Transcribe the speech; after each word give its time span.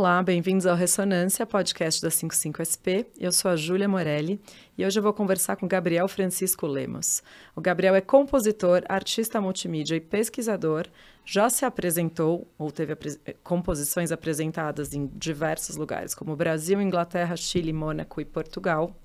Olá, 0.00 0.22
bem-vindos 0.22 0.64
ao 0.64 0.74
Ressonância, 0.74 1.44
podcast 1.44 2.00
da 2.00 2.08
55SP. 2.08 3.04
Eu 3.20 3.30
sou 3.30 3.50
a 3.50 3.54
Júlia 3.54 3.86
Morelli 3.86 4.40
e 4.78 4.86
hoje 4.86 4.98
eu 4.98 5.02
vou 5.02 5.12
conversar 5.12 5.56
com 5.56 5.68
Gabriel 5.68 6.08
Francisco 6.08 6.66
Lemos. 6.66 7.22
O 7.54 7.60
Gabriel 7.60 7.94
é 7.94 8.00
compositor, 8.00 8.82
artista 8.88 9.42
multimídia 9.42 9.96
e 9.96 10.00
pesquisador, 10.00 10.86
já 11.22 11.50
se 11.50 11.66
apresentou 11.66 12.50
ou 12.56 12.72
teve 12.72 12.94
apre 12.94 13.20
composições 13.44 14.10
apresentadas 14.10 14.94
em 14.94 15.06
diversos 15.14 15.76
lugares, 15.76 16.14
como 16.14 16.34
Brasil, 16.34 16.80
Inglaterra, 16.80 17.36
Chile, 17.36 17.70
Mônaco 17.70 18.22
e 18.22 18.24
Portugal. 18.24 18.96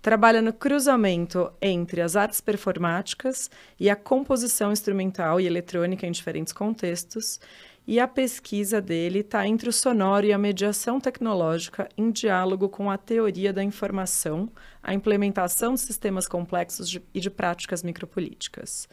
Trabalha 0.00 0.40
no 0.40 0.52
cruzamento 0.52 1.50
entre 1.60 2.00
as 2.00 2.14
artes 2.14 2.40
performáticas 2.40 3.50
e 3.80 3.90
a 3.90 3.96
composição 3.96 4.70
instrumental 4.70 5.40
e 5.40 5.46
eletrônica 5.48 6.06
em 6.06 6.12
diferentes 6.12 6.52
contextos 6.52 7.40
e 7.88 7.98
a 7.98 8.06
pesquisa 8.06 8.82
dele 8.82 9.20
está 9.20 9.48
entre 9.48 9.66
o 9.66 9.72
sonoro 9.72 10.26
e 10.26 10.32
a 10.34 10.36
mediação 10.36 11.00
tecnológica 11.00 11.88
em 11.96 12.10
diálogo 12.10 12.68
com 12.68 12.90
a 12.90 12.98
teoria 12.98 13.50
da 13.50 13.64
informação, 13.64 14.52
a 14.82 14.92
implementação 14.92 15.72
de 15.72 15.80
sistemas 15.80 16.28
complexos 16.28 16.86
de, 16.86 17.02
e 17.14 17.18
de 17.18 17.30
práticas 17.30 17.82
micropolíticas. 17.82 18.86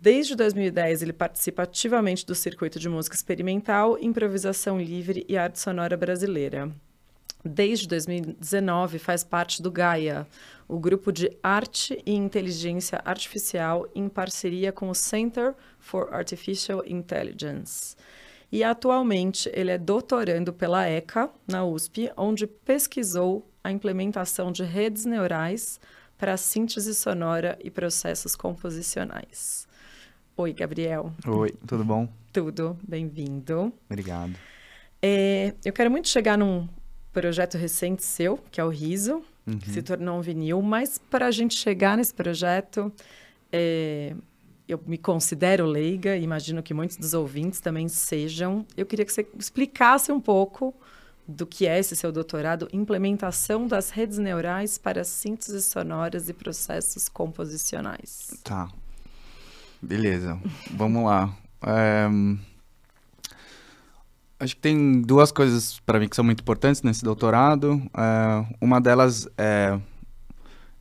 Desde 0.00 0.34
2010, 0.34 1.02
ele 1.02 1.12
participa 1.12 1.64
ativamente 1.64 2.24
do 2.24 2.34
circuito 2.34 2.78
de 2.78 2.88
música 2.88 3.14
experimental, 3.14 3.98
improvisação 4.00 4.80
livre 4.80 5.26
e 5.28 5.36
arte 5.36 5.58
sonora 5.58 5.94
brasileira. 5.94 6.72
Desde 7.44 7.86
2019, 7.86 8.98
faz 8.98 9.22
parte 9.22 9.60
do 9.60 9.70
Gaia, 9.70 10.26
o 10.68 10.78
grupo 10.78 11.12
de 11.12 11.30
arte 11.42 12.02
e 12.04 12.14
inteligência 12.14 13.00
artificial 13.04 13.86
em 13.94 14.08
parceria 14.08 14.72
com 14.72 14.88
o 14.88 14.94
Center 14.94 15.54
for 15.78 16.12
Artificial 16.12 16.82
Intelligence. 16.86 17.96
E 18.50 18.62
atualmente 18.62 19.50
ele 19.52 19.70
é 19.70 19.78
doutorando 19.78 20.52
pela 20.52 20.88
ECA, 20.88 21.30
na 21.46 21.64
USP, 21.64 22.10
onde 22.16 22.46
pesquisou 22.46 23.48
a 23.62 23.70
implementação 23.70 24.52
de 24.52 24.62
redes 24.62 25.04
neurais 25.04 25.80
para 26.16 26.36
síntese 26.36 26.94
sonora 26.94 27.58
e 27.62 27.70
processos 27.70 28.34
composicionais. 28.34 29.66
Oi, 30.36 30.52
Gabriel. 30.52 31.12
Oi, 31.26 31.52
tudo 31.66 31.84
bom? 31.84 32.08
Tudo, 32.32 32.78
bem-vindo. 32.86 33.72
Obrigado. 33.88 34.34
É, 35.02 35.54
eu 35.64 35.72
quero 35.72 35.90
muito 35.90 36.08
chegar 36.08 36.36
num 36.38 36.68
projeto 37.12 37.56
recente 37.56 38.04
seu, 38.04 38.38
que 38.50 38.60
é 38.60 38.64
o 38.64 38.68
Riso, 38.68 39.22
uhum. 39.46 39.58
que 39.58 39.70
se 39.70 39.82
tornou 39.82 40.18
um 40.18 40.20
vinil, 40.20 40.60
mas 40.62 40.98
para 40.98 41.26
a 41.26 41.30
gente 41.30 41.54
chegar 41.54 41.96
nesse 41.96 42.12
projeto, 42.12 42.92
é, 43.52 44.14
eu 44.68 44.80
me 44.86 44.98
considero 44.98 45.64
leiga, 45.64 46.16
imagino 46.16 46.62
que 46.62 46.74
muitos 46.74 46.96
dos 46.96 47.14
ouvintes 47.14 47.60
também 47.60 47.88
sejam. 47.88 48.66
Eu 48.76 48.84
queria 48.84 49.04
que 49.04 49.12
você 49.12 49.26
explicasse 49.38 50.10
um 50.10 50.20
pouco 50.20 50.74
do 51.28 51.46
que 51.46 51.66
é 51.66 51.78
esse 51.78 51.96
seu 51.96 52.12
doutorado, 52.12 52.68
implementação 52.72 53.66
das 53.66 53.90
redes 53.90 54.18
neurais 54.18 54.78
para 54.78 55.02
sínteses 55.04 55.64
sonoras 55.64 56.28
e 56.28 56.32
processos 56.32 57.08
composicionais. 57.08 58.38
Tá. 58.44 58.68
Beleza. 59.82 60.40
Vamos 60.70 61.04
lá. 61.04 61.36
É... 61.62 62.08
Acho 64.38 64.54
que 64.54 64.60
tem 64.60 65.00
duas 65.00 65.32
coisas 65.32 65.80
para 65.80 65.98
mim 65.98 66.08
que 66.08 66.16
são 66.16 66.24
muito 66.24 66.40
importantes 66.40 66.82
nesse 66.82 67.02
doutorado. 67.02 67.82
É, 67.96 68.56
uma 68.60 68.80
delas 68.80 69.26
é 69.38 69.78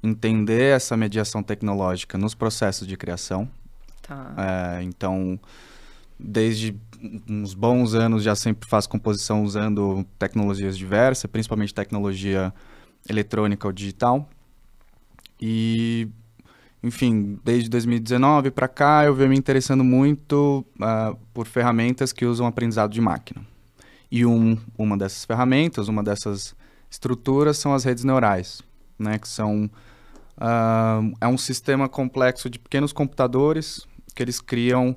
entender 0.03 0.75
essa 0.75 0.95
mediação 0.97 1.41
tecnológica 1.41 2.17
nos 2.17 2.35
processos 2.35 2.85
de 2.85 2.97
criação. 2.97 3.49
Tá. 4.01 4.33
É, 4.77 4.83
então, 4.83 5.39
desde 6.19 6.75
uns 7.29 7.53
bons 7.53 7.93
anos 7.93 8.23
já 8.23 8.35
sempre 8.35 8.67
faço 8.67 8.89
composição 8.89 9.43
usando 9.43 10.05
tecnologias 10.19 10.77
diversas, 10.77 11.29
principalmente 11.29 11.73
tecnologia 11.73 12.53
eletrônica 13.09 13.67
ou 13.67 13.73
digital. 13.73 14.29
E, 15.39 16.07
enfim, 16.83 17.39
desde 17.43 17.69
2019 17.69 18.51
para 18.51 18.67
cá 18.67 19.05
eu 19.05 19.13
venho 19.15 19.29
me 19.29 19.37
interessando 19.37 19.83
muito 19.83 20.65
uh, 20.79 21.17
por 21.33 21.47
ferramentas 21.47 22.13
que 22.13 22.25
usam 22.25 22.45
aprendizado 22.45 22.91
de 22.91 23.01
máquina. 23.01 23.41
E 24.11 24.25
um, 24.25 24.57
uma 24.77 24.97
dessas 24.97 25.25
ferramentas, 25.25 25.87
uma 25.87 26.03
dessas 26.03 26.55
estruturas 26.89 27.57
são 27.57 27.73
as 27.73 27.83
redes 27.83 28.03
neurais, 28.03 28.61
né, 28.97 29.17
que 29.17 29.27
são 29.27 29.69
uh, 30.37 31.15
é 31.19 31.27
um 31.27 31.37
sistema 31.37 31.89
complexo 31.89 32.49
de 32.49 32.59
pequenos 32.59 32.93
computadores 32.93 33.85
que 34.13 34.23
eles 34.23 34.39
criam 34.39 34.95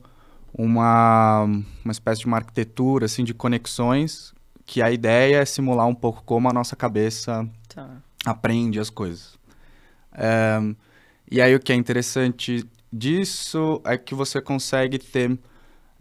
uma, 0.53 1.45
uma 1.85 1.93
espécie 1.93 2.21
de 2.21 2.27
uma 2.27 2.37
arquitetura 2.37 3.07
assim 3.07 3.25
de 3.25 3.35
conexões 3.35 4.33
que 4.69 4.83
a 4.83 4.91
ideia 4.91 5.39
é 5.39 5.45
simular 5.47 5.87
um 5.87 5.95
pouco 5.95 6.23
como 6.25 6.49
a 6.49 6.53
nossa 6.53 6.77
cabeça 6.77 7.49
tá. 7.75 7.89
aprende 8.25 8.79
as 8.79 8.91
coisas. 8.91 9.39
É, 10.13 10.61
e 11.31 11.41
aí 11.41 11.55
o 11.55 11.61
que 11.61 11.73
é 11.73 11.77
interessante 11.77 12.65
disso 12.93 13.81
é 13.85 13.97
que 13.99 14.15
você 14.15 14.41
consegue 14.41 14.99
ter 14.99 15.39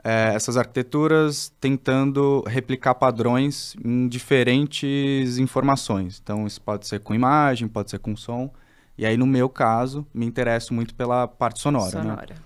é, 0.04 0.34
essas 0.34 0.56
arquiteturas 0.56 1.52
tentando 1.60 2.44
replicar 2.48 2.96
padrões 2.96 3.76
em 3.84 4.08
diferentes 4.08 5.38
informações. 5.38 6.22
Então, 6.24 6.48
isso 6.48 6.62
pode 6.62 6.88
ser 6.88 7.00
com 7.02 7.14
imagem, 7.14 7.68
pode 7.68 7.90
ser 7.90 8.00
com 8.00 8.16
som. 8.16 8.50
E 8.98 9.06
aí, 9.06 9.18
no 9.18 9.26
meu 9.26 9.50
caso, 9.50 10.08
me 10.14 10.26
interesso 10.26 10.74
muito 10.74 10.96
pela 10.96 11.28
parte 11.28 11.60
sonora. 11.60 11.98
Né? 11.98 12.02
Sonora. 12.04 12.36
Né? 12.36 12.42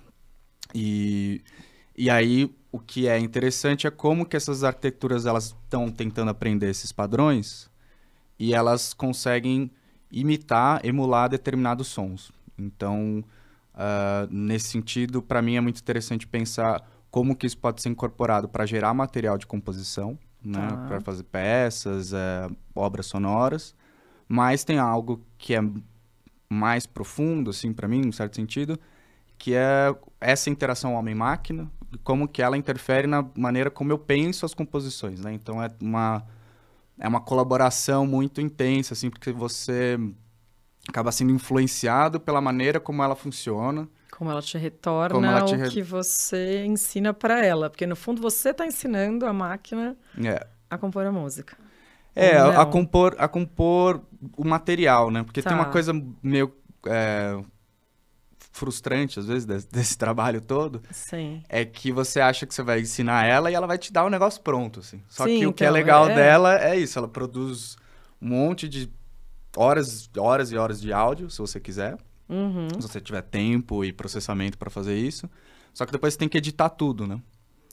E, 0.74 1.42
e 1.96 2.10
aí, 2.10 2.52
o 2.72 2.80
que 2.80 3.08
é 3.08 3.20
interessante 3.20 3.86
é 3.86 3.92
como 3.92 4.26
que 4.26 4.36
essas 4.36 4.64
arquiteturas 4.64 5.26
elas 5.26 5.56
estão 5.64 5.92
tentando 5.92 6.32
aprender 6.32 6.70
esses 6.70 6.92
padrões 6.92 7.70
e 8.40 8.54
elas 8.54 8.94
conseguem 8.94 9.70
imitar, 10.12 10.84
emular 10.84 11.30
determinados 11.30 11.88
sons. 11.88 12.32
Então, 12.62 13.24
uh, 13.74 14.28
nesse 14.30 14.70
sentido, 14.70 15.22
para 15.22 15.42
mim 15.42 15.56
é 15.56 15.62
muito 15.62 15.80
interessante 15.80 16.28
pensar 16.28 16.86
como 17.10 17.36
que 17.36 17.46
isso 17.46 17.58
pode 17.58 17.82
ser 17.82 17.90
incorporado 17.90 18.48
para 18.48 18.66
gerar 18.66 18.94
material 18.94 19.38
de 19.38 19.46
composição, 19.46 20.18
né, 20.44 20.70
ah. 20.72 20.86
para 20.88 21.02
fazer 21.02 21.24
peças, 21.24 22.14
é, 22.14 22.48
obras 22.74 23.06
sonoras, 23.06 23.76
mas 24.28 24.64
tem 24.64 24.80
algo 24.80 25.22
que 25.38 25.54
é 25.54 25.62
mais 26.50 26.86
profundo, 26.86 27.50
assim, 27.50 27.74
para 27.74 27.88
mim, 27.88 28.00
em 28.00 28.12
certo 28.12 28.36
sentido, 28.38 28.80
que 29.38 29.54
é 29.54 29.94
essa 30.20 30.50
interação 30.50 30.94
homem-máquina, 30.94 31.70
como 32.04 32.28
que 32.28 32.42
ela 32.42 32.58
interfere 32.58 33.08
na 33.08 33.26
maneira 33.36 33.70
como 33.70 33.92
eu 33.92 33.98
penso 33.98 34.46
as 34.46 34.54
composições, 34.54 35.20
né? 35.20 35.34
Então 35.34 35.62
é 35.62 35.68
uma 35.82 36.26
é 37.00 37.08
uma 37.08 37.20
colaboração 37.20 38.06
muito 38.06 38.40
intensa, 38.40 38.94
assim, 38.94 39.10
porque 39.10 39.32
você 39.32 39.98
acaba 40.88 41.12
sendo 41.12 41.32
influenciado 41.32 42.20
pela 42.20 42.42
maneira 42.42 42.80
como 42.80 43.04
ela 43.04 43.16
funciona 43.16 43.88
como 44.22 44.30
ela 44.30 44.42
te 44.42 44.56
retorna 44.56 45.28
ela 45.32 45.46
te 45.46 45.56
re... 45.56 45.68
o 45.68 45.72
que 45.72 45.82
você 45.82 46.64
ensina 46.64 47.12
para 47.12 47.44
ela. 47.44 47.72
Porque, 47.72 47.88
no 47.88 47.96
fundo, 47.96 48.22
você 48.22 48.52
está 48.52 48.68
ensinando 48.68 49.26
a 49.26 49.34
máquina 49.34 49.98
é. 50.24 50.46
a 50.70 50.78
compor 50.78 51.08
a 51.08 51.12
música. 51.12 51.58
É, 52.16 52.38
a, 52.38 52.62
a, 52.62 52.66
compor, 52.68 53.16
a 53.18 53.28
compor 53.28 54.00
o 54.38 54.46
material, 54.46 55.10
né? 55.10 55.24
Porque 55.24 55.42
tá. 55.42 55.50
tem 55.50 55.58
uma 55.58 55.66
tá. 55.66 55.72
coisa 55.72 55.92
meio 56.22 56.54
é, 56.86 57.42
frustrante, 58.52 59.18
às 59.18 59.26
vezes, 59.26 59.46
desse, 59.46 59.68
desse, 59.74 59.98
trabalho 59.98 60.40
todo. 60.40 60.84
Sim. 60.92 61.42
É 61.50 61.66
que 61.66 61.92
você 61.92 62.20
acha 62.20 62.46
que 62.46 62.54
você 62.54 62.62
vai 62.62 62.82
ensinar 62.82 63.26
ela 63.26 63.50
e 63.50 63.56
ela 63.56 63.66
vai 63.66 63.80
te 63.80 63.92
dar 63.92 64.04
o 64.04 64.08
um 64.08 64.12
negócio 64.12 64.40
pronto, 64.42 64.82
assim. 64.82 65.02
Só 65.08 65.26
Sim, 65.26 65.40
que 65.40 65.48
o 65.48 65.54
que 65.54 65.64
é 65.64 65.68
então, 65.68 65.74
legal 65.74 66.10
é... 66.10 66.14
dela 66.14 66.64
é 66.64 66.78
isso, 66.78 67.00
ela 67.00 67.08
produz 67.08 67.76
um 68.22 68.28
monte 68.28 68.70
de 68.70 68.92
horas, 69.56 70.10
horas 70.18 70.52
e 70.52 70.58
horas 70.58 70.82
de 70.82 70.92
áudio, 70.94 71.30
se 71.30 71.38
você 71.38 71.60
quiser. 71.60 71.98
Uhum. 72.30 72.70
Se 72.80 72.88
você 72.88 73.02
tiver 73.02 73.22
tempo 73.22 73.84
e 73.84 73.92
processamento 73.92 74.58
para 74.58 74.70
fazer 74.70 74.98
isso. 74.98 75.30
Só 75.74 75.86
que 75.86 75.92
depois 75.92 76.14
você 76.14 76.20
tem 76.20 76.30
que 76.30 76.38
editar 76.38 76.70
tudo, 76.70 77.06
né? 77.06 77.22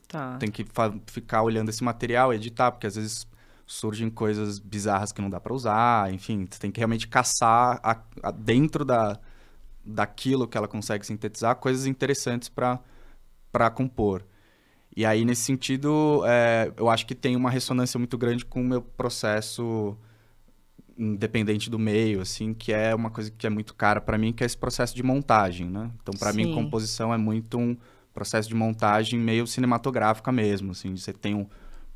Tá. 0.07 0.37
Tem 0.37 0.49
que 0.49 0.65
ficar 1.05 1.43
olhando 1.43 1.69
esse 1.69 1.83
material, 1.83 2.33
editar, 2.33 2.71
porque 2.71 2.87
às 2.87 2.95
vezes 2.95 3.27
surgem 3.65 4.09
coisas 4.09 4.57
bizarras 4.57 5.11
que 5.11 5.21
não 5.21 5.29
dá 5.29 5.39
para 5.39 5.53
usar, 5.53 6.11
enfim, 6.11 6.47
você 6.49 6.59
tem 6.59 6.71
que 6.71 6.79
realmente 6.79 7.07
caçar 7.07 7.79
a, 7.83 8.01
a, 8.23 8.31
dentro 8.31 8.83
da, 8.83 9.19
daquilo 9.85 10.47
que 10.47 10.57
ela 10.57 10.67
consegue 10.67 11.05
sintetizar 11.05 11.55
coisas 11.55 11.85
interessantes 11.85 12.49
para 12.49 13.69
compor. 13.69 14.25
E 14.97 15.05
aí, 15.05 15.23
nesse 15.23 15.43
sentido, 15.43 16.23
é, 16.25 16.73
eu 16.75 16.89
acho 16.89 17.05
que 17.05 17.13
tem 17.13 17.35
uma 17.35 17.51
ressonância 17.51 17.99
muito 17.99 18.17
grande 18.17 18.43
com 18.43 18.59
o 18.59 18.65
meu 18.65 18.81
processo 18.81 19.95
independente 20.99 21.69
do 21.69 21.79
meio, 21.79 22.19
assim, 22.21 22.53
que 22.53 22.73
é 22.73 22.93
uma 22.93 23.09
coisa 23.09 23.31
que 23.31 23.47
é 23.47 23.49
muito 23.49 23.73
cara 23.73 24.01
para 24.01 24.17
mim, 24.17 24.33
que 24.33 24.43
é 24.43 24.45
esse 24.45 24.57
processo 24.57 24.93
de 24.93 25.01
montagem, 25.01 25.69
né? 25.69 25.89
Então, 26.01 26.13
para 26.19 26.33
mim, 26.33 26.53
composição 26.53 27.13
é 27.13 27.17
muito 27.17 27.57
um 27.57 27.77
processo 28.13 28.49
de 28.49 28.55
montagem 28.55 29.17
meio 29.17 29.47
cinematográfica 29.47 30.29
mesmo, 30.31 30.71
assim, 30.71 30.95
você 30.95 31.13
tem 31.13 31.33
um 31.33 31.47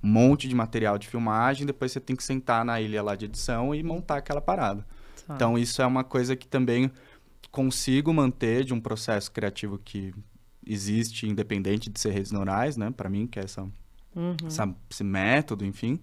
monte 0.02 0.48
de 0.48 0.56
material 0.56 0.98
de 0.98 1.08
filmagem, 1.08 1.68
depois 1.68 1.92
você 1.92 2.00
tem 2.00 2.16
que 2.16 2.24
sentar 2.24 2.64
na 2.64 2.80
ilha 2.80 3.04
lá 3.04 3.16
de 3.16 3.26
edição 3.26 3.76
e 3.76 3.84
montar 3.84 4.18
aquela 4.18 4.42
parada. 4.42 4.86
Tá. 5.28 5.36
Então, 5.36 5.58
isso 5.58 5.82
é 5.82 5.86
uma 5.86 6.04
coisa 6.04 6.36
que 6.36 6.48
também 6.48 6.90
consigo 7.52 8.14
manter 8.14 8.64
de 8.64 8.74
um 8.74 8.80
processo 8.80 9.32
criativo 9.32 9.78
que 9.78 10.14
existe, 10.66 11.28
independente 11.28 11.90
de 11.90 12.00
ser 12.00 12.12
redes 12.12 12.32
neurais, 12.32 12.78
né? 12.78 12.90
Para 12.90 13.10
mim, 13.10 13.28
que 13.28 13.40
é 13.40 13.44
essa, 13.44 13.64
uhum. 14.16 14.36
essa, 14.46 14.74
esse 14.90 15.04
método, 15.04 15.66
enfim. 15.66 16.00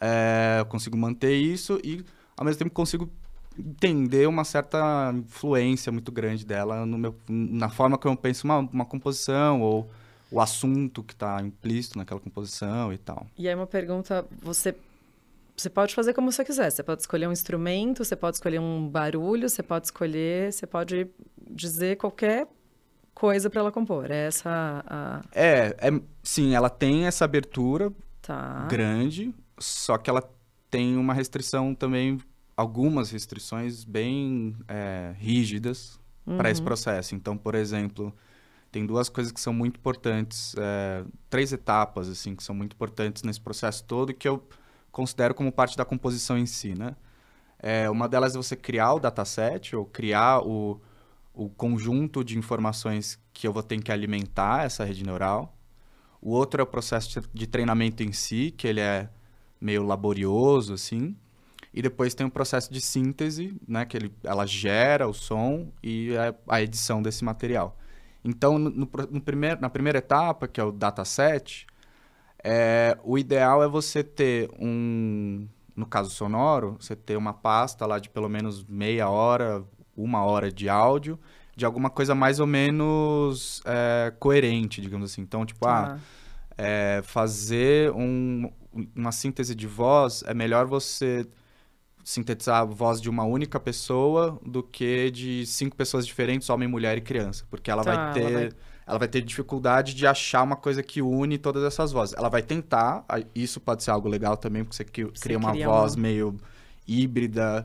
É, 0.00 0.56
eu 0.60 0.66
consigo 0.66 0.96
manter 0.96 1.34
isso 1.34 1.80
e, 1.84 2.04
ao 2.36 2.44
mesmo 2.44 2.58
tempo, 2.58 2.70
consigo 2.70 3.10
entender 3.58 4.26
uma 4.26 4.44
certa 4.44 5.12
influência 5.14 5.92
muito 5.92 6.10
grande 6.10 6.44
dela 6.44 6.84
no 6.84 6.98
meu, 6.98 7.14
na 7.28 7.68
forma 7.68 7.96
que 7.96 8.06
eu 8.06 8.16
penso 8.16 8.44
uma, 8.44 8.58
uma 8.58 8.84
composição 8.84 9.60
ou 9.62 9.88
o 10.30 10.40
assunto 10.40 11.02
que 11.02 11.12
está 11.12 11.40
implícito 11.40 11.96
naquela 11.96 12.18
composição 12.18 12.92
e 12.92 12.98
tal. 12.98 13.26
E 13.38 13.48
aí 13.48 13.54
uma 13.54 13.66
pergunta, 13.66 14.26
você 14.42 14.74
você 15.56 15.70
pode 15.70 15.94
fazer 15.94 16.12
como 16.14 16.32
você 16.32 16.44
quiser. 16.44 16.70
Você 16.70 16.82
pode 16.82 17.02
escolher 17.02 17.28
um 17.28 17.32
instrumento, 17.32 18.04
você 18.04 18.16
pode 18.16 18.36
escolher 18.36 18.58
um 18.58 18.88
barulho, 18.88 19.48
você 19.48 19.62
pode 19.62 19.86
escolher, 19.86 20.52
você 20.52 20.66
pode 20.66 21.06
dizer 21.48 21.96
qualquer 21.96 22.48
coisa 23.14 23.48
para 23.48 23.60
ela 23.60 23.70
compor. 23.70 24.10
É 24.10 24.26
essa 24.26 24.84
a... 24.84 25.20
É, 25.32 25.76
é, 25.78 26.00
sim, 26.22 26.54
ela 26.54 26.68
tem 26.68 27.06
essa 27.06 27.24
abertura 27.24 27.92
tá. 28.20 28.66
grande, 28.68 29.32
só 29.58 29.98
que 29.98 30.10
ela 30.10 30.22
tem 30.70 30.96
uma 30.96 31.14
restrição 31.14 31.74
também, 31.74 32.20
algumas 32.56 33.10
restrições 33.10 33.84
bem 33.84 34.56
é, 34.66 35.14
rígidas 35.18 35.98
uhum. 36.26 36.36
para 36.36 36.50
esse 36.50 36.62
processo. 36.62 37.14
Então, 37.14 37.36
por 37.36 37.54
exemplo, 37.54 38.14
tem 38.70 38.84
duas 38.84 39.08
coisas 39.08 39.32
que 39.32 39.40
são 39.40 39.52
muito 39.52 39.76
importantes, 39.76 40.54
é, 40.58 41.04
três 41.30 41.52
etapas 41.52 42.08
assim 42.08 42.34
que 42.34 42.42
são 42.42 42.54
muito 42.54 42.74
importantes 42.74 43.22
nesse 43.22 43.40
processo 43.40 43.84
todo 43.84 44.12
que 44.12 44.26
eu 44.26 44.46
considero 44.90 45.34
como 45.34 45.52
parte 45.52 45.76
da 45.76 45.84
composição 45.84 46.36
em 46.36 46.46
si, 46.46 46.74
né? 46.74 46.96
É, 47.58 47.88
uma 47.88 48.08
delas 48.08 48.34
é 48.34 48.36
você 48.36 48.54
criar 48.54 48.94
o 48.94 49.00
dataset 49.00 49.74
ou 49.74 49.86
criar 49.86 50.40
o, 50.40 50.80
o 51.32 51.48
conjunto 51.48 52.22
de 52.22 52.36
informações 52.36 53.18
que 53.32 53.46
eu 53.46 53.52
vou 53.52 53.62
ter 53.62 53.80
que 53.80 53.90
alimentar 53.90 54.64
essa 54.64 54.84
rede 54.84 55.04
neural. 55.04 55.56
O 56.20 56.30
outro 56.30 56.60
é 56.60 56.64
o 56.64 56.66
processo 56.66 57.22
de 57.32 57.46
treinamento 57.46 58.02
em 58.02 58.12
si, 58.12 58.52
que 58.56 58.66
ele 58.66 58.80
é 58.80 59.08
meio 59.64 59.82
laborioso, 59.82 60.74
assim. 60.74 61.16
E 61.72 61.80
depois 61.80 62.14
tem 62.14 62.26
o 62.26 62.30
processo 62.30 62.72
de 62.72 62.80
síntese, 62.80 63.56
né, 63.66 63.84
que 63.84 63.96
ele, 63.96 64.12
ela 64.22 64.46
gera 64.46 65.08
o 65.08 65.14
som 65.14 65.72
e 65.82 66.14
a, 66.16 66.56
a 66.56 66.62
edição 66.62 67.02
desse 67.02 67.24
material. 67.24 67.76
Então, 68.22 68.58
no, 68.58 68.70
no, 68.70 68.90
no 69.10 69.20
primeiro, 69.20 69.60
na 69.60 69.70
primeira 69.70 69.98
etapa, 69.98 70.46
que 70.46 70.60
é 70.60 70.64
o 70.64 70.70
dataset, 70.70 71.66
é, 72.42 72.96
o 73.02 73.18
ideal 73.18 73.62
é 73.62 73.68
você 73.68 74.04
ter 74.04 74.50
um, 74.60 75.48
no 75.74 75.86
caso 75.86 76.10
sonoro, 76.10 76.76
você 76.78 76.94
ter 76.94 77.16
uma 77.16 77.32
pasta 77.32 77.86
lá 77.86 77.98
de 77.98 78.10
pelo 78.10 78.28
menos 78.28 78.62
meia 78.64 79.08
hora, 79.08 79.64
uma 79.96 80.22
hora 80.24 80.52
de 80.52 80.68
áudio, 80.68 81.18
de 81.56 81.64
alguma 81.64 81.88
coisa 81.88 82.14
mais 82.14 82.38
ou 82.38 82.46
menos 82.46 83.62
é, 83.64 84.12
coerente, 84.18 84.80
digamos 84.80 85.10
assim. 85.10 85.22
Então, 85.22 85.44
tipo, 85.44 85.66
ah, 85.66 85.98
é, 86.56 87.00
fazer 87.02 87.90
um, 87.92 88.50
uma 88.94 89.12
síntese 89.12 89.54
de 89.54 89.66
voz, 89.66 90.22
é 90.26 90.34
melhor 90.34 90.66
você 90.66 91.26
sintetizar 92.02 92.60
a 92.60 92.64
voz 92.64 93.00
de 93.00 93.08
uma 93.08 93.24
única 93.24 93.58
pessoa 93.58 94.38
do 94.44 94.62
que 94.62 95.10
de 95.10 95.46
cinco 95.46 95.74
pessoas 95.74 96.06
diferentes, 96.06 96.50
homem, 96.50 96.68
mulher 96.68 96.98
e 96.98 97.00
criança. 97.00 97.46
Porque 97.50 97.70
ela 97.70 97.82
tá, 97.82 97.94
vai 97.94 98.14
ter. 98.14 98.20
Ela 98.20 98.30
vai 98.30 98.50
ela 98.86 98.98
vai 98.98 99.08
ter 99.08 99.22
dificuldade 99.22 99.94
de 99.94 100.06
achar 100.06 100.42
uma 100.42 100.56
coisa 100.56 100.82
que 100.82 101.00
une 101.00 101.38
todas 101.38 101.62
essas 101.64 101.90
vozes. 101.90 102.14
Ela 102.16 102.28
vai 102.28 102.42
tentar, 102.42 103.04
isso 103.34 103.60
pode 103.60 103.82
ser 103.82 103.90
algo 103.90 104.08
legal 104.08 104.36
também, 104.36 104.62
porque 104.62 104.76
você 104.76 104.84
cria, 104.84 105.06
você 105.06 105.36
uma 105.36 105.52
cria 105.52 105.66
voz 105.66 105.94
uma... 105.94 106.02
meio 106.02 106.36
híbrida 106.86 107.64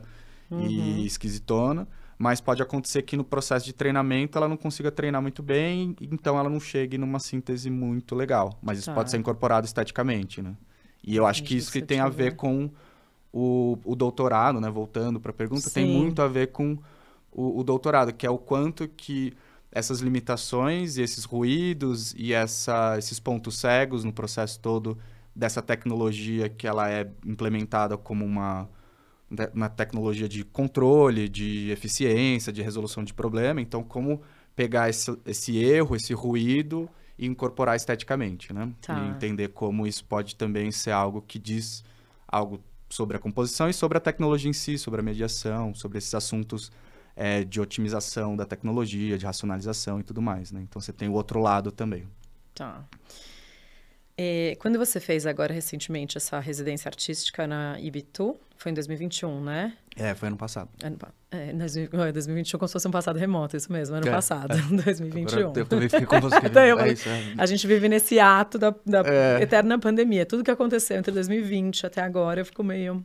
uhum. 0.50 0.66
e 0.66 1.04
esquisitona, 1.04 1.86
mas 2.18 2.40
pode 2.40 2.62
acontecer 2.62 3.02
que 3.02 3.16
no 3.16 3.24
processo 3.24 3.66
de 3.66 3.72
treinamento 3.72 4.38
ela 4.38 4.48
não 4.48 4.56
consiga 4.56 4.90
treinar 4.90 5.20
muito 5.20 5.42
bem, 5.42 5.94
então 6.00 6.38
ela 6.38 6.48
não 6.48 6.58
chegue 6.58 6.96
numa 6.96 7.20
síntese 7.20 7.68
muito 7.68 8.14
legal. 8.14 8.58
Mas 8.62 8.78
isso 8.78 8.88
tá. 8.88 8.94
pode 8.94 9.10
ser 9.10 9.18
incorporado 9.18 9.66
esteticamente, 9.66 10.40
né? 10.40 10.56
E 11.02 11.16
eu 11.16 11.26
acho 11.26 11.42
que 11.42 11.56
isso 11.56 11.72
que 11.72 11.82
tem 11.82 12.00
a 12.00 12.08
ver 12.08 12.36
com 12.36 12.70
o, 13.32 13.78
o 13.84 13.94
doutorado, 13.94 14.60
né? 14.60 14.70
Voltando 14.70 15.20
para 15.20 15.30
a 15.30 15.34
pergunta, 15.34 15.68
Sim. 15.68 15.74
tem 15.74 15.86
muito 15.86 16.20
a 16.22 16.28
ver 16.28 16.48
com 16.48 16.78
o, 17.32 17.60
o 17.60 17.64
doutorado, 17.64 18.12
que 18.12 18.26
é 18.26 18.30
o 18.30 18.38
quanto 18.38 18.88
que 18.88 19.32
essas 19.72 20.00
limitações 20.00 20.96
e 20.96 21.02
esses 21.02 21.24
ruídos 21.24 22.12
e 22.16 22.32
essa, 22.32 22.98
esses 22.98 23.20
pontos 23.20 23.58
cegos 23.58 24.02
no 24.04 24.12
processo 24.12 24.58
todo 24.58 24.98
dessa 25.34 25.62
tecnologia 25.62 26.48
que 26.48 26.66
ela 26.66 26.90
é 26.90 27.08
implementada 27.24 27.96
como 27.96 28.24
uma, 28.24 28.68
uma 29.54 29.68
tecnologia 29.68 30.28
de 30.28 30.44
controle, 30.44 31.28
de 31.28 31.70
eficiência, 31.70 32.52
de 32.52 32.62
resolução 32.62 33.04
de 33.04 33.14
problema. 33.14 33.60
Então, 33.60 33.82
como 33.82 34.20
pegar 34.56 34.90
esse, 34.90 35.16
esse 35.24 35.56
erro, 35.56 35.94
esse 35.94 36.12
ruído 36.12 36.90
e 37.20 37.26
incorporar 37.26 37.76
esteticamente, 37.76 38.50
né? 38.50 38.72
Tá. 38.80 38.98
E 38.98 39.10
entender 39.10 39.48
como 39.48 39.86
isso 39.86 40.02
pode 40.06 40.34
também 40.34 40.72
ser 40.72 40.90
algo 40.90 41.20
que 41.20 41.38
diz 41.38 41.84
algo 42.26 42.58
sobre 42.88 43.14
a 43.14 43.20
composição 43.20 43.68
e 43.68 43.74
sobre 43.74 43.98
a 43.98 44.00
tecnologia 44.00 44.48
em 44.48 44.54
si, 44.54 44.78
sobre 44.78 45.00
a 45.00 45.02
mediação, 45.02 45.74
sobre 45.74 45.98
esses 45.98 46.14
assuntos 46.14 46.72
é, 47.14 47.44
de 47.44 47.60
otimização 47.60 48.34
da 48.34 48.46
tecnologia, 48.46 49.18
de 49.18 49.26
racionalização 49.26 50.00
e 50.00 50.02
tudo 50.02 50.22
mais, 50.22 50.50
né? 50.50 50.62
Então 50.62 50.80
você 50.80 50.94
tem 50.94 51.10
o 51.10 51.12
outro 51.12 51.40
lado 51.40 51.70
também. 51.70 52.08
Tá. 52.54 52.84
É, 54.22 54.54
quando 54.58 54.78
você 54.78 55.00
fez 55.00 55.24
agora 55.24 55.50
recentemente 55.54 56.18
essa 56.18 56.38
residência 56.38 56.90
artística 56.90 57.46
na 57.46 57.80
Ibitu, 57.80 58.38
foi 58.54 58.70
em 58.70 58.74
2021, 58.74 59.42
né? 59.42 59.72
É, 59.96 60.14
foi 60.14 60.28
ano 60.28 60.36
passado. 60.36 60.68
Ano, 60.84 60.98
é, 61.30 62.12
2021 62.12 62.58
como 62.58 62.68
se 62.68 62.72
fosse 62.74 62.86
um 62.86 62.90
passado 62.90 63.18
remoto, 63.18 63.56
isso 63.56 63.72
mesmo, 63.72 63.96
ano 63.96 64.06
é, 64.06 64.10
passado, 64.10 64.52
é. 64.52 64.60
2021. 64.84 65.38
Agora 65.38 65.58
eu 65.60 65.64
também 65.64 65.88
fiquei 65.88 66.04
com 66.04 66.20
você. 66.20 66.36
então, 66.44 66.62
eu, 66.62 66.78
é 66.80 66.92
isso, 66.92 67.08
é. 67.08 67.34
A 67.38 67.46
gente 67.46 67.66
vive 67.66 67.88
nesse 67.88 68.20
ato 68.20 68.58
da, 68.58 68.74
da 68.84 69.02
é. 69.06 69.40
eterna 69.40 69.78
pandemia. 69.78 70.26
Tudo 70.26 70.44
que 70.44 70.50
aconteceu 70.50 70.98
entre 70.98 71.12
2020 71.12 71.86
até 71.86 72.02
agora, 72.02 72.42
eu 72.42 72.44
fico 72.44 72.62
meio 72.62 73.02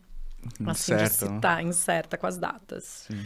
assim, 0.65 0.93
Incerto. 0.95 1.03
de 1.03 1.33
citar, 1.33 1.63
incerta 1.63 2.17
com 2.17 2.27
as 2.27 2.37
datas. 2.37 3.05
Sim. 3.07 3.23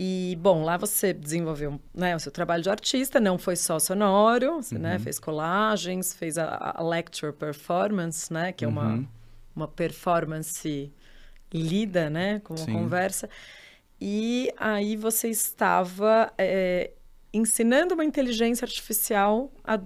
E, 0.00 0.38
bom, 0.40 0.62
lá 0.62 0.76
você 0.76 1.12
desenvolveu 1.12 1.80
né, 1.92 2.14
o 2.14 2.20
seu 2.20 2.30
trabalho 2.30 2.62
de 2.62 2.70
artista, 2.70 3.18
não 3.18 3.36
foi 3.36 3.56
só 3.56 3.80
sonoro, 3.80 4.62
você 4.62 4.78
né, 4.78 4.90
uhum. 4.90 4.94
né, 4.94 4.98
fez 5.00 5.18
colagens, 5.18 6.14
fez 6.14 6.38
a, 6.38 6.72
a, 6.76 6.82
lecture 6.84 7.32
performance, 7.32 8.32
né, 8.32 8.52
que 8.52 8.64
é 8.64 8.68
uma, 8.68 8.92
uhum. 8.92 9.06
uma 9.56 9.66
performance 9.66 10.92
lida, 11.52 12.08
né, 12.08 12.38
com 12.44 12.54
uma 12.54 12.64
Sim. 12.64 12.74
conversa. 12.74 13.28
E 14.00 14.52
aí 14.56 14.94
você 14.94 15.30
estava 15.30 16.32
é, 16.38 16.92
ensinando 17.34 17.94
uma 17.94 18.04
inteligência 18.04 18.64
artificial 18.64 19.50
a, 19.64 19.80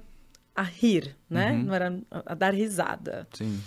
a 0.55 0.63
rir, 0.63 1.17
né? 1.31 1.53
Uhum. 1.53 1.63
Não 1.63 1.75
era 1.75 1.99
a, 2.11 2.33
a 2.33 2.35
dar 2.35 2.53
risada. 2.53 3.27
Sim. 3.33 3.59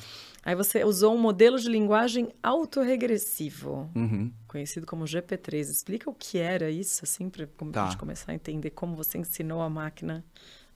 Aí 0.46 0.54
você 0.54 0.84
usou 0.84 1.16
um 1.16 1.18
modelo 1.18 1.58
de 1.58 1.68
linguagem 1.68 2.32
autorregressivo, 2.44 3.90
uhum. 3.96 4.32
conhecido 4.48 4.86
como 4.86 5.04
GP3. 5.04 5.62
Explica 5.62 6.08
o 6.08 6.14
que 6.14 6.38
era 6.38 6.70
isso, 6.70 7.04
assim, 7.04 7.32
para 7.32 7.48
tá. 7.48 7.84
a 7.84 7.86
gente 7.88 7.98
começar 7.98 8.32
a 8.32 8.36
entender 8.36 8.70
como 8.70 8.96
você 8.96 9.18
ensinou 9.18 9.60
a 9.60 9.70
máquina 9.72 10.24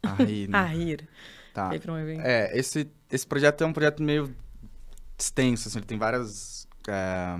a 0.01 0.15
rir. 0.15 0.49
Né? 0.49 0.57
a 0.57 0.63
rir. 0.63 1.07
Tá. 1.53 1.69
Um 1.88 1.97
é, 2.21 2.57
esse, 2.57 2.89
esse 3.11 3.27
projeto 3.27 3.63
é 3.63 3.67
um 3.67 3.73
projeto 3.73 4.01
meio 4.01 4.35
extenso, 5.15 5.67
assim, 5.67 5.77
ele 5.77 5.85
tem 5.85 5.99
várias, 5.99 6.67
é, 6.88 7.35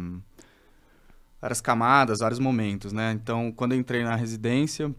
várias 1.42 1.62
camadas, 1.62 2.20
vários 2.20 2.40
momentos, 2.40 2.94
né? 2.94 3.12
Então, 3.12 3.52
quando 3.52 3.72
eu 3.72 3.80
entrei 3.80 4.04
na 4.04 4.16
residência, 4.16 4.94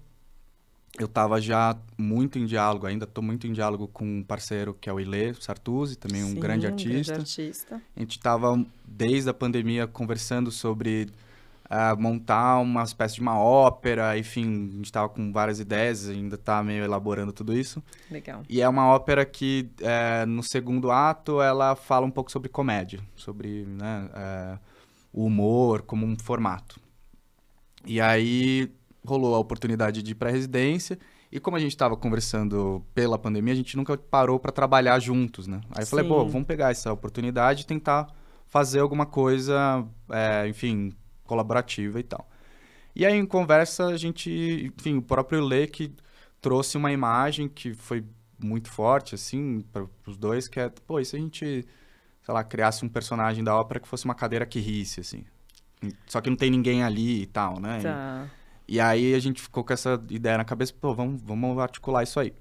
eu 0.98 1.06
estava 1.06 1.40
já 1.40 1.76
muito 1.96 2.38
em 2.38 2.44
diálogo, 2.44 2.86
ainda 2.86 3.04
estou 3.04 3.22
muito 3.22 3.46
em 3.46 3.52
diálogo 3.52 3.88
com 3.88 4.04
um 4.04 4.22
parceiro 4.22 4.74
que 4.74 4.88
é 4.88 4.92
o 4.92 4.98
Ilê 4.98 5.32
Sartuzzi, 5.34 5.96
também 5.96 6.24
um 6.24 6.30
Sim, 6.30 6.40
grande 6.40 6.66
artista. 6.66 7.12
grande 7.12 7.30
artista. 7.30 7.82
A 7.96 8.00
gente 8.00 8.16
estava, 8.16 8.64
desde 8.86 9.30
a 9.30 9.34
pandemia, 9.34 9.86
conversando 9.86 10.50
sobre 10.50 11.08
uh, 11.66 12.00
montar 12.00 12.58
uma 12.58 12.82
espécie 12.82 13.14
de 13.14 13.20
uma 13.20 13.38
ópera, 13.38 14.18
enfim, 14.18 14.68
a 14.72 14.76
gente 14.76 14.84
estava 14.86 15.08
com 15.08 15.32
várias 15.32 15.60
ideias, 15.60 16.08
ainda 16.08 16.34
está 16.34 16.62
meio 16.62 16.84
elaborando 16.84 17.32
tudo 17.32 17.56
isso. 17.56 17.82
Legal. 18.10 18.42
E 18.48 18.60
é 18.60 18.68
uma 18.68 18.88
ópera 18.88 19.24
que, 19.24 19.70
uh, 19.80 20.26
no 20.26 20.42
segundo 20.42 20.90
ato, 20.90 21.40
ela 21.40 21.76
fala 21.76 22.04
um 22.04 22.10
pouco 22.10 22.32
sobre 22.32 22.48
comédia, 22.48 23.00
sobre 23.14 23.64
né, 23.64 24.10
uh, 24.12 24.58
o 25.12 25.24
humor 25.24 25.82
como 25.82 26.04
um 26.04 26.18
formato. 26.18 26.80
E 27.86 28.00
aí 28.00 28.70
rolou 29.06 29.34
a 29.34 29.38
oportunidade 29.38 30.02
de 30.02 30.12
ir 30.12 30.14
para 30.14 30.30
residência 30.30 30.98
e 31.32 31.38
como 31.38 31.56
a 31.56 31.60
gente 31.60 31.72
estava 31.72 31.96
conversando 31.96 32.84
pela 32.92 33.16
pandemia, 33.16 33.52
a 33.52 33.56
gente 33.56 33.76
nunca 33.76 33.96
parou 33.96 34.38
para 34.38 34.50
trabalhar 34.50 34.98
juntos, 34.98 35.46
né? 35.46 35.60
Aí 35.70 35.84
eu 35.84 35.86
falei, 35.86 36.06
pô, 36.06 36.26
vamos 36.26 36.46
pegar 36.46 36.70
essa 36.70 36.92
oportunidade 36.92 37.62
e 37.62 37.66
tentar 37.66 38.08
fazer 38.48 38.80
alguma 38.80 39.06
coisa, 39.06 39.86
é, 40.10 40.48
enfim, 40.48 40.92
colaborativa 41.24 42.00
e 42.00 42.02
tal. 42.02 42.28
E 42.96 43.06
aí, 43.06 43.16
em 43.16 43.24
conversa, 43.24 43.86
a 43.86 43.96
gente, 43.96 44.72
enfim, 44.76 44.96
o 44.96 45.02
próprio 45.02 45.40
Lê 45.40 45.68
que 45.68 45.94
trouxe 46.40 46.76
uma 46.76 46.90
imagem 46.90 47.48
que 47.48 47.72
foi 47.74 48.04
muito 48.42 48.68
forte, 48.68 49.14
assim, 49.14 49.60
para 49.72 49.86
os 50.06 50.16
dois, 50.16 50.48
que 50.48 50.58
é, 50.58 50.68
pô, 50.68 50.98
e 50.98 51.04
se 51.04 51.14
a 51.14 51.18
gente, 51.18 51.64
sei 52.22 52.34
lá, 52.34 52.42
criasse 52.42 52.84
um 52.84 52.88
personagem 52.88 53.44
da 53.44 53.54
ópera 53.54 53.78
que 53.78 53.86
fosse 53.86 54.04
uma 54.04 54.16
cadeira 54.16 54.44
que 54.44 54.58
risse, 54.58 54.98
assim. 54.98 55.24
Só 56.06 56.20
que 56.20 56.28
não 56.28 56.36
tem 56.36 56.50
ninguém 56.50 56.82
ali 56.82 57.22
e 57.22 57.26
tal, 57.26 57.60
né? 57.60 57.80
Tá. 57.80 58.26
E, 58.26 58.39
e 58.70 58.78
aí 58.78 59.14
a 59.14 59.18
gente 59.18 59.42
ficou 59.42 59.64
com 59.64 59.72
essa 59.72 60.00
ideia 60.10 60.38
na 60.38 60.44
cabeça, 60.44 60.72
pô, 60.72 60.94
vamos, 60.94 61.20
vamos 61.20 61.58
articular 61.58 62.04
isso 62.04 62.20
aí. 62.20 62.32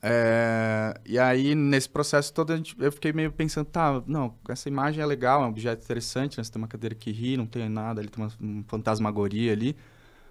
É, 0.00 0.98
e 1.04 1.18
aí, 1.18 1.54
nesse 1.54 1.86
processo 1.86 2.32
todo, 2.32 2.54
eu 2.78 2.90
fiquei 2.90 3.12
meio 3.12 3.30
pensando, 3.30 3.66
tá, 3.66 4.02
não, 4.06 4.34
essa 4.48 4.70
imagem 4.70 5.02
é 5.02 5.06
legal, 5.06 5.42
é 5.42 5.44
um 5.44 5.50
objeto 5.50 5.84
interessante, 5.84 6.38
né? 6.38 6.44
Você 6.44 6.50
tem 6.50 6.62
uma 6.62 6.66
cadeira 6.66 6.94
que 6.94 7.10
ri, 7.12 7.36
não 7.36 7.44
tem 7.44 7.68
nada, 7.68 8.00
ali 8.00 8.08
tem 8.08 8.24
uma, 8.24 8.32
uma 8.40 8.64
fantasmagoria 8.68 9.52
ali. 9.52 9.76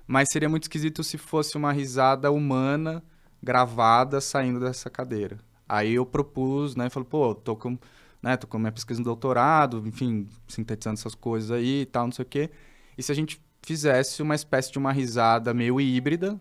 Mas 0.08 0.30
seria 0.32 0.50
muito 0.50 0.64
esquisito 0.64 1.04
se 1.04 1.16
fosse 1.20 1.56
uma 1.58 1.72
risada 1.72 2.32
humana 2.32 3.04
gravada 3.44 4.20
saindo 4.20 4.60
dessa 4.60 4.90
cadeira. 4.90 5.38
Aí 5.70 5.94
eu 5.94 6.08
propus, 6.08 6.76
né? 6.76 6.90
Falei, 6.90 7.08
pô, 7.08 7.36
tô 7.36 7.56
com, 7.56 7.78
né, 8.20 8.36
tô 8.36 8.48
com 8.48 8.58
minha 8.58 8.72
pesquisa 8.72 9.00
no 9.00 9.06
doutorado, 9.06 9.84
enfim, 9.86 10.28
sintetizando 10.48 10.96
essas 11.00 11.14
coisas 11.14 11.52
aí 11.52 11.82
e 11.82 11.86
tal, 11.86 12.06
não 12.06 12.12
sei 12.12 12.24
o 12.24 12.28
quê. 12.28 12.50
E 12.98 13.04
se 13.04 13.12
a 13.12 13.16
gente 13.16 13.40
fizesse 13.66 14.22
uma 14.22 14.36
espécie 14.36 14.72
de 14.72 14.78
uma 14.78 14.92
risada 14.92 15.54
meio 15.54 15.82
híbrida, 15.82 16.40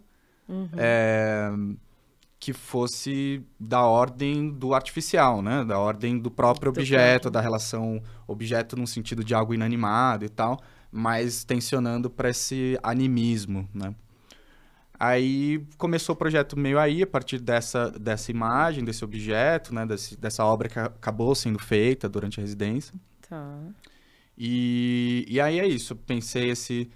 uhum. 0.48 0.68
é, 0.76 1.50
que 2.38 2.52
fosse 2.52 3.42
da 3.58 3.82
ordem 3.82 4.50
do 4.50 4.74
artificial, 4.74 5.40
né? 5.40 5.64
Da 5.64 5.78
ordem 5.78 6.18
do 6.18 6.30
próprio 6.30 6.70
do 6.70 6.78
objeto, 6.78 7.22
próprio. 7.22 7.30
da 7.30 7.40
relação 7.40 8.02
objeto 8.26 8.76
no 8.76 8.86
sentido 8.86 9.24
de 9.24 9.34
algo 9.34 9.54
inanimado 9.54 10.24
e 10.24 10.28
tal, 10.28 10.60
mas 10.92 11.44
tensionando 11.44 12.10
para 12.10 12.28
esse 12.28 12.78
animismo, 12.82 13.68
né? 13.72 13.94
Aí 15.00 15.66
começou 15.76 16.14
o 16.14 16.16
projeto 16.16 16.56
meio 16.56 16.78
aí, 16.78 17.02
a 17.02 17.06
partir 17.06 17.40
dessa, 17.40 17.90
dessa 17.90 18.30
imagem, 18.30 18.84
desse 18.84 19.04
objeto, 19.04 19.74
né? 19.74 19.84
Desse, 19.84 20.16
dessa 20.16 20.44
obra 20.44 20.68
que 20.68 20.78
acabou 20.78 21.34
sendo 21.34 21.58
feita 21.58 22.08
durante 22.08 22.38
a 22.38 22.42
residência. 22.42 22.94
Tá. 23.28 23.58
E, 24.36 25.24
e 25.28 25.40
aí 25.40 25.60
é 25.60 25.66
isso, 25.66 25.94
pensei 25.94 26.50
esse, 26.50 26.90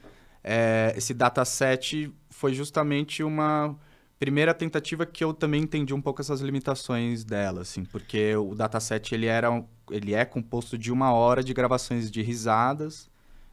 é, 0.50 0.94
esse 0.96 1.12
dataset 1.12 2.10
foi 2.30 2.54
justamente 2.54 3.22
uma 3.22 3.76
primeira 4.18 4.54
tentativa 4.54 5.04
que 5.04 5.22
eu 5.22 5.34
também 5.34 5.62
entendi 5.62 5.92
um 5.92 6.00
pouco 6.00 6.22
essas 6.22 6.40
limitações 6.40 7.22
dela, 7.22 7.60
assim, 7.60 7.84
porque 7.84 8.34
o 8.34 8.54
dataset 8.54 9.14
ele 9.14 9.26
era 9.26 9.62
ele 9.90 10.14
é 10.14 10.24
composto 10.24 10.78
de 10.78 10.90
uma 10.90 11.12
hora 11.12 11.44
de 11.44 11.52
gravações 11.52 12.10
de 12.10 12.22
risadas 12.22 13.10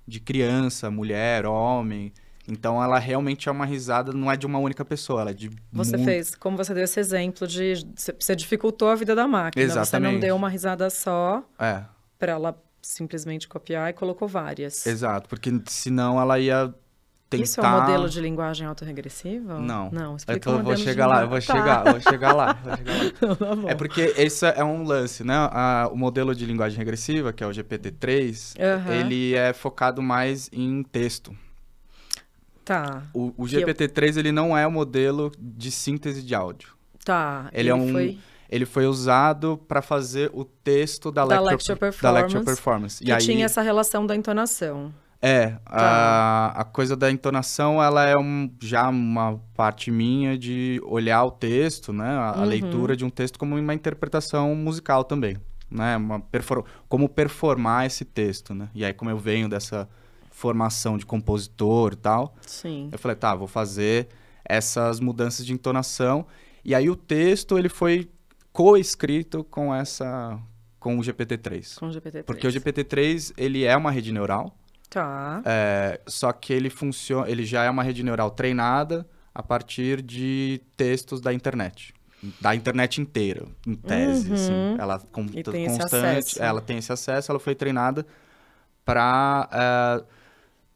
de 0.08 0.20
criança, 0.20 0.90
mulher, 0.90 1.46
homem. 1.46 2.14
Então 2.48 2.82
ela 2.82 3.00
realmente 3.00 3.50
é 3.50 3.52
uma 3.52 3.66
risada, 3.66 4.14
não 4.14 4.32
é 4.32 4.38
de 4.38 4.46
uma 4.46 4.60
única 4.60 4.86
pessoa, 4.86 5.22
ela 5.22 5.32
é 5.32 5.34
de 5.34 5.50
Você 5.74 5.98
muito... 5.98 6.08
fez, 6.08 6.36
como 6.36 6.56
você 6.56 6.74
deu 6.74 6.84
esse 6.84 7.00
exemplo 7.00 7.48
de 7.48 7.74
você 8.20 8.36
dificultou 8.36 8.88
a 8.88 8.96
vida 8.96 9.16
da 9.16 9.28
máquina, 9.28 9.64
Exatamente. 9.64 9.90
você 9.90 10.14
não 10.14 10.20
deu 10.20 10.36
uma 10.36 10.48
risada 10.48 10.90
só. 10.90 11.44
É. 11.60 11.84
Para 12.20 12.34
ela 12.34 12.64
simplesmente 12.82 13.48
copiar 13.48 13.90
e 13.90 13.94
colocou 13.94 14.28
várias. 14.28 14.86
Exato, 14.86 15.28
porque 15.28 15.52
senão 15.68 16.22
ela 16.22 16.40
ia 16.40 16.74
tentar... 17.38 17.44
Isso 17.44 17.62
é 17.62 17.68
um 17.68 17.82
modelo 17.82 18.10
de 18.10 18.22
linguagem 18.22 18.68
autorregressiva? 18.68 19.60
Não. 19.60 19.90
Não, 19.92 20.16
explica 20.16 20.50
eu 20.50 20.58
tô, 20.58 20.64
vou 20.64 20.78
chegar 20.78 21.08
lá, 21.08 21.22
eu 21.22 21.30
vou 21.30 21.42
tá. 21.42 21.54
chegar, 21.54 21.84
vou 21.84 22.02
chegar 22.02 22.34
lá, 22.34 22.54
vou 22.54 22.78
chegar 22.78 22.94
lá. 22.94 23.36
tá 23.64 23.72
é 23.72 23.76
porque 23.76 24.14
esse 24.18 24.46
é 24.46 24.64
um 24.64 24.84
lance, 24.84 25.24
né? 25.24 25.34
A, 25.36 25.90
o 25.92 25.98
modelo 25.98 26.34
de 26.34 26.46
linguagem 26.46 26.78
regressiva, 26.78 27.32
que 27.34 27.44
é 27.44 27.48
o 27.48 27.52
GPT-3, 27.52 28.56
uhum. 28.58 28.94
ele 28.94 29.36
é 29.36 29.54
focado 29.54 30.02
mais 30.02 30.50
em 30.52 30.84
texto. 30.84 31.36
Tá. 32.64 33.04
O, 33.14 33.34
o 33.38 33.44
GPT-3, 33.44 34.16
eu... 34.16 34.20
ele 34.20 34.32
não 34.32 34.58
é 34.58 34.66
o 34.66 34.72
modelo 34.72 35.32
de 35.40 35.72
síntese 35.72 36.24
de 36.24 36.34
áudio. 36.34 36.70
Tá. 37.04 37.50
Ele, 37.52 37.62
ele 37.62 37.70
é 37.70 37.76
um... 37.76 37.92
Foi 37.92 38.18
ele 38.50 38.66
foi 38.66 38.86
usado 38.86 39.60
para 39.68 39.82
fazer 39.82 40.30
o 40.34 40.46
texto 40.46 41.12
da, 41.12 41.26
da, 41.26 41.42
lecture, 41.42 41.52
lecture 41.52 41.80
performance, 41.80 42.02
da 42.02 42.12
lecture 42.12 42.46
performance. 42.46 43.04
E, 43.04 43.08
e 43.08 43.12
aí, 43.12 43.20
tinha 43.20 43.46
essa 43.46 43.62
relação 43.62 44.06
da 44.06 44.16
entonação. 44.16 44.94
É, 45.28 45.48
tá. 45.48 45.60
a, 45.66 46.62
a 46.62 46.64
coisa 46.64 46.96
da 46.96 47.10
entonação, 47.10 47.82
ela 47.82 48.06
é 48.06 48.16
um, 48.16 48.48
já 48.62 48.88
uma 48.90 49.42
parte 49.56 49.90
minha 49.90 50.38
de 50.38 50.80
olhar 50.86 51.24
o 51.24 51.32
texto, 51.32 51.92
né? 51.92 52.08
A, 52.08 52.34
uhum. 52.36 52.44
a 52.44 52.46
leitura 52.46 52.96
de 52.96 53.04
um 53.04 53.10
texto 53.10 53.40
como 53.40 53.58
uma 53.58 53.74
interpretação 53.74 54.54
musical 54.54 55.04
também, 55.04 55.36
né? 55.68 55.98
Uma 55.98 56.20
perfor 56.20 56.64
como 56.88 57.10
performar 57.10 57.88
esse 57.88 58.06
texto, 58.06 58.54
né? 58.54 58.70
E 58.76 58.86
aí, 58.86 58.94
como 58.94 59.10
eu 59.10 59.18
venho 59.18 59.50
dessa 59.50 59.90
formação 60.30 60.96
de 60.96 61.08
compositor 61.08 61.94
e 61.94 61.96
tal, 61.96 62.36
Sim. 62.46 62.90
eu 62.92 63.00
falei, 63.00 63.16
tá, 63.16 63.34
vou 63.34 63.48
fazer 63.48 64.10
essas 64.48 65.00
mudanças 65.00 65.44
de 65.44 65.54
entonação. 65.54 66.28
E 66.64 66.76
aí 66.76 66.88
o 66.88 66.96
texto, 66.96 67.58
ele 67.58 67.70
foi 67.70 68.12
co-escrito 68.54 69.44
com 69.46 69.74
essa... 69.74 70.40
com 70.80 71.00
o 71.00 71.02
GPT-3. 71.02 71.80
Com 71.80 71.88
o 71.88 71.90
GPT-3. 71.90 72.24
Porque 72.26 72.46
o 72.46 72.52
GPT-3, 72.52 73.34
ele 73.38 73.64
é 73.64 73.76
uma 73.76 73.90
rede 73.90 74.12
neural, 74.12 74.56
Tá. 74.96 75.42
É, 75.44 76.00
só 76.08 76.32
que 76.32 76.54
ele 76.54 76.70
funciona, 76.70 77.30
ele 77.30 77.46
já 77.46 77.66
é 77.66 77.70
uma 77.70 77.84
rede 77.84 78.02
neural 78.02 78.32
treinada 78.32 79.06
a 79.34 79.44
partir 79.44 80.02
de 80.02 80.62
textos 80.78 81.20
da 81.20 81.34
internet. 81.34 81.94
Da 82.40 82.56
internet 82.56 83.02
inteira, 83.02 83.46
em 83.68 83.76
tese, 83.76 84.34
assim. 84.34 84.54
uhum. 84.54 84.74
assim. 84.74 84.82
Ela 84.82 85.00
com, 85.12 85.28
tem 85.28 85.68
constante, 85.68 86.42
ela 86.42 86.62
tem 86.62 86.78
esse 86.78 86.94
acesso, 86.94 87.30
ela 87.30 87.42
foi 87.42 87.54
treinada 87.54 88.08
para 88.86 89.50
é, 89.52 90.04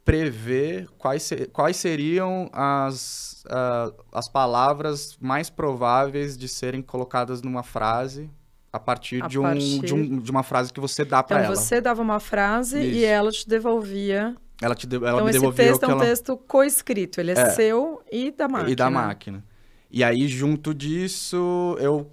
prever 0.04 0.90
quais, 0.98 1.24
ser, 1.24 1.48
quais 1.52 1.78
seriam 1.78 2.50
as, 2.52 3.46
uh, 3.46 4.04
as 4.12 4.28
palavras 4.28 5.18
mais 5.22 5.50
prováveis 5.50 6.38
de 6.38 6.50
serem 6.50 6.82
colocadas 6.82 7.42
numa 7.42 7.64
frase 7.64 8.30
a 8.72 8.80
partir, 8.80 9.24
a 9.24 9.28
de, 9.28 9.40
um, 9.40 9.44
partir... 9.44 9.80
De, 9.80 9.94
um, 9.94 10.20
de 10.20 10.32
uma 10.32 10.44
frase 10.44 10.72
que 10.72 10.80
você 10.80 11.04
dá 11.04 11.24
para 11.24 11.38
então, 11.38 11.46
ela. 11.46 11.54
Então 11.54 11.66
você 11.66 11.82
dava 11.82 12.02
uma 12.02 12.20
frase 12.20 12.80
Isso. 12.80 12.98
e 12.98 13.04
ela 13.04 13.32
te 13.32 13.48
devolvia. 13.48 14.36
Ela 14.62 14.76
te 14.76 14.86
de... 14.86 14.96
ela 14.98 15.14
então, 15.14 15.26
me 15.26 15.32
devolvia 15.32 15.66
esse 15.66 15.72
texto 15.72 15.84
é 15.84 15.88
um 15.88 15.92
ela... 15.92 16.06
texto 16.06 16.38
coescrito, 16.38 17.20
ele 17.20 17.32
é, 17.32 17.40
é, 17.40 17.50
seu 17.52 18.02
e 18.12 18.32
da 18.32 18.48
máquina. 18.48 18.72
E 18.72 18.76
da 18.76 18.90
máquina. 18.90 19.44
E 19.92 20.04
aí, 20.04 20.28
junto 20.28 20.74
disso, 20.74 21.76
eu 21.80 22.12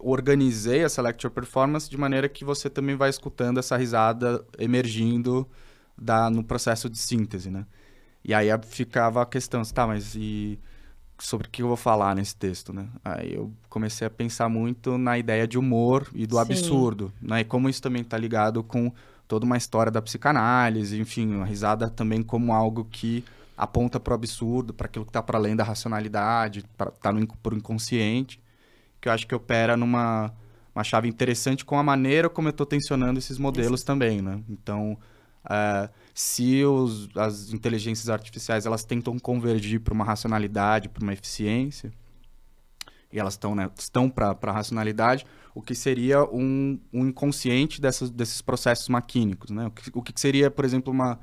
organizei 0.00 0.82
essa 0.84 1.00
lecture 1.00 1.32
performance 1.32 1.88
de 1.88 1.96
maneira 1.96 2.28
que 2.28 2.44
você 2.44 2.68
também 2.68 2.96
vai 2.96 3.08
escutando 3.08 3.58
essa 3.58 3.76
risada 3.76 4.44
emergindo 4.58 5.48
da, 5.96 6.28
no 6.28 6.42
processo 6.42 6.90
de 6.90 6.98
síntese, 6.98 7.50
né? 7.50 7.64
E 8.24 8.34
aí 8.34 8.48
ficava 8.66 9.22
a 9.22 9.26
questão, 9.26 9.62
tá, 9.62 9.86
mas 9.86 10.14
e 10.16 10.58
sobre 11.24 11.48
o 11.48 11.50
que 11.50 11.62
eu 11.62 11.68
vou 11.68 11.76
falar 11.76 12.14
nesse 12.14 12.36
texto, 12.36 12.70
né? 12.70 12.86
Aí 13.02 13.34
eu 13.34 13.50
comecei 13.70 14.06
a 14.06 14.10
pensar 14.10 14.46
muito 14.50 14.98
na 14.98 15.18
ideia 15.18 15.48
de 15.48 15.58
humor 15.58 16.06
e 16.14 16.26
do 16.26 16.36
Sim. 16.36 16.42
absurdo, 16.42 17.12
né? 17.20 17.40
E 17.40 17.44
como 17.44 17.66
isso 17.66 17.80
também 17.80 18.02
está 18.02 18.18
ligado 18.18 18.62
com 18.62 18.92
toda 19.26 19.46
uma 19.46 19.56
história 19.56 19.90
da 19.90 20.02
psicanálise, 20.02 21.00
enfim, 21.00 21.40
a 21.40 21.44
risada 21.44 21.88
também 21.88 22.22
como 22.22 22.52
algo 22.52 22.84
que 22.84 23.24
aponta 23.56 23.98
para 23.98 24.10
o 24.10 24.14
absurdo, 24.14 24.74
para 24.74 24.84
aquilo 24.84 25.06
que 25.06 25.08
está 25.10 25.22
para 25.22 25.38
além 25.38 25.56
da 25.56 25.64
racionalidade, 25.64 26.62
para 26.76 26.90
tá 26.90 27.10
no 27.10 27.26
pro 27.42 27.56
inconsciente, 27.56 28.38
que 29.00 29.08
eu 29.08 29.12
acho 29.12 29.26
que 29.26 29.34
opera 29.34 29.78
numa 29.78 30.30
uma 30.74 30.84
chave 30.84 31.08
interessante 31.08 31.64
com 31.64 31.78
a 31.78 31.82
maneira 31.82 32.28
como 32.28 32.48
eu 32.48 32.50
estou 32.50 32.66
tensionando 32.66 33.18
esses 33.18 33.38
modelos 33.38 33.82
também, 33.82 34.20
né? 34.20 34.40
Então, 34.46 34.98
uh, 35.44 35.88
se 36.14 36.64
os, 36.64 37.08
as 37.16 37.52
inteligências 37.52 38.08
artificiais 38.08 38.66
elas 38.66 38.84
tentam 38.84 39.18
convergir 39.18 39.80
para 39.80 39.92
uma 39.92 40.04
racionalidade, 40.04 40.88
para 40.88 41.02
uma 41.02 41.12
eficiência, 41.12 41.92
e 43.12 43.18
elas 43.18 43.34
estão 43.34 43.54
né, 43.54 43.70
estão 43.78 44.10
para 44.10 44.36
a 44.40 44.52
racionalidade, 44.52 45.24
o 45.54 45.62
que 45.62 45.74
seria 45.74 46.24
um, 46.24 46.78
um 46.92 47.06
inconsciente 47.06 47.80
dessas, 47.80 48.10
desses 48.10 48.42
processos 48.42 48.88
maquínicos, 48.88 49.50
né? 49.50 49.68
O 49.68 49.70
que, 49.70 49.90
o 49.94 50.02
que 50.02 50.20
seria, 50.20 50.50
por 50.50 50.64
exemplo, 50.64 50.92
uma, 50.92 51.20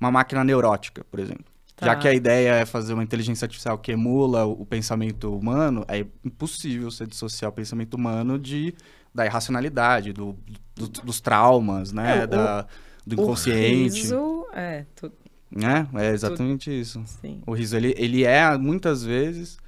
uma 0.00 0.10
máquina 0.10 0.42
neurótica, 0.42 1.04
por 1.04 1.20
exemplo. 1.20 1.44
Tá. 1.76 1.86
Já 1.86 1.96
que 1.96 2.08
a 2.08 2.12
ideia 2.12 2.54
é 2.54 2.66
fazer 2.66 2.92
uma 2.94 3.02
inteligência 3.04 3.44
artificial 3.44 3.78
que 3.78 3.92
emula 3.92 4.44
o, 4.44 4.62
o 4.62 4.66
pensamento 4.66 5.32
humano, 5.32 5.84
é 5.86 6.04
impossível 6.24 6.90
você 6.90 7.06
dissociar 7.06 7.50
o 7.50 7.54
pensamento 7.54 7.94
humano 7.94 8.36
de, 8.36 8.74
da 9.14 9.24
irracionalidade, 9.24 10.12
do, 10.12 10.36
do 10.74 10.88
dos 10.88 11.20
traumas, 11.20 11.92
né? 11.92 12.22
É, 12.22 12.26
da, 12.26 12.62
o 12.62 12.89
do 13.06 13.14
inconsciente. 13.14 13.92
O 13.92 13.94
riso, 13.94 14.46
é, 14.52 14.84
tu... 14.94 15.12
é, 15.56 16.06
é 16.06 16.10
exatamente 16.12 16.70
tu... 16.70 16.72
isso. 16.72 17.02
Sim. 17.20 17.42
O 17.46 17.52
riso, 17.52 17.76
ele, 17.76 17.94
ele 17.96 18.24
é, 18.24 18.56
muitas 18.56 19.04
vezes, 19.04 19.58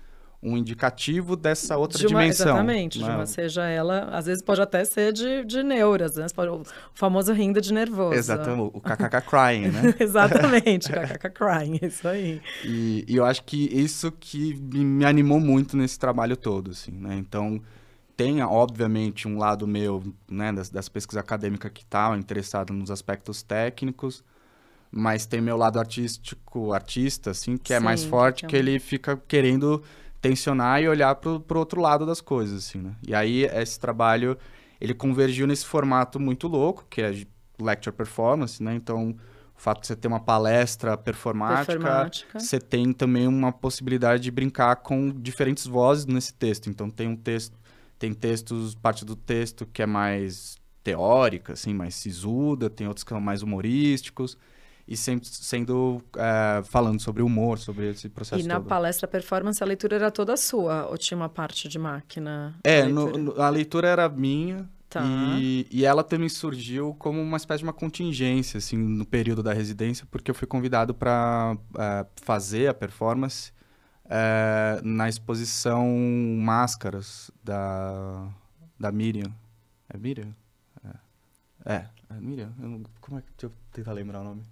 um 0.43 0.57
indicativo 0.57 1.37
dessa 1.37 1.77
outra 1.77 1.99
de 1.99 2.07
uma, 2.07 2.21
dimensão. 2.21 2.49
Exatamente, 2.49 2.99
né? 2.99 3.05
de 3.05 3.11
uma, 3.11 3.27
seja 3.27 3.65
ela, 3.65 4.09
às 4.11 4.27
vezes 4.27 4.43
pode 4.43 4.61
até 4.61 4.85
ser 4.85 5.13
de, 5.13 5.45
de 5.45 5.63
neuras, 5.63 6.17
né? 6.17 6.27
Pode, 6.35 6.51
o 6.51 6.63
famoso 6.95 7.33
rindo 7.33 7.61
de 7.61 7.73
nervoso. 7.73 8.15
Exatamente, 8.15 8.71
o 8.75 8.81
kkk 8.81 9.21
crying, 9.29 9.69
né? 9.69 9.95
exatamente, 10.01 10.91
kkk 10.91 11.31
crying, 11.31 11.79
isso 11.81 12.09
aí. 12.09 12.43
E, 12.65 13.05
e, 13.07 13.17
eu 13.17 13.25
acho 13.25 13.45
que 13.45 13.69
isso 13.73 14.11
que 14.11 14.55
me 14.55 15.05
animou 15.05 15.39
muito 15.39 15.77
nesse 15.77 15.97
trabalho 15.97 16.37
todo, 16.37 16.73
assim, 16.73 16.91
né? 16.91 17.15
Então, 17.15 17.63
tem, 18.17 18.43
obviamente, 18.43 19.27
um 19.27 19.39
lado 19.39 19.67
meu, 19.67 20.03
né, 20.31 20.53
das, 20.53 20.71
das 20.71 20.89
pesquisas 20.89 21.21
acadêmicas 21.21 21.71
que 21.73 21.83
está 21.83 22.17
interessado 22.17 22.73
nos 22.73 22.91
aspectos 22.91 23.43
técnicos, 23.43 24.25
mas 24.91 25.25
tem 25.25 25.41
meu 25.41 25.57
lado 25.57 25.79
artístico, 25.79 26.73
artista, 26.73 27.31
assim, 27.31 27.57
que 27.57 27.73
é 27.73 27.79
Sim, 27.79 27.85
mais 27.85 28.05
forte, 28.05 28.41
que, 28.41 28.47
é... 28.47 28.49
que 28.51 28.57
ele 28.57 28.79
fica 28.79 29.17
querendo 29.17 29.83
tensionar 30.21 30.81
e 30.83 30.89
olhar 30.89 31.15
para 31.17 31.31
o 31.31 31.59
outro 31.59 31.81
lado 31.81 32.07
das 32.07 32.21
coisas, 32.21 32.67
assim, 32.67 32.79
né? 32.79 32.95
E 33.07 33.15
aí, 33.15 33.45
esse 33.45 33.81
trabalho, 33.81 34.39
ele 34.81 34.95
convergiu 34.95 35.47
nesse 35.47 35.65
formato 35.65 36.21
muito 36.21 36.47
louco, 36.47 36.87
que 36.89 37.01
é 37.01 37.25
lecture 37.61 37.95
performance, 37.95 38.63
né? 38.63 38.75
Então, 38.75 39.11
o 39.57 39.61
fato 39.61 39.81
de 39.81 39.87
você 39.87 39.97
ter 39.97 40.09
uma 40.09 40.21
palestra 40.21 40.97
performática, 40.97 41.73
performática, 41.73 42.39
você 42.39 42.61
tem 42.61 42.93
também 42.93 43.27
uma 43.27 43.51
possibilidade 43.51 44.23
de 44.23 44.31
brincar 44.31 44.77
com 44.77 45.11
diferentes 45.11 45.67
vozes 45.67 46.05
nesse 46.07 46.35
texto. 46.35 46.69
Então, 46.69 46.91
tem 46.91 47.09
um 47.09 47.17
texto 47.17 47.57
tem 48.03 48.13
textos, 48.13 48.75
parte 48.75 49.05
do 49.05 49.15
texto 49.15 49.65
que 49.65 49.81
é 49.81 49.87
mais 49.87 50.57
teórica, 50.83 51.53
assim, 51.53 51.73
mais 51.73 51.95
sisuda, 51.95 52.69
tem 52.69 52.89
outros 52.89 53.05
que 53.05 53.11
são 53.11 53.21
mais 53.21 53.43
humorísticos 53.45 54.37
e 54.89 54.97
sempre 54.97 55.29
sendo 55.29 56.03
é, 56.17 56.65
falando 56.65 57.01
sobre 57.01 57.23
humor, 57.23 57.61
sobre 57.61 57.91
esse 57.91 58.09
processo. 58.09 58.43
E 58.43 58.45
na 58.45 58.57
todo. 58.57 58.67
palestra 58.67 59.07
performance 59.07 59.63
a 59.63 59.67
leitura 59.67 59.95
era 59.95 60.11
toda 60.11 60.37
sua 60.37 60.89
ou 60.91 60.99
tinha 60.99 61.17
uma 61.17 61.29
parte 61.29 61.69
de 61.69 61.79
máquina? 61.79 62.59
É, 62.65 62.83
no, 62.83 63.13
no, 63.13 63.41
a 63.41 63.49
leitura 63.49 63.87
era 63.87 64.09
minha. 64.09 64.69
Tá. 64.91 65.05
E, 65.39 65.69
e 65.71 65.85
ela 65.87 66.03
também 66.03 66.29
surgiu 66.29 66.95
como 66.99 67.23
uma 67.23 67.37
espécie 67.37 67.59
de 67.59 67.65
uma 67.65 67.73
contingência, 67.73 68.59
assim, 68.59 68.77
no 68.77 69.07
período 69.07 69.45
da 69.45 69.53
residência, 69.53 70.07
porque 70.11 70.29
eu 70.29 70.35
fui 70.35 70.47
convidado 70.47 70.93
para 70.93 71.57
é, 71.79 72.05
fazer 72.21 72.67
a 72.67 72.75
performance 72.75 73.53
é, 74.09 74.81
na 74.83 75.09
exposição 75.09 75.87
Máscaras 76.39 77.31
da, 77.43 78.29
da 78.79 78.93
Miriam. 78.93 79.33
É 79.89 79.97
Miriam? 79.97 80.35
É, 81.65 81.75
é, 81.75 81.87
é 82.11 82.21
Miriam? 82.21 82.53
Não, 82.59 82.83
como 83.01 83.19
é 83.19 83.23
que. 83.23 83.29
Deixa 83.37 83.47
eu 83.47 83.53
tentar 83.73 83.93
lembrar 83.93 84.21
o 84.21 84.25
nome. 84.25 84.43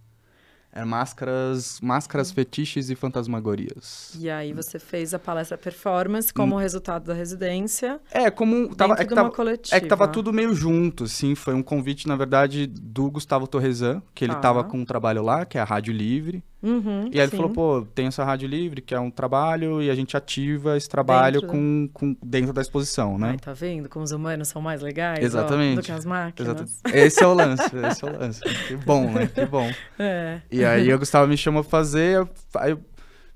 É 0.73 0.85
máscaras, 0.85 1.81
máscaras, 1.81 2.31
fetiches 2.31 2.91
e 2.91 2.95
fantasmagorias. 2.95 4.15
E 4.17 4.31
aí 4.31 4.53
você 4.53 4.79
fez 4.79 5.13
a 5.13 5.19
palestra 5.19 5.59
performance 5.59 6.33
como 6.33 6.55
hum. 6.55 6.59
resultado 6.59 7.07
da 7.07 7.15
residência. 7.15 8.01
É, 8.09 8.31
como 8.31 8.73
tava, 8.77 8.95
é 8.95 9.05
que 9.05 9.13
tava, 9.13 9.33
é 9.73 9.81
que 9.81 9.89
tava 9.89 10.07
tudo 10.07 10.33
meio 10.33 10.55
junto, 10.55 11.05
assim, 11.05 11.35
foi 11.35 11.55
um 11.55 11.63
convite, 11.63 12.07
na 12.07 12.15
verdade, 12.15 12.69
do 12.69 13.11
Gustavo 13.11 13.49
Torresan, 13.49 14.01
que 14.15 14.25
ele 14.25 14.33
estava 14.33 14.63
com 14.63 14.79
um 14.79 14.85
trabalho 14.85 15.25
lá, 15.25 15.45
que 15.45 15.59
é 15.59 15.61
a 15.61 15.65
Rádio 15.65 15.93
Livre. 15.93 16.43
Uhum, 16.63 17.09
e 17.11 17.19
aí 17.19 17.27
ele 17.27 17.31
falou, 17.31 17.51
pô, 17.51 17.87
tem 17.95 18.07
essa 18.07 18.23
rádio 18.23 18.47
livre, 18.47 18.83
que 18.83 18.95
é 18.95 19.01
um 19.01 19.11
trabalho, 19.11 19.83
e 19.83 19.89
a 19.89 19.95
gente 19.95 20.15
ativa 20.15 20.77
esse 20.77 20.89
trabalho 20.89 21.41
dentro, 21.41 21.49
com, 21.49 21.89
com, 21.93 22.17
dentro 22.23 22.53
da 22.53 22.61
exposição, 22.61 23.17
né? 23.17 23.31
Ai, 23.31 23.39
tá 23.39 23.55
vendo 23.55 23.89
como 23.89 24.05
os 24.05 24.13
humanos 24.13 24.49
são 24.49 24.61
mais 24.61 24.83
legais 24.83 25.25
Exatamente. 25.25 25.79
Ó, 25.79 25.81
do 25.81 25.85
que 25.87 25.93
as 25.93 26.05
máquinas? 26.05 26.49
Exatamente. 26.49 27.07
Esse 27.07 27.23
é 27.23 27.27
o 27.27 27.35
lance, 27.35 27.63
esse 27.91 28.05
é 28.05 28.09
o 28.09 28.19
lance. 28.19 28.41
Que 28.69 28.77
bom, 28.77 29.11
né? 29.11 29.27
Que 29.27 29.47
bom. 29.47 29.71
É. 29.99 30.41
E 30.51 30.65
aí 30.65 30.93
o 30.93 30.99
Gustavo 30.99 31.27
me 31.27 31.37
chamou 31.37 31.63
pra 31.63 31.71
fazer, 31.71 32.29
aí 32.57 32.73
eu 32.73 32.81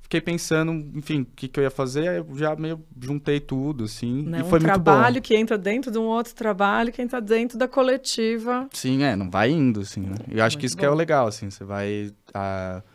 fiquei 0.02 0.20
pensando, 0.20 0.72
enfim, 0.94 1.22
o 1.22 1.26
que, 1.34 1.48
que 1.48 1.58
eu 1.58 1.64
ia 1.64 1.70
fazer, 1.70 2.08
aí 2.08 2.16
eu 2.18 2.26
já 2.34 2.54
meio 2.54 2.84
juntei 3.00 3.40
tudo, 3.40 3.84
assim, 3.84 4.22
né? 4.22 4.40
e 4.40 4.44
foi 4.44 4.58
um 4.58 4.62
muito 4.62 4.78
bom. 4.78 4.82
trabalho 4.84 5.22
que 5.22 5.34
entra 5.34 5.56
dentro 5.56 5.90
de 5.90 5.98
um 5.98 6.04
outro 6.04 6.34
trabalho 6.34 6.92
que 6.92 7.00
entra 7.00 7.22
dentro 7.22 7.56
da 7.56 7.66
coletiva. 7.66 8.68
Sim, 8.70 9.02
é, 9.02 9.16
não 9.16 9.30
vai 9.30 9.50
indo, 9.50 9.80
assim, 9.80 10.00
né? 10.00 10.16
E 10.30 10.38
eu 10.38 10.44
acho 10.44 10.56
muito 10.56 10.60
que 10.60 10.66
isso 10.66 10.76
bom. 10.76 10.80
que 10.80 10.86
é 10.86 10.90
o 10.90 10.94
legal, 10.94 11.26
assim, 11.26 11.48
você 11.48 11.64
vai... 11.64 12.12
Uh, 12.28 12.93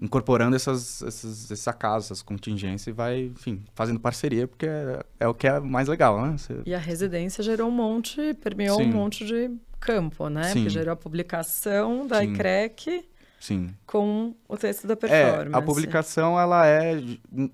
incorporando 0.00 0.54
essas, 0.54 1.02
essas, 1.02 1.50
esses 1.50 1.68
acasos, 1.68 2.10
essas 2.10 2.22
contingências 2.22 2.86
e 2.86 2.92
vai, 2.92 3.24
enfim, 3.34 3.64
fazendo 3.74 3.98
parceria, 3.98 4.46
porque 4.46 4.66
é, 4.66 5.04
é 5.20 5.28
o 5.28 5.32
que 5.32 5.46
é 5.46 5.58
mais 5.58 5.88
legal, 5.88 6.20
né? 6.20 6.36
Você... 6.36 6.60
E 6.66 6.74
a 6.74 6.78
residência 6.78 7.42
gerou 7.42 7.68
um 7.68 7.72
monte, 7.72 8.34
permeou 8.34 8.78
Sim. 8.78 8.84
um 8.84 8.92
monte 8.92 9.24
de 9.24 9.50
campo, 9.80 10.28
né? 10.28 10.44
Sim. 10.44 10.52
Porque 10.54 10.70
gerou 10.70 10.92
a 10.92 10.96
publicação 10.96 12.06
da 12.06 12.20
Sim. 12.20 12.32
ICREC 12.32 13.08
Sim. 13.40 13.74
com 13.86 14.34
o 14.46 14.56
texto 14.56 14.86
da 14.86 14.96
performance. 14.96 15.54
É, 15.54 15.56
a 15.56 15.62
publicação, 15.62 16.38
ela 16.38 16.66
é 16.66 17.02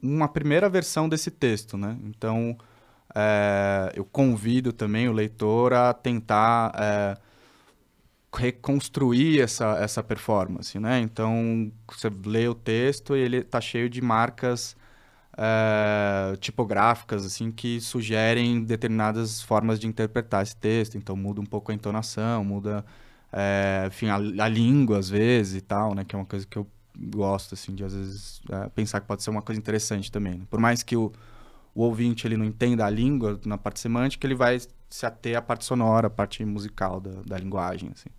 uma 0.03 0.29
primeira 0.29 0.69
versão 0.69 1.09
desse 1.09 1.31
texto, 1.31 1.77
né? 1.77 1.97
Então, 2.05 2.57
é, 3.15 3.93
eu 3.95 4.05
convido 4.05 4.73
também 4.73 5.09
o 5.09 5.13
leitor 5.13 5.73
a 5.73 5.93
tentar... 5.93 6.73
É, 6.77 7.32
reconstruir 8.35 9.41
essa, 9.41 9.77
essa 9.79 10.03
performance, 10.03 10.79
né? 10.79 11.01
Então, 11.01 11.71
você 11.87 12.11
lê 12.25 12.49
o 12.49 12.55
texto 12.55 13.15
e 13.17 13.21
ele 13.21 13.39
está 13.39 13.61
cheio 13.61 13.91
de 13.91 14.01
marcas 14.01 14.77
é, 15.37 16.37
tipográficas, 16.37 17.25
assim, 17.27 17.51
que 17.51 17.81
sugerem 17.81 18.65
determinadas 18.65 19.43
formas 19.43 19.79
de 19.79 19.87
interpretar 19.87 20.43
esse 20.43 20.57
texto. 20.57 20.97
Então, 20.97 21.17
muda 21.17 21.41
um 21.41 21.47
pouco 21.47 21.73
a 21.73 21.75
entonação, 21.75 22.45
muda, 22.45 22.85
é, 23.33 23.85
enfim, 23.89 24.09
a, 24.09 24.17
a, 24.17 24.49
língua, 24.49 24.99
às 24.99 25.09
vezes, 25.11 25.57
e 25.57 25.61
tal, 25.61 25.95
né? 25.95 26.05
Que 26.05 26.15
é 26.15 26.19
uma 26.19 26.27
coisa 26.27 26.47
que 26.47 26.57
eu 26.57 26.67
gosto, 26.97 27.55
assim, 27.55 27.75
de, 27.75 27.85
às 27.85 27.95
vezes, 27.95 28.43
é, 28.51 28.69
pensar 28.71 29.01
que 29.01 29.07
pode 29.07 29.23
ser 29.23 29.31
uma 29.31 29.43
coisa 29.43 29.59
interessante 29.59 30.11
também. 30.11 30.39
Né? 30.39 30.47
Por 30.51 30.61
mais 30.61 30.83
que 30.83 30.97
o, 30.97 31.13
o 31.75 31.83
ouvinte 31.83 32.27
ele 32.27 32.37
não 32.37 32.45
entenda 32.45 32.85
a 32.87 32.91
língua 32.91 33.41
na 33.45 33.59
parte 33.59 33.81
semântica, 33.81 34.27
ele 34.27 34.35
vai 34.35 34.59
se 34.91 35.07
ater 35.07 35.37
à 35.37 35.43
parte 35.43 35.65
sonora, 35.65 36.07
à 36.09 36.11
parte 36.11 36.45
musical 36.45 37.01
da, 37.01 37.23
da 37.27 37.39
linguagem, 37.39 37.91
assim. 37.95 38.11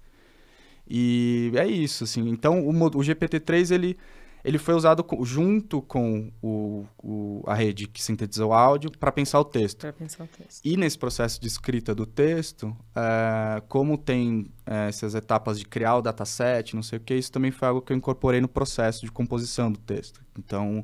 E 0.87 1.51
é 1.55 1.65
isso, 1.67 2.03
assim. 2.03 2.27
Então, 2.29 2.65
o, 2.67 2.69
o 2.71 3.01
GPT-3, 3.01 3.71
ele, 3.71 3.97
ele 4.43 4.57
foi 4.57 4.73
usado 4.73 5.03
com, 5.03 5.23
junto 5.23 5.81
com 5.81 6.31
o, 6.41 6.85
o, 7.01 7.43
a 7.47 7.53
rede 7.53 7.87
que 7.87 8.03
sintetizou 8.03 8.49
o 8.49 8.53
áudio 8.53 8.91
para 8.91 9.11
pensar 9.11 9.39
o 9.39 9.45
texto. 9.45 9.79
Para 9.79 9.93
pensar 9.93 10.25
o 10.25 10.27
texto. 10.27 10.61
E 10.63 10.75
nesse 10.75 10.97
processo 10.97 11.39
de 11.39 11.47
escrita 11.47 11.95
do 11.95 12.05
texto, 12.05 12.75
é, 12.95 13.61
como 13.67 13.97
tem 13.97 14.51
é, 14.65 14.89
essas 14.89 15.15
etapas 15.15 15.57
de 15.57 15.65
criar 15.65 15.97
o 15.97 16.01
dataset, 16.01 16.75
não 16.75 16.83
sei 16.83 16.97
o 16.97 17.01
que, 17.01 17.15
isso 17.15 17.31
também 17.31 17.51
foi 17.51 17.67
algo 17.67 17.81
que 17.81 17.93
eu 17.93 17.97
incorporei 17.97 18.41
no 18.41 18.47
processo 18.47 19.05
de 19.05 19.11
composição 19.11 19.71
do 19.71 19.79
texto. 19.79 20.21
Então, 20.37 20.83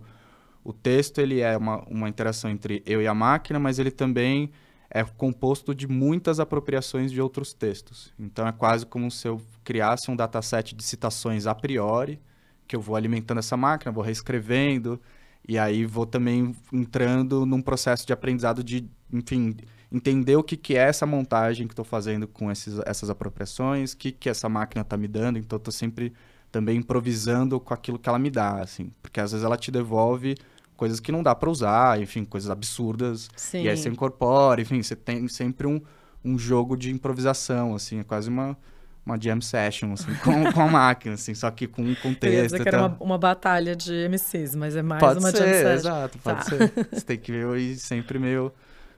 o 0.63 0.73
texto, 0.73 1.19
ele 1.19 1.41
é 1.41 1.57
uma, 1.57 1.83
uma 1.87 2.07
interação 2.07 2.49
entre 2.49 2.83
eu 2.85 3.01
e 3.01 3.07
a 3.07 3.13
máquina, 3.13 3.59
mas 3.59 3.79
ele 3.79 3.91
também 3.91 4.51
é 4.89 5.03
composto 5.03 5.75
de 5.75 5.87
muitas 5.87 6.39
apropriações 6.39 7.11
de 7.11 7.21
outros 7.21 7.53
textos. 7.53 8.11
Então 8.17 8.47
é 8.47 8.51
quase 8.51 8.85
como 8.85 9.11
se 9.11 9.27
eu 9.27 9.39
criasse 9.63 10.09
um 10.09 10.15
dataset 10.15 10.73
de 10.73 10.83
citações 10.83 11.45
a 11.45 11.53
priori, 11.53 12.19
que 12.67 12.75
eu 12.75 12.81
vou 12.81 12.95
alimentando 12.95 13.39
essa 13.39 13.55
máquina, 13.55 13.91
vou 13.91 14.03
reescrevendo, 14.03 14.99
e 15.47 15.57
aí 15.57 15.85
vou 15.85 16.05
também 16.05 16.55
entrando 16.73 17.45
num 17.45 17.61
processo 17.61 18.05
de 18.05 18.13
aprendizado 18.13 18.63
de, 18.63 18.87
enfim, 19.11 19.55
entender 19.91 20.35
o 20.35 20.43
que, 20.43 20.57
que 20.57 20.75
é 20.75 20.81
essa 20.81 21.05
montagem 21.05 21.67
que 21.67 21.73
estou 21.73 21.85
fazendo 21.85 22.27
com 22.27 22.51
esses, 22.51 22.79
essas 22.85 23.09
apropriações, 23.09 23.93
o 23.93 23.97
que, 23.97 24.11
que 24.11 24.29
essa 24.29 24.49
máquina 24.49 24.81
está 24.81 24.97
me 24.97 25.07
dando. 25.07 25.37
Então 25.39 25.57
estou 25.57 25.71
sempre 25.71 26.13
também 26.51 26.77
improvisando 26.77 27.59
com 27.59 27.73
aquilo 27.73 27.99
que 27.99 28.09
ela 28.09 28.19
me 28.19 28.29
dá, 28.29 28.61
assim, 28.61 28.91
porque 29.01 29.19
às 29.19 29.31
vezes 29.31 29.45
ela 29.45 29.57
te 29.57 29.71
devolve 29.71 30.35
coisas 30.79 31.01
que 31.01 31.11
não 31.11 31.21
dá 31.21 31.35
para 31.35 31.49
usar, 31.49 32.01
enfim, 32.01 32.23
coisas 32.23 32.49
absurdas. 32.49 33.29
Sim. 33.35 33.63
E 33.63 33.69
aí 33.69 33.75
você 33.75 33.89
incorpora, 33.89 34.61
enfim, 34.61 34.81
você 34.81 34.95
tem 34.95 35.27
sempre 35.27 35.67
um, 35.67 35.81
um 36.23 36.39
jogo 36.39 36.77
de 36.77 36.89
improvisação, 36.89 37.75
assim, 37.75 37.99
é 37.99 38.03
quase 38.05 38.29
uma, 38.29 38.57
uma 39.05 39.19
jam 39.19 39.41
session, 39.41 39.91
assim, 39.91 40.15
com, 40.23 40.49
com 40.53 40.61
a 40.61 40.67
máquina, 40.67 41.15
assim, 41.15 41.35
só 41.35 41.51
que 41.51 41.67
com 41.67 41.81
um 41.81 41.93
contexto. 41.95 42.25
Eu 42.27 42.31
ia 42.31 42.43
dizer 42.43 42.61
que 42.61 42.69
era 42.69 42.79
uma, 42.79 42.97
uma 42.97 43.17
batalha 43.17 43.75
de 43.75 44.07
MCs, 44.07 44.55
mas 44.55 44.73
é 44.77 44.81
mais 44.81 45.01
pode 45.01 45.19
uma 45.19 45.31
ser, 45.31 45.37
jam 45.37 45.47
session. 45.47 45.73
Exato, 45.73 46.17
pode 46.19 46.37
tá. 46.37 46.43
ser. 46.45 46.71
Você 46.89 47.01
tem 47.01 47.17
que 47.17 47.33
ir 47.33 47.77
sempre 47.77 48.17
meio, 48.17 48.49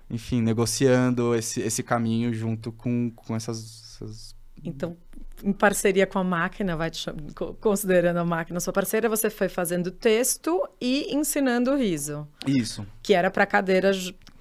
enfim, 0.07 0.39
negociando 0.39 1.33
esse, 1.33 1.61
esse 1.61 1.81
caminho 1.81 2.31
junto 2.31 2.71
com, 2.71 3.09
com 3.15 3.35
essas, 3.35 3.95
essas... 3.95 4.35
Então, 4.63 4.95
em 5.43 5.51
parceria 5.53 6.05
com 6.05 6.19
a 6.19 6.23
máquina, 6.23 6.75
vai 6.75 6.89
te, 6.89 7.09
considerando 7.59 8.17
a 8.17 8.25
máquina 8.25 8.59
sua 8.59 8.73
parceira, 8.73 9.09
você 9.09 9.29
foi 9.29 9.49
fazendo 9.49 9.91
texto 9.91 10.67
e 10.79 11.13
ensinando 11.15 11.71
o 11.71 11.77
riso. 11.77 12.27
Isso. 12.45 12.85
Que 13.01 13.13
era 13.13 13.29
para 13.29 13.45
cadeira, 13.45 13.91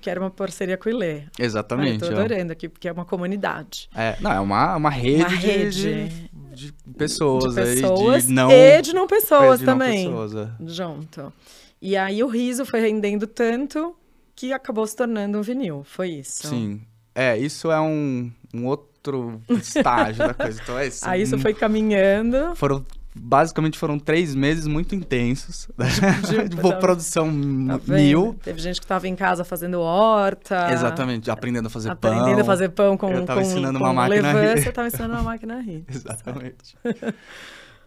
que 0.00 0.08
era 0.08 0.20
uma 0.20 0.30
parceria 0.30 0.76
com 0.76 0.88
o 0.88 0.92
Ilê. 0.92 1.22
Exatamente. 1.38 2.02
Estou 2.02 2.10
adorando 2.10 2.52
aqui, 2.52 2.68
porque 2.68 2.88
é 2.88 2.92
uma 2.92 3.04
comunidade. 3.04 3.88
É, 3.94 4.16
não, 4.20 4.32
é 4.32 4.40
uma, 4.40 4.76
uma 4.76 4.90
rede, 4.90 5.22
uma 5.22 5.28
rede 5.28 6.08
de, 6.52 6.72
de, 6.72 6.72
pessoas. 6.96 7.54
De 7.54 7.60
pessoas 7.60 8.26
de 8.26 8.32
não, 8.32 8.50
e 8.50 8.82
de 8.82 8.92
não 8.92 9.06
pessoas 9.06 9.60
de 9.60 9.64
também. 9.64 10.08
Não 10.08 10.22
pessoas, 10.22 10.48
é. 10.48 10.50
Junto. 10.66 11.32
E 11.80 11.96
aí 11.96 12.22
o 12.22 12.28
riso 12.28 12.64
foi 12.64 12.80
rendendo 12.80 13.26
tanto 13.26 13.96
que 14.34 14.52
acabou 14.52 14.86
se 14.86 14.96
tornando 14.96 15.38
um 15.38 15.42
vinil. 15.42 15.82
Foi 15.84 16.10
isso. 16.10 16.48
Sim. 16.48 16.82
É, 17.14 17.36
isso 17.36 17.70
é 17.70 17.80
um, 17.80 18.30
um 18.54 18.66
outro 18.66 18.89
outro 19.00 19.40
estágio 19.48 20.26
da 20.26 20.34
coisa. 20.34 20.60
Então, 20.62 20.78
é 20.78 20.86
isso. 20.86 21.08
Aí 21.08 21.22
isso 21.22 21.38
foi 21.38 21.54
caminhando. 21.54 22.54
Foram 22.54 22.84
basicamente 23.12 23.76
foram 23.76 23.98
três 23.98 24.34
meses 24.34 24.66
muito 24.66 24.94
intensos. 24.94 25.68
De, 26.28 26.48
de 26.48 26.56
produção 26.56 27.26
tá 27.26 27.92
mil. 27.92 28.36
Teve 28.42 28.60
gente 28.60 28.78
que 28.78 28.84
estava 28.84 29.08
em 29.08 29.16
casa 29.16 29.42
fazendo 29.42 29.80
horta. 29.80 30.72
Exatamente, 30.72 31.30
aprendendo 31.30 31.66
a 31.66 31.70
fazer 31.70 31.90
aprendendo 31.90 32.18
pão. 32.18 32.22
Aprendendo 32.22 32.42
a 32.42 32.44
fazer 32.44 32.68
pão 32.68 32.96
com 32.96 33.10
Eu 33.10 33.24
tava 33.24 33.40
com, 33.40 33.46
ensinando 33.46 33.78
com 33.78 33.84
uma 33.84 33.92
máquina 33.92 34.28
levância, 34.28 34.50
a 34.50 34.54
rir. 34.54 34.62
Você 34.62 34.68
estava 34.68 34.88
ensinando 34.88 35.14
uma 35.14 35.22
máquina 35.22 35.56
a 35.56 35.60
rir. 35.60 35.84
Exatamente. 35.88 36.76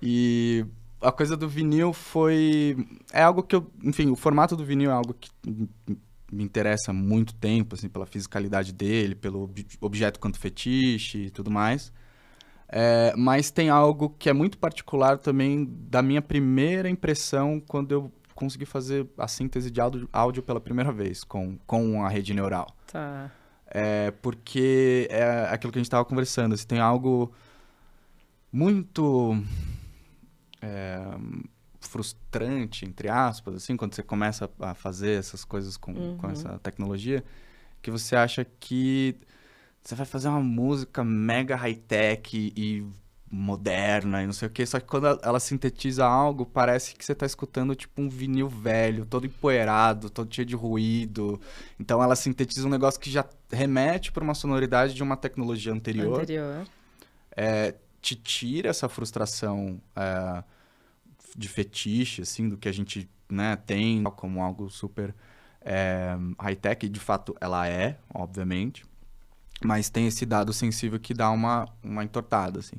e 0.01 0.65
a 1.01 1.11
coisa 1.11 1.37
do 1.37 1.47
vinil 1.47 1.93
foi... 1.93 2.77
É 3.13 3.23
algo 3.23 3.43
que 3.43 3.55
eu... 3.55 3.65
Enfim, 3.83 4.09
o 4.09 4.15
formato 4.15 4.57
do 4.57 4.65
vinil 4.65 4.91
é 4.91 4.93
algo 4.93 5.13
que 5.13 5.29
me 6.33 6.43
interessa 6.43 6.91
há 6.91 6.93
muito 6.93 7.33
tempo, 7.35 7.75
assim, 7.75 7.87
pela 7.87 8.05
fisicalidade 8.05 8.73
dele, 8.73 9.15
pelo 9.15 9.43
ob 9.43 9.65
objeto 9.79 10.19
quanto 10.19 10.39
fetiche 10.39 11.25
e 11.25 11.29
tudo 11.29 11.51
mais. 11.51 11.91
É, 12.67 13.13
mas 13.15 13.51
tem 13.51 13.69
algo 13.69 14.09
que 14.17 14.29
é 14.29 14.33
muito 14.33 14.57
particular 14.57 15.19
também 15.19 15.67
da 15.69 16.01
minha 16.01 16.21
primeira 16.21 16.89
impressão 16.89 17.61
quando 17.67 17.91
eu 17.91 18.11
consegui 18.33 18.65
fazer 18.65 19.07
a 19.17 19.27
síntese 19.27 19.69
de 19.69 19.79
áudio, 19.79 20.09
áudio 20.11 20.41
pela 20.41 20.59
primeira 20.59 20.91
vez 20.91 21.23
com, 21.23 21.57
com 21.67 22.03
a 22.03 22.09
rede 22.09 22.33
neural. 22.33 22.67
Tá. 22.91 23.31
É, 23.67 24.11
porque 24.21 25.07
é 25.09 25.47
aquilo 25.51 25.71
que 25.71 25.77
a 25.77 25.81
gente 25.81 25.87
estava 25.87 26.03
conversando, 26.03 26.53
assim, 26.53 26.65
tem 26.65 26.79
algo 26.79 27.31
muito 28.51 29.37
é, 30.61 30.99
frustrante, 31.83 32.85
entre 32.85 33.09
aspas, 33.09 33.55
assim, 33.55 33.77
quando 33.77 33.93
você 33.93 34.03
começa 34.03 34.49
a 34.59 34.73
fazer 34.73 35.19
essas 35.19 35.43
coisas 35.43 35.77
com, 35.77 35.93
uhum. 35.93 36.17
com 36.17 36.29
essa 36.29 36.59
tecnologia, 36.59 37.23
que 37.81 37.91
você 37.91 38.15
acha 38.15 38.45
que 38.59 39.15
você 39.81 39.95
vai 39.95 40.05
fazer 40.05 40.29
uma 40.29 40.41
música 40.41 41.03
mega 41.03 41.55
high-tech 41.55 42.53
e 42.55 42.85
moderna 43.29 44.21
e 44.21 44.27
não 44.27 44.33
sei 44.33 44.47
o 44.47 44.51
que, 44.51 44.63
só 44.63 44.79
que 44.79 44.85
quando 44.85 45.19
ela 45.23 45.39
sintetiza 45.39 46.05
algo, 46.05 46.45
parece 46.45 46.95
que 46.95 47.03
você 47.03 47.13
está 47.13 47.25
escutando 47.25 47.75
tipo 47.75 47.99
um 47.99 48.07
vinil 48.07 48.47
velho, 48.47 49.05
todo 49.05 49.25
empoeirado, 49.25 50.09
todo 50.09 50.33
cheio 50.33 50.45
de 50.45 50.55
ruído. 50.55 51.41
Então 51.79 52.01
ela 52.01 52.15
sintetiza 52.15 52.67
um 52.67 52.69
negócio 52.69 52.99
que 52.99 53.09
já 53.09 53.25
remete 53.51 54.11
para 54.11 54.23
uma 54.23 54.35
sonoridade 54.35 54.93
de 54.93 55.01
uma 55.01 55.17
tecnologia 55.17 55.73
anterior. 55.73 56.21
Anterior. 56.21 56.67
É, 57.35 57.73
te 57.99 58.15
tira 58.15 58.69
essa 58.69 58.87
frustração 58.87 59.81
é, 59.95 60.43
de 61.35 61.47
fetiche, 61.47 62.21
assim, 62.21 62.47
do 62.47 62.57
que 62.57 62.69
a 62.69 62.71
gente 62.71 63.09
né, 63.29 63.55
tem 63.55 64.03
como 64.03 64.41
algo 64.41 64.69
super 64.69 65.13
é, 65.61 66.15
high-tech, 66.39 66.87
de 66.87 66.99
fato 66.99 67.35
ela 67.39 67.67
é, 67.67 67.97
obviamente, 68.13 68.85
mas 69.63 69.89
tem 69.89 70.07
esse 70.07 70.25
dado 70.25 70.51
sensível 70.51 70.99
que 70.99 71.13
dá 71.13 71.29
uma, 71.31 71.67
uma 71.81 72.03
entortada, 72.03 72.59
assim. 72.59 72.75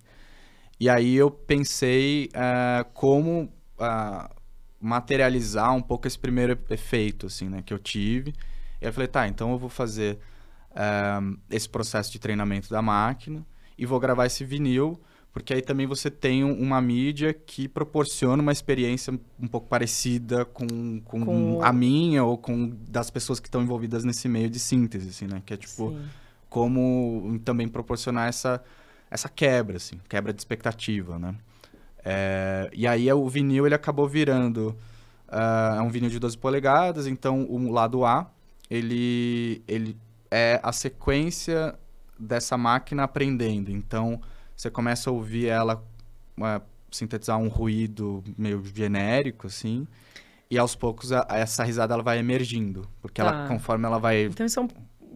E 0.79 0.88
aí 0.88 1.14
eu 1.14 1.31
pensei 1.31 2.29
uh, 2.35 2.85
como 2.93 3.53
uh, 3.79 4.35
materializar 4.81 5.75
um 5.75 5.81
pouco 5.81 6.07
esse 6.07 6.19
primeiro 6.19 6.59
efeito, 6.69 7.27
assim, 7.27 7.49
né, 7.49 7.62
que 7.62 7.73
eu 7.73 7.79
tive. 7.79 8.31
E 8.81 8.85
aí 8.85 8.88
eu 8.88 8.93
falei, 8.93 9.09
tá, 9.09 9.27
então 9.27 9.53
eu 9.53 9.59
vou 9.59 9.71
fazer 9.71 10.19
uh, 10.73 11.38
esse 11.49 11.69
processo 11.69 12.12
de 12.12 12.19
treinamento 12.19 12.69
da 12.69 12.83
máquina 12.83 13.47
e 13.79 13.87
vou 13.87 13.99
gravar 13.99 14.27
esse 14.27 14.45
vinil, 14.45 15.01
porque 15.35 15.53
aí 15.53 15.61
também 15.61 15.85
você 15.85 16.09
tem 16.09 16.44
uma 16.44 16.81
mídia 16.81 17.35
que 17.35 17.66
proporciona 17.66 18.40
uma 18.40 18.53
experiência 18.53 19.12
um 19.38 19.49
pouco 19.49 19.66
parecida 19.66 20.44
com, 20.44 21.01
com, 21.01 21.25
com... 21.25 21.61
a 21.61 21.73
minha 21.73 22.23
ou 22.23 22.38
com 22.38 22.70
das 22.88 23.11
pessoas 23.11 23.40
que 23.40 23.49
estão 23.49 23.61
envolvidas 23.61 24.05
nesse 24.05 24.29
meio 24.29 24.49
de 24.49 24.61
síntese, 24.61 25.09
assim, 25.09 25.27
né? 25.27 25.42
Que 25.44 25.55
é 25.55 25.57
tipo, 25.57 25.90
Sim. 25.90 26.05
como 26.49 27.40
também 27.44 27.66
proporcionar 27.66 28.29
essa 28.29 28.62
essa 29.11 29.29
quebra, 29.29 29.77
assim, 29.77 30.01
quebra 30.09 30.33
de 30.33 30.40
expectativa, 30.40 31.18
né? 31.18 31.35
É, 32.05 32.70
e 32.73 32.87
aí 32.87 33.12
o 33.12 33.29
vinil 33.29 33.66
ele 33.66 33.75
acabou 33.75 34.09
virando 34.09 34.68
uh, 35.29 35.79
é 35.79 35.83
um 35.83 35.90
vinil 35.90 36.11
de 36.11 36.20
12 36.20 36.38
polegadas, 36.38 37.09
então 37.09 37.44
o 37.51 37.73
lado 37.73 38.05
A 38.05 38.31
ele 38.70 39.64
ele 39.66 39.97
é 40.31 40.61
a 40.62 40.70
sequência 40.70 41.75
dessa 42.16 42.57
máquina 42.57 43.03
aprendendo. 43.03 43.73
Então 43.73 44.20
você 44.57 44.71
começa 44.71 45.11
a 45.11 45.12
ouvir 45.12 45.47
ela 45.47 45.83
uh, 46.38 46.62
sintetizar 46.90 47.38
um 47.38 47.49
ruído 47.49 48.23
meio 48.38 48.62
genérico, 48.64 49.47
assim, 49.47 49.87
e 50.51 50.59
aos 50.59 50.75
poucos 50.75 51.12
a, 51.12 51.27
essa 51.31 51.64
risada 51.64 51.95
ela 51.95 52.03
vai 52.03 52.19
emergindo, 52.19 52.88
porque 53.01 53.23
tá. 53.23 53.29
ela 53.29 53.49
conforme 53.49 53.87
ela 53.87 53.99
vai 53.99 54.25
então 54.25 54.47
isso 54.47 54.61
é 54.61 54.62
um 54.62 54.69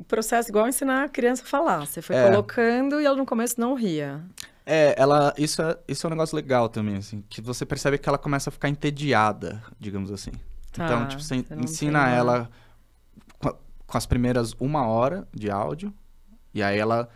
processo 0.07 0.49
igual 0.49 0.69
ensinar 0.69 1.05
a 1.05 1.09
criança 1.09 1.43
a 1.43 1.47
falar. 1.47 1.87
Você 1.87 2.01
foi 2.01 2.17
é. 2.17 2.29
colocando 2.29 3.01
e 3.01 3.05
ela 3.05 3.17
no 3.17 3.27
começo 3.27 3.61
não 3.61 3.75
ria. 3.75 4.23
É, 4.65 4.95
ela. 4.99 5.33
Isso 5.39 5.63
é, 5.63 5.79
isso 5.89 6.07
é 6.07 6.09
um 6.09 6.11
negócio 6.11 6.37
legal 6.37 6.69
também, 6.69 6.97
assim. 6.97 7.25
Que 7.29 7.41
você 7.41 7.65
percebe 7.65 7.97
que 7.97 8.09
ela 8.09 8.19
começa 8.19 8.51
a 8.51 8.53
ficar 8.53 8.69
entediada, 8.69 9.63
digamos 9.81 10.13
assim. 10.13 10.31
Tá, 10.73 10.85
então, 10.85 11.09
tipo, 11.09 11.23
você, 11.23 11.43
você 11.43 11.55
ensina 11.55 12.09
ela 12.11 12.51
com, 13.39 13.51
com 13.87 13.99
as 13.99 14.05
primeiras 14.05 14.55
uma 14.61 14.87
hora 14.87 15.27
de 15.35 15.51
áudio. 15.51 15.93
E 16.53 16.63
aí 16.63 16.79
ela, 16.79 17.09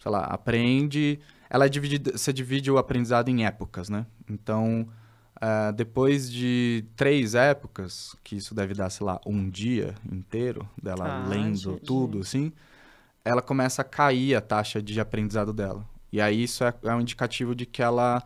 sei 0.00 0.12
lá, 0.12 0.20
aprende. 0.26 1.18
Ela 1.52 1.66
é 1.66 1.68
dividida. 1.68 2.16
Você 2.16 2.32
divide 2.32 2.70
o 2.70 2.78
aprendizado 2.78 3.28
em 3.28 3.44
épocas, 3.44 3.88
né? 3.88 4.06
Então 4.28 4.88
Uh, 5.42 5.72
depois 5.72 6.30
de 6.30 6.84
três 6.94 7.34
épocas, 7.34 8.14
que 8.22 8.36
isso 8.36 8.54
deve 8.54 8.74
dar, 8.74 8.88
sei 8.90 9.04
lá, 9.04 9.20
um 9.26 9.50
dia 9.50 9.92
inteiro 10.08 10.68
dela 10.80 11.24
ah, 11.24 11.28
lendo 11.28 11.72
gente. 11.72 11.80
tudo, 11.80 12.20
assim, 12.20 12.52
ela 13.24 13.42
começa 13.42 13.82
a 13.82 13.84
cair 13.84 14.36
a 14.36 14.40
taxa 14.40 14.80
de 14.80 15.00
aprendizado 15.00 15.52
dela. 15.52 15.84
E 16.12 16.20
aí 16.20 16.44
isso 16.44 16.62
é, 16.62 16.72
é 16.84 16.94
um 16.94 17.00
indicativo 17.00 17.56
de 17.56 17.66
que 17.66 17.82
ela, 17.82 18.22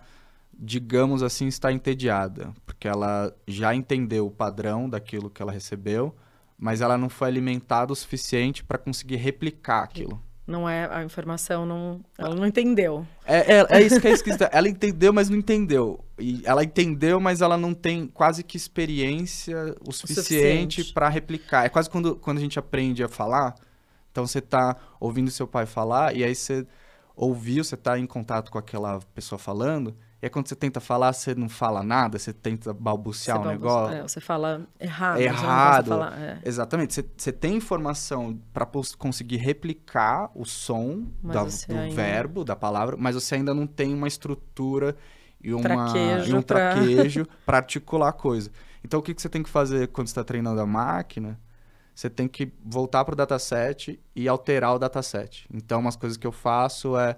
digamos 0.53 1.23
assim, 1.23 1.47
está 1.47 1.73
entediada, 1.73 2.53
porque 2.67 2.87
ela 2.87 3.35
já 3.49 3.75
entendeu 3.75 4.27
o 4.27 4.31
padrão 4.31 4.87
daquilo 4.87 5.31
que 5.31 5.41
ela 5.41 5.53
recebeu, 5.53 6.15
mas 6.59 6.83
ela 6.83 6.99
não 6.99 7.09
foi 7.09 7.29
alimentada 7.29 7.95
o 7.95 7.97
suficiente 7.97 8.62
para 8.62 8.77
conseguir 8.77 9.17
replicar 9.17 9.83
aquilo. 9.83 10.23
Não 10.47 10.69
é 10.69 10.89
a 10.91 11.03
informação, 11.03 11.67
não, 11.67 12.01
ela 12.17 12.35
não 12.35 12.47
entendeu. 12.47 13.05
É, 13.25 13.57
é, 13.57 13.67
é 13.69 13.83
isso 13.83 14.01
que 14.01 14.07
é 14.07 14.13
esquisito. 14.13 14.49
ela 14.53 14.69
entendeu, 14.69 15.13
mas 15.13 15.29
não 15.29 15.37
entendeu. 15.37 16.05
E 16.19 16.41
ela 16.45 16.63
entendeu, 16.63 17.19
mas 17.19 17.41
ela 17.41 17.57
não 17.57 17.75
tem 17.75 18.07
quase 18.07 18.45
que 18.45 18.57
experiência 18.57 19.75
o 19.87 19.93
suficiente, 19.93 20.77
suficiente. 20.77 20.95
para 20.95 21.09
replicar. 21.09 21.67
É 21.67 21.69
quase 21.69 21.91
quando, 21.91 22.15
quando 22.15 22.39
a 22.39 22.41
gente 22.41 22.59
aprende 22.59 23.03
a 23.03 23.09
falar. 23.09 23.57
Então 24.13 24.25
você 24.25 24.41
tá 24.41 24.77
ouvindo 25.01 25.31
seu 25.33 25.49
pai 25.49 25.67
falar 25.67 26.15
e 26.15 26.23
aí 26.23 26.35
você 26.35 26.65
ouviu, 27.17 27.65
você 27.65 27.77
tá 27.77 27.99
em 27.99 28.07
contato 28.07 28.51
com 28.51 28.59
aquela 28.59 29.01
pessoa 29.15 29.39
falando 29.39 29.97
e 30.21 30.27
aí 30.27 30.31
quando 30.31 30.49
você 30.49 30.57
tenta 30.57 30.81
falar, 30.81 31.13
você 31.13 31.35
não 31.35 31.49
fala 31.49 31.83
nada, 31.83 32.19
você 32.19 32.33
tenta 32.33 32.73
balbuciar 32.73 33.39
o 33.39 33.43
um 33.43 33.49
negócio. 33.49 33.99
É, 33.99 34.03
você 34.03 34.21
fala 34.21 34.67
errado. 34.81 35.21
Errado. 35.21 35.89
Falar, 35.89 36.19
é. 36.19 36.39
Exatamente. 36.43 36.95
Você, 36.95 37.05
você 37.17 37.33
tem 37.33 37.57
informação 37.57 38.39
para 38.53 38.67
conseguir 38.97 39.37
replicar 39.37 40.31
o 40.35 40.47
som 40.47 41.05
da, 41.23 41.45
do 41.45 41.51
ainda... 41.69 41.95
verbo, 41.95 42.45
da 42.45 42.57
palavra, 42.57 42.97
mas 42.99 43.15
você 43.15 43.35
ainda 43.35 43.53
não 43.53 43.67
tem 43.67 43.93
uma 43.93 44.09
estrutura 44.09 44.97
e, 45.43 45.53
uma, 45.53 45.63
traquejo 45.63 46.31
e 46.31 46.35
um 46.35 46.43
pra... 46.43 46.75
traquejo 46.75 47.27
para 47.45 47.59
articular 47.59 48.09
a 48.09 48.13
coisa. 48.13 48.51
Então 48.83 49.01
o 49.01 49.03
que, 49.03 49.13
que 49.13 49.21
você 49.21 49.29
tem 49.29 49.43
que 49.43 49.51
fazer 49.51 49.89
quando 49.89 50.07
está 50.07 50.25
treinando 50.25 50.61
a 50.63 50.67
máquina? 50.67 51.39
Você 51.95 52.11
tem 52.11 52.29
que 52.29 52.53
voltar 52.63 53.05
para 53.05 53.15
o 53.15 53.17
dataset 53.17 53.99
e 54.15 54.29
alterar 54.29 54.75
o 54.75 54.79
dataset. 54.79 55.47
Então, 55.51 55.81
umas 55.81 55.97
coisas 55.97 56.19
que 56.19 56.27
eu 56.27 56.33
faço 56.33 56.95
é 56.95 57.17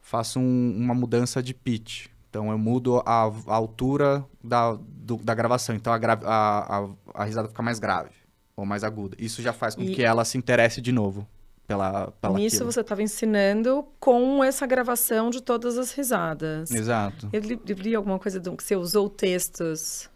faço 0.00 0.40
um, 0.40 0.76
uma 0.76 0.92
mudança 0.92 1.40
de 1.40 1.54
pitch. 1.54 2.08
Então 2.38 2.52
eu 2.52 2.58
mudo 2.58 3.02
a, 3.04 3.24
a 3.48 3.54
altura 3.54 4.24
da, 4.42 4.78
do, 4.80 5.16
da 5.16 5.34
gravação. 5.34 5.74
Então 5.74 5.92
a, 5.92 5.96
a, 5.96 6.78
a, 6.78 6.88
a, 7.14 7.24
risada 7.24 7.48
fica 7.48 7.62
mais 7.64 7.80
grave 7.80 8.10
ou 8.56 8.64
mais 8.64 8.84
aguda. 8.84 9.16
Isso 9.18 9.42
já 9.42 9.52
faz 9.52 9.74
com 9.74 9.82
e... 9.82 9.92
que 9.92 10.04
ela 10.04 10.24
se 10.24 10.38
interesse 10.38 10.80
de 10.80 10.92
novo 10.92 11.26
pela, 11.66 12.12
pela 12.12 12.38
Nisso 12.38 12.56
aquilo. 12.58 12.70
você 12.70 12.80
estava 12.80 13.02
ensinando 13.02 13.84
com 13.98 14.44
essa 14.44 14.68
gravação 14.68 15.30
de 15.30 15.42
todas 15.42 15.76
as 15.76 15.90
risadas. 15.90 16.70
Exato. 16.70 17.28
Eu 17.32 17.40
li, 17.40 17.60
li 17.66 17.94
alguma 17.96 18.20
coisa 18.20 18.38
do, 18.38 18.56
que 18.56 18.62
você 18.62 18.76
usou 18.76 19.10
textos, 19.10 20.08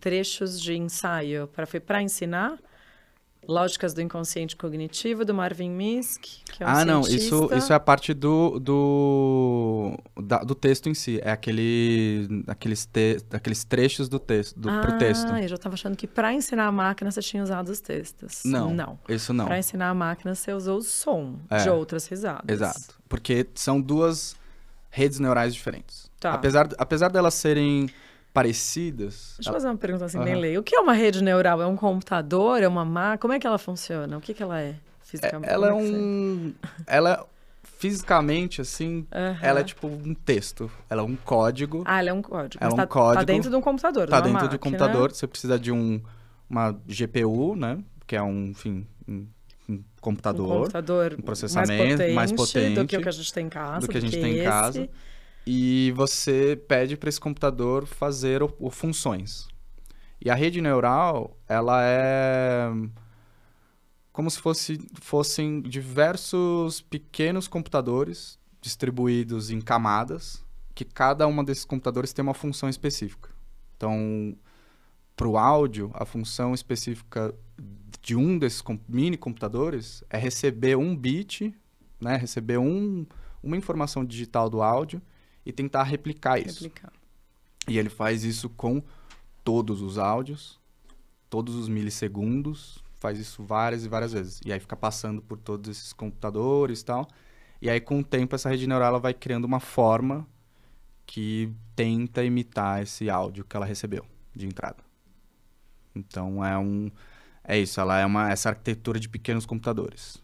trechos 0.00 0.60
de 0.60 0.76
ensaio 0.76 1.48
para 1.48 1.64
foi 1.64 1.80
para 1.80 2.02
ensinar? 2.02 2.58
Lógicas 3.48 3.94
do 3.94 4.02
Inconsciente 4.02 4.54
Cognitivo, 4.54 5.24
do 5.24 5.34
Marvin 5.34 5.70
Misk, 5.70 6.22
que 6.22 6.62
é 6.62 6.66
um 6.66 6.68
Ah, 6.68 6.84
não, 6.84 7.00
isso, 7.00 7.50
isso 7.56 7.72
é 7.72 7.76
a 7.76 7.80
parte 7.80 8.12
do, 8.14 8.60
do, 8.60 9.98
da, 10.22 10.38
do 10.38 10.54
texto 10.54 10.88
em 10.88 10.94
si. 10.94 11.18
É 11.22 11.30
aquele, 11.30 12.44
aqueles, 12.46 12.86
te, 12.86 13.16
aqueles 13.32 13.64
trechos 13.64 14.08
do 14.08 14.18
texto, 14.18 14.58
do, 14.58 14.68
ah, 14.68 14.80
pro 14.80 14.98
texto. 14.98 15.26
Ah, 15.30 15.42
eu 15.42 15.48
já 15.48 15.56
estava 15.56 15.74
achando 15.74 15.96
que 15.96 16.06
para 16.06 16.32
ensinar 16.32 16.66
a 16.66 16.72
máquina 16.72 17.10
você 17.10 17.20
tinha 17.22 17.42
usado 17.42 17.70
os 17.70 17.80
textos. 17.80 18.42
Não, 18.44 18.72
não. 18.72 18.98
isso 19.08 19.32
não. 19.32 19.46
Para 19.46 19.58
ensinar 19.58 19.88
a 19.88 19.94
máquina 19.94 20.34
você 20.34 20.52
usou 20.52 20.78
o 20.78 20.82
som 20.82 21.36
é, 21.48 21.62
de 21.62 21.70
outras 21.70 22.06
risadas. 22.06 22.44
Exato, 22.46 23.00
porque 23.08 23.46
são 23.54 23.80
duas 23.80 24.36
redes 24.90 25.18
neurais 25.18 25.54
diferentes. 25.54 26.10
Tá. 26.20 26.34
Apesar, 26.34 26.68
apesar 26.76 27.08
delas 27.08 27.34
serem 27.34 27.88
parecidas. 28.32 29.34
Deixa 29.36 29.50
eu 29.50 29.54
fazer 29.54 29.66
uma 29.68 29.76
pergunta 29.76 30.04
assim, 30.04 30.18
uhum. 30.18 30.24
bem 30.24 30.34
lei. 30.34 30.58
O 30.58 30.62
que 30.62 30.74
é 30.74 30.80
uma 30.80 30.92
rede 30.92 31.22
neural? 31.22 31.60
É 31.60 31.66
um 31.66 31.76
computador? 31.76 32.62
É 32.62 32.68
uma 32.68 32.84
máquina? 32.84 33.18
Como 33.18 33.32
é 33.32 33.38
que 33.38 33.46
ela 33.46 33.58
funciona? 33.58 34.16
O 34.16 34.20
que, 34.20 34.32
que 34.32 34.42
ela 34.42 34.60
é 34.60 34.74
fisicamente? 35.00 35.52
Ela 35.52 35.68
é, 35.68 35.70
é 35.70 35.74
um. 35.74 36.54
ela 36.86 37.26
fisicamente, 37.62 38.60
assim, 38.60 39.06
uhum. 39.12 39.36
ela 39.40 39.60
é 39.60 39.64
tipo 39.64 39.86
um 39.86 40.14
texto. 40.14 40.70
Ela 40.88 41.02
é 41.02 41.04
um 41.04 41.16
código. 41.16 41.82
Ah, 41.86 42.00
ela 42.00 42.10
é 42.10 42.12
um 42.12 42.22
código. 42.22 42.62
Ela 42.62 42.72
é 42.72 42.74
um 42.74 42.76
tá, 42.76 42.86
código. 42.86 43.14
Tá 43.20 43.24
dentro 43.24 43.50
de 43.50 43.56
um 43.56 43.60
computador. 43.60 44.08
Tá 44.08 44.20
dentro 44.20 44.32
máquina. 44.34 44.50
de 44.50 44.56
um 44.56 44.58
computador. 44.58 45.12
Você 45.12 45.26
precisa 45.26 45.58
de 45.58 45.72
um, 45.72 46.00
uma 46.48 46.72
GPU, 46.86 47.56
né? 47.56 47.78
Que 48.06 48.16
é 48.16 48.22
um, 48.22 48.46
enfim, 48.46 48.86
um, 49.08 49.26
um 49.68 49.82
computador. 50.00 50.46
Um 50.46 50.58
computador 50.58 51.16
um 51.18 51.22
processamento 51.22 51.72
mais 51.72 51.92
potente, 51.96 52.14
mais 52.14 52.32
potente 52.32 52.74
do 52.74 52.86
que 52.86 52.96
o 52.96 53.02
que 53.02 53.08
a 53.08 53.12
gente 53.12 53.32
tem 53.32 53.46
em 53.46 53.48
casa. 53.48 53.80
Do 53.80 53.88
que 53.88 53.98
a 53.98 54.00
gente 54.00 54.20
tem 54.20 54.38
em 54.38 54.44
casa 54.44 54.88
e 55.46 55.92
você 55.96 56.60
pede 56.68 56.96
para 56.96 57.08
esse 57.08 57.20
computador 57.20 57.86
fazer 57.86 58.42
o, 58.42 58.54
o, 58.58 58.70
funções. 58.70 59.48
E 60.20 60.30
a 60.30 60.34
rede 60.34 60.60
neural, 60.60 61.36
ela 61.48 61.82
é 61.82 62.70
como 64.12 64.30
se 64.30 64.38
fosse, 64.38 64.78
fossem 65.00 65.62
diversos 65.62 66.80
pequenos 66.80 67.48
computadores 67.48 68.38
distribuídos 68.60 69.50
em 69.50 69.60
camadas, 69.60 70.44
que 70.74 70.84
cada 70.84 71.26
uma 71.26 71.42
desses 71.42 71.64
computadores 71.64 72.12
tem 72.12 72.22
uma 72.22 72.34
função 72.34 72.68
específica. 72.68 73.30
Então, 73.76 74.36
para 75.16 75.26
o 75.26 75.38
áudio, 75.38 75.90
a 75.94 76.04
função 76.04 76.52
específica 76.52 77.34
de 78.02 78.14
um 78.16 78.38
desses 78.38 78.62
mini 78.88 79.16
computadores 79.16 80.04
é 80.10 80.18
receber 80.18 80.76
um 80.76 80.94
bit, 80.94 81.54
né, 82.00 82.16
receber 82.16 82.58
um, 82.58 83.06
uma 83.42 83.56
informação 83.56 84.04
digital 84.04 84.50
do 84.50 84.62
áudio 84.62 85.00
e 85.44 85.52
tentar 85.52 85.84
replicar 85.84 86.38
isso. 86.38 86.64
Replicar. 86.64 86.92
E 87.68 87.78
ele 87.78 87.88
faz 87.88 88.24
isso 88.24 88.48
com 88.48 88.82
todos 89.44 89.82
os 89.82 89.98
áudios, 89.98 90.58
todos 91.28 91.54
os 91.54 91.68
milissegundos, 91.68 92.82
faz 92.98 93.18
isso 93.18 93.42
várias 93.42 93.84
e 93.84 93.88
várias 93.88 94.12
vezes. 94.12 94.40
E 94.44 94.52
aí 94.52 94.60
fica 94.60 94.76
passando 94.76 95.22
por 95.22 95.38
todos 95.38 95.70
esses 95.70 95.92
computadores 95.92 96.80
e 96.80 96.84
tal. 96.84 97.08
E 97.60 97.68
aí, 97.68 97.80
com 97.80 98.00
o 98.00 98.04
tempo, 98.04 98.34
essa 98.34 98.48
rede 98.48 98.66
neural 98.66 98.88
ela 98.88 98.98
vai 98.98 99.12
criando 99.12 99.44
uma 99.44 99.60
forma 99.60 100.26
que 101.04 101.52
tenta 101.76 102.24
imitar 102.24 102.82
esse 102.82 103.10
áudio 103.10 103.44
que 103.44 103.56
ela 103.56 103.66
recebeu 103.66 104.06
de 104.34 104.46
entrada. 104.46 104.82
Então, 105.94 106.44
é 106.44 106.56
um... 106.56 106.90
É 107.42 107.58
isso, 107.58 107.80
ela 107.80 107.98
é 107.98 108.06
uma, 108.06 108.30
essa 108.30 108.50
arquitetura 108.50 109.00
de 109.00 109.08
pequenos 109.08 109.44
computadores. 109.44 110.22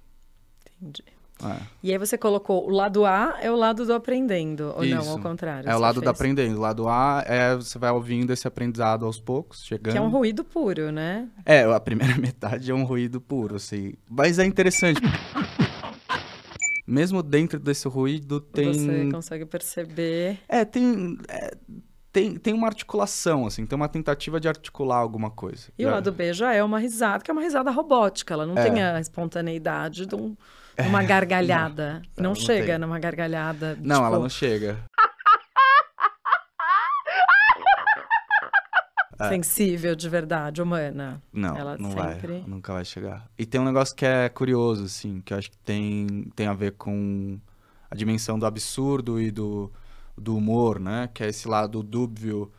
Entendi. 0.80 1.15
É. 1.44 1.56
E 1.82 1.92
aí 1.92 1.98
você 1.98 2.16
colocou 2.16 2.66
o 2.66 2.70
lado 2.70 3.04
A 3.04 3.36
é 3.40 3.50
o 3.50 3.56
lado 3.56 3.84
do 3.84 3.92
aprendendo, 3.92 4.72
ou 4.76 4.84
não, 4.84 5.00
Isso. 5.00 5.10
ao 5.10 5.18
contrário? 5.18 5.68
É 5.68 5.76
o 5.76 5.78
lado 5.78 5.96
do 5.96 6.00
fez. 6.00 6.10
aprendendo. 6.10 6.56
O 6.56 6.60
lado 6.60 6.88
A 6.88 7.22
é 7.26 7.54
você 7.54 7.78
vai 7.78 7.90
ouvindo 7.90 8.32
esse 8.32 8.48
aprendizado 8.48 9.04
aos 9.04 9.20
poucos, 9.20 9.62
chegando. 9.64 9.92
Que 9.92 9.98
é 9.98 10.00
um 10.00 10.08
ruído 10.08 10.42
puro, 10.44 10.90
né? 10.90 11.28
É, 11.44 11.64
a 11.64 11.80
primeira 11.80 12.16
metade 12.18 12.70
é 12.70 12.74
um 12.74 12.84
ruído 12.84 13.20
puro, 13.20 13.56
assim. 13.56 13.94
Mas 14.08 14.38
é 14.38 14.46
interessante. 14.46 15.00
Mesmo 16.86 17.22
dentro 17.22 17.58
desse 17.58 17.88
ruído 17.88 18.40
tem. 18.40 18.72
Você 18.72 19.10
consegue 19.10 19.44
perceber. 19.44 20.38
É, 20.48 20.64
tem. 20.64 21.18
é, 21.28 21.56
tem, 22.16 22.34
tem 22.34 22.54
uma 22.54 22.66
articulação, 22.66 23.46
assim, 23.46 23.66
tem 23.66 23.76
uma 23.76 23.90
tentativa 23.90 24.40
de 24.40 24.48
articular 24.48 24.96
alguma 24.96 25.30
coisa. 25.30 25.68
E 25.78 25.84
o 25.84 25.90
lado 25.90 26.10
B 26.10 26.32
já 26.32 26.54
é 26.54 26.64
uma 26.64 26.78
risada, 26.78 27.22
que 27.22 27.30
é 27.30 27.32
uma 27.34 27.42
risada 27.42 27.70
robótica. 27.70 28.32
Ela 28.32 28.46
não 28.46 28.56
É. 28.56 28.62
tem 28.70 28.82
a 28.82 28.98
espontaneidade 28.98 30.06
de 30.06 30.14
um- 30.14 30.34
uma 30.78 31.02
gargalhada. 31.02 32.00
não, 32.16 32.22
não, 32.24 32.30
não 32.30 32.34
chega 32.34 32.66
tem. 32.68 32.78
numa 32.78 32.98
gargalhada. 32.98 33.76
Não, 33.82 33.96
tipo, 33.96 34.06
ela 34.06 34.18
não 34.18 34.30
chega. 34.30 34.78
sensível 39.28 39.94
de 39.94 40.08
verdade, 40.08 40.62
humana. 40.62 41.22
Não, 41.32 41.54
Ela 41.56 41.76
não 41.78 41.90
sempre- 41.90 42.32
vai, 42.40 42.44
nunca 42.46 42.72
vai 42.72 42.84
chegar. 42.84 43.26
E 43.38 43.44
tem 43.44 43.60
um 43.60 43.64
negócio 43.64 43.94
que 43.94 44.06
é 44.06 44.28
curioso, 44.30 44.84
assim, 44.84 45.20
que 45.24 45.34
eu 45.34 45.38
acho 45.38 45.50
que 45.50 45.56
tem, 45.58 46.30
tem 46.34 46.46
a 46.46 46.52
ver 46.54 46.72
com 46.72 47.38
a 47.90 47.94
dimensão 47.94 48.38
do 48.38 48.46
absurdo 48.46 49.20
e 49.20 49.30
do, 49.30 49.70
do 50.16 50.36
humor, 50.36 50.78
né? 50.80 51.08
Que 51.12 51.24
é 51.24 51.28
esse 51.28 51.46
lado 51.46 51.82
dúbio, 51.82 52.50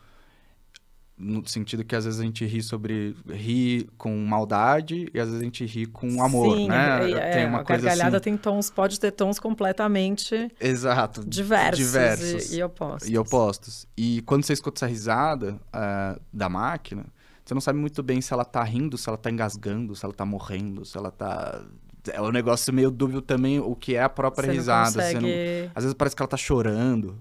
no 1.16 1.46
sentido 1.48 1.84
que 1.84 1.96
às 1.96 2.04
vezes 2.04 2.20
a 2.20 2.22
gente 2.22 2.44
ri 2.44 2.62
sobre... 2.62 3.16
ri 3.26 3.88
com 3.98 4.16
maldade 4.18 5.10
e 5.12 5.18
às 5.18 5.26
vezes 5.26 5.40
a 5.40 5.44
gente 5.44 5.64
ri 5.66 5.86
com 5.86 6.22
amor, 6.22 6.56
Sim, 6.56 6.68
né? 6.68 7.10
é, 7.10 7.30
tem 7.32 7.42
é, 7.42 7.46
uma 7.46 7.60
a 7.60 7.64
coisa 7.64 7.82
gargalhada 7.82 8.16
assim... 8.18 8.24
tem 8.24 8.36
tons, 8.36 8.70
pode 8.70 9.00
ter 9.00 9.10
tons 9.10 9.38
completamente 9.40 10.50
Exato. 10.60 11.24
diversos, 11.26 11.78
diversos. 11.78 12.52
E, 12.52 12.58
e 12.58 12.62
opostos. 12.62 13.08
E 13.08 13.18
opostos. 13.18 13.86
E 13.96 14.22
quando 14.22 14.44
você 14.44 14.52
escuta 14.52 14.78
essa 14.78 14.86
risada 14.86 15.58
ah, 15.72 16.18
da 16.32 16.48
máquina, 16.48 17.06
você 17.44 17.54
não 17.54 17.62
sabe 17.62 17.78
muito 17.78 18.02
bem 18.02 18.20
se 18.20 18.32
ela 18.32 18.44
tá 18.44 18.62
rindo, 18.62 18.98
se 18.98 19.08
ela 19.08 19.16
tá 19.16 19.30
engasgando, 19.30 19.96
se 19.96 20.04
ela 20.04 20.12
tá 20.12 20.26
morrendo, 20.26 20.84
se 20.84 20.98
ela 20.98 21.10
tá. 21.10 21.64
É 22.12 22.20
um 22.20 22.30
negócio 22.30 22.72
meio 22.72 22.90
dúbio 22.90 23.22
também 23.22 23.58
o 23.58 23.74
que 23.74 23.94
é 23.94 24.02
a 24.02 24.08
própria 24.08 24.42
Você 24.42 24.48
não 24.48 24.54
risada. 24.54 24.90
Você 24.90 25.14
consegue... 25.14 25.20
não- 25.20 25.70
Às 25.74 25.84
vezes 25.84 25.94
parece 25.94 26.14
que 26.14 26.22
ela 26.22 26.28
tá 26.28 26.36
chorando, 26.36 27.18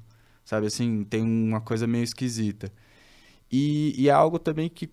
sabe? 0.48 0.68
Assim, 0.68 1.04
tem 1.04 1.22
uma 1.22 1.62
coisa 1.62 1.86
meio 1.86 2.06
esquisita. 2.06 2.72
E, 3.52 3.94
e 3.98 4.10
é 4.10 4.12
algo 4.12 4.40
também 4.40 4.70
que, 4.70 4.90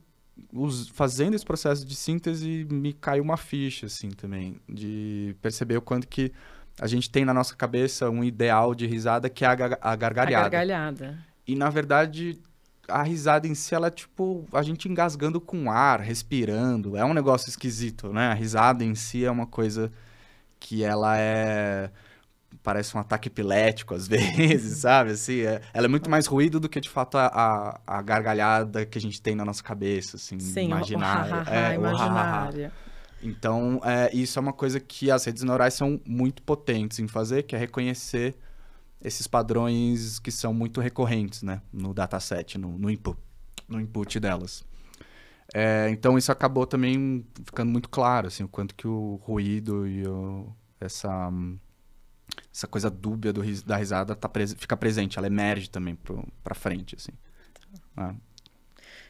us- 0.53 0.89
fazendo 0.91 1.35
esse 1.35 1.45
processo 1.45 1.85
de 1.87 1.95
síntese, 1.97 2.67
me 2.71 2.93
caiu 2.93 3.23
uma 3.25 3.37
ficha, 3.37 3.87
assim, 3.87 4.11
também, 4.11 4.57
de 4.69 5.37
perceber 5.43 5.77
o 5.77 5.83
quanto 5.83 6.09
que 6.09 6.33
a 6.81 6.87
gente 6.89 7.11
tem 7.11 7.25
na 7.25 7.35
nossa 7.35 7.55
cabeça 7.57 8.11
um 8.11 8.25
ideal 8.25 8.75
de 8.75 8.87
risada 8.87 9.31
que 9.31 9.45
é 9.45 9.49
a, 9.49 9.55
ga- 9.55 9.79
a 9.81 9.93
A 9.93 9.97
gargalhada. 9.97 10.51
gargalhada. 10.51 11.19
E 11.47 11.55
na 11.55 11.71
verdade, 11.71 12.41
a 12.89 13.03
risada 13.03 13.47
em 13.47 13.55
si, 13.55 13.75
ela 13.75 13.89
é 13.89 13.91
tipo 13.91 14.47
a 14.53 14.63
gente 14.63 14.89
engasgando 14.89 15.41
com 15.41 15.71
ar, 15.71 16.01
respirando. 16.01 16.97
É 16.97 17.05
um 17.05 17.15
negócio 17.15 17.49
esquisito, 17.49 18.13
né? 18.13 18.29
A 18.29 18.35
risada 18.35 18.85
em 18.85 18.95
si 18.95 19.25
é 19.25 19.31
uma 19.31 19.47
coisa 19.47 19.93
que 20.61 20.83
ela 20.85 21.17
é. 21.19 21.91
Parece 22.65 22.97
um 22.97 23.01
ataque 23.01 23.29
epilético 23.29 23.95
às 23.95 24.09
vezes, 24.09 24.79
sabe? 24.79 25.13
Assim, 25.13 25.43
é- 25.43 25.61
ela 25.73 25.85
é 25.85 25.89
muito 25.89 26.11
mais 26.11 26.27
ruído 26.27 26.59
do 26.59 26.69
que 26.69 26.81
de 26.81 26.89
fato 26.91 27.17
a, 27.17 27.27
a, 27.27 27.81
a 27.99 28.03
gargalhada 28.03 28.85
que 28.87 28.99
a 28.99 29.01
gente 29.01 29.23
tem 29.23 29.37
na 29.37 29.45
nossa 29.45 29.63
cabeça, 29.63 30.17
assim, 30.17 30.39
Sim, 30.41 30.67
imaginária. 30.67 31.33
o 31.35 31.37
ha-ha-ha, 31.37 31.55
É, 31.55 31.79
o 31.79 31.83
ha-ha-ha. 31.85 31.91
imaginária. 31.91 32.73
Então, 33.23 33.81
é, 33.85 34.11
isso 34.15 34.39
é 34.39 34.43
uma 34.43 34.53
coisa 34.53 34.81
que 34.81 35.11
as 35.11 35.25
redes 35.25 35.43
neurais 35.43 35.75
são 35.75 36.01
muito 36.07 36.43
potentes 36.43 36.99
em 36.99 37.07
fazer, 37.07 37.43
que 37.45 37.55
é 37.55 37.59
reconhecer 37.59 38.35
esses 39.03 39.27
padrões 39.27 40.19
que 40.19 40.31
são 40.31 40.53
muito 40.55 40.81
recorrentes, 40.81 41.43
né? 41.43 41.61
No 41.73 41.93
dataset, 41.95 42.57
no, 42.59 42.79
no, 42.79 42.91
input, 42.91 43.19
no 43.69 43.81
input 43.81 44.19
delas. 44.19 44.65
É, 45.55 45.89
então, 45.91 46.17
isso 46.19 46.33
acabou 46.33 46.67
também 46.67 47.25
ficando 47.45 47.71
muito 47.71 47.89
claro, 47.89 48.27
assim, 48.29 48.43
o 48.43 48.49
quanto 48.49 48.75
que 48.75 48.89
o 48.89 49.21
ruído 49.23 49.87
e 49.87 50.07
o- 50.07 50.49
essa, 50.81 51.29
hum, 51.29 51.59
essa 52.55 52.69
coisa 52.69 52.89
dúbia 52.89 53.33
do, 53.33 53.43
da 53.65 53.77
risada 53.77 54.15
tá 54.15 54.29
pres- 54.29 54.55
fica 54.57 54.77
presente, 54.77 55.19
ela 55.19 55.27
emerge 55.27 55.69
também 55.69 55.97
pro, 55.97 56.25
pra 56.43 56.55
frente, 56.55 56.95
assim. 56.95 57.11
É. 57.97 58.15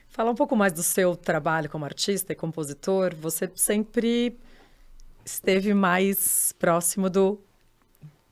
Fala 0.08 0.30
um 0.30 0.34
pouco 0.34 0.56
mais 0.56 0.72
do 0.72 0.82
seu 0.82 1.14
trabalho 1.14 1.68
como 1.68 1.84
artista 1.84 2.32
e 2.32 2.36
compositor. 2.36 3.14
Você 3.16 3.50
sempre 3.54 4.38
esteve 5.24 5.74
mais 5.74 6.54
próximo 6.58 7.10
do, 7.10 7.38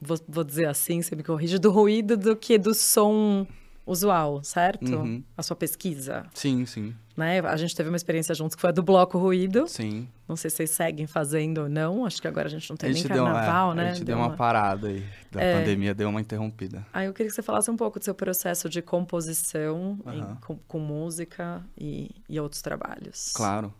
vou, 0.01 0.17
vou 0.27 0.43
dizer 0.43 0.67
assim, 0.67 1.01
você 1.01 1.15
me 1.15 1.23
corrige, 1.23 1.59
do 1.59 1.69
ruído 1.69 2.17
do 2.17 2.35
que 2.35 2.57
do 2.57 2.73
som 2.73 3.45
usual, 3.85 4.43
certo? 4.43 4.95
Uhum. 4.95 5.23
A 5.37 5.43
sua 5.43 5.55
pesquisa, 5.55 6.25
Sim, 6.33 6.65
sim, 6.65 6.95
né? 7.15 7.39
A 7.41 7.55
gente 7.57 7.75
teve 7.75 7.89
uma 7.89 7.95
experiência 7.97 8.33
juntos 8.33 8.55
que 8.55 8.61
foi 8.61 8.69
a 8.69 8.73
do 8.73 8.81
bloco 8.83 9.17
ruído. 9.17 9.67
sim. 9.67 10.07
Não 10.27 10.35
sei 10.37 10.49
se 10.49 10.57
vocês 10.57 10.71
seguem 10.71 11.05
fazendo 11.05 11.63
ou 11.63 11.69
não. 11.69 12.05
Acho 12.05 12.21
que 12.21 12.27
agora 12.27 12.47
a 12.47 12.49
gente 12.49 12.67
não 12.69 12.77
tem 12.77 12.91
nem 12.93 13.03
deu, 13.03 13.27
é, 13.27 13.31
carnaval, 13.31 13.73
né? 13.75 13.89
A 13.89 13.93
gente 13.93 14.05
deu 14.05 14.17
uma 14.17 14.35
parada 14.35 14.87
aí, 14.87 15.05
da 15.31 15.41
É. 15.41 15.59
pandemia 15.59 15.93
deu 15.93 16.09
uma 16.09 16.21
interrompida. 16.21 16.85
Aí 16.93 17.05
eu 17.07 17.13
queria 17.13 17.29
que 17.29 17.35
você 17.35 17.41
falasse 17.43 17.69
um 17.69 17.75
pouco 17.77 17.99
do 17.99 18.05
seu 18.05 18.15
processo 18.15 18.67
de 18.69 18.81
composição 18.81 19.99
em- 20.11 20.35
com, 20.45 20.57
com 20.67 20.79
música 20.79 21.61
e, 21.77 22.09
e 22.27 22.39
outros 22.39 22.61
trabalhos. 22.61 23.31
Claro. 23.35 23.73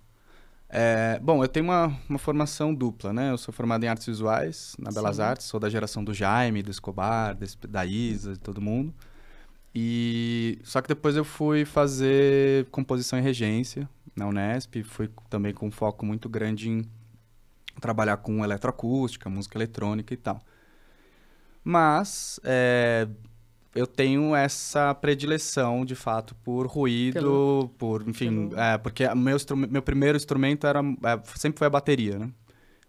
É, 0.70 1.20
bom, 1.22 1.44
eu 1.44 1.48
tenho 1.48 1.66
uma, 1.66 1.96
uma 2.10 2.18
formação 2.20 2.74
dupla, 2.74 3.14
né? 3.14 3.32
Eu 3.32 3.38
sou 3.38 3.54
formado 3.54 3.84
em 3.84 3.88
artes 3.88 4.08
visuais, 4.08 4.76
na 4.80 4.92
Belas 4.92 5.18
Sim. 5.18 5.22
Artes, 5.22 5.46
sou 5.48 5.60
da 5.60 5.70
geração 5.70 6.04
do 6.04 6.14
Jaime, 6.14 6.64
do 6.64 6.72
Escobar, 6.72 7.36
desse- 7.36 7.58
da 7.68 7.86
Isa, 7.86 8.34
de 8.34 8.40
todo 8.40 8.60
mundo. 8.60 8.94
E 9.76 10.60
só 10.64 10.82
que 10.82 10.88
depois 10.88 11.16
eu 11.16 11.24
fui 11.26 11.66
fazer 11.66 12.66
composição 12.70 13.18
e 13.18 13.22
regência 13.22 13.90
na 14.16 14.28
Unesp, 14.28 14.84
fui 14.84 15.10
também 15.30 15.54
com 15.54 15.68
um 15.68 15.72
foco 15.72 16.06
muito 16.06 16.30
grande 16.30 16.70
em 16.70 16.84
trabalhar 17.82 18.18
com 18.18 18.44
eletroacústica, 18.44 19.30
música 19.30 19.58
eletrônica 19.58 20.14
e 20.14 20.18
tal. 20.18 20.40
Mas 21.64 22.40
é, 22.44 23.08
eu 23.74 23.88
tenho 23.88 24.36
essa 24.36 24.94
predileção, 24.94 25.84
de 25.86 25.96
fato, 25.96 26.36
por 26.44 26.68
ruído, 26.68 27.14
Pelo- 27.14 27.72
por, 27.78 28.08
enfim, 28.08 28.50
pelo- 28.50 28.60
é, 28.62 28.78
porque 28.78 29.08
meu, 29.16 29.38
meu 29.70 29.82
primeiro 29.82 30.16
instrumento 30.18 30.68
era, 30.68 30.82
é, 30.82 31.20
sempre 31.36 31.58
foi 31.60 31.68
a 31.68 31.72
bateria, 31.72 32.20
né? 32.20 32.30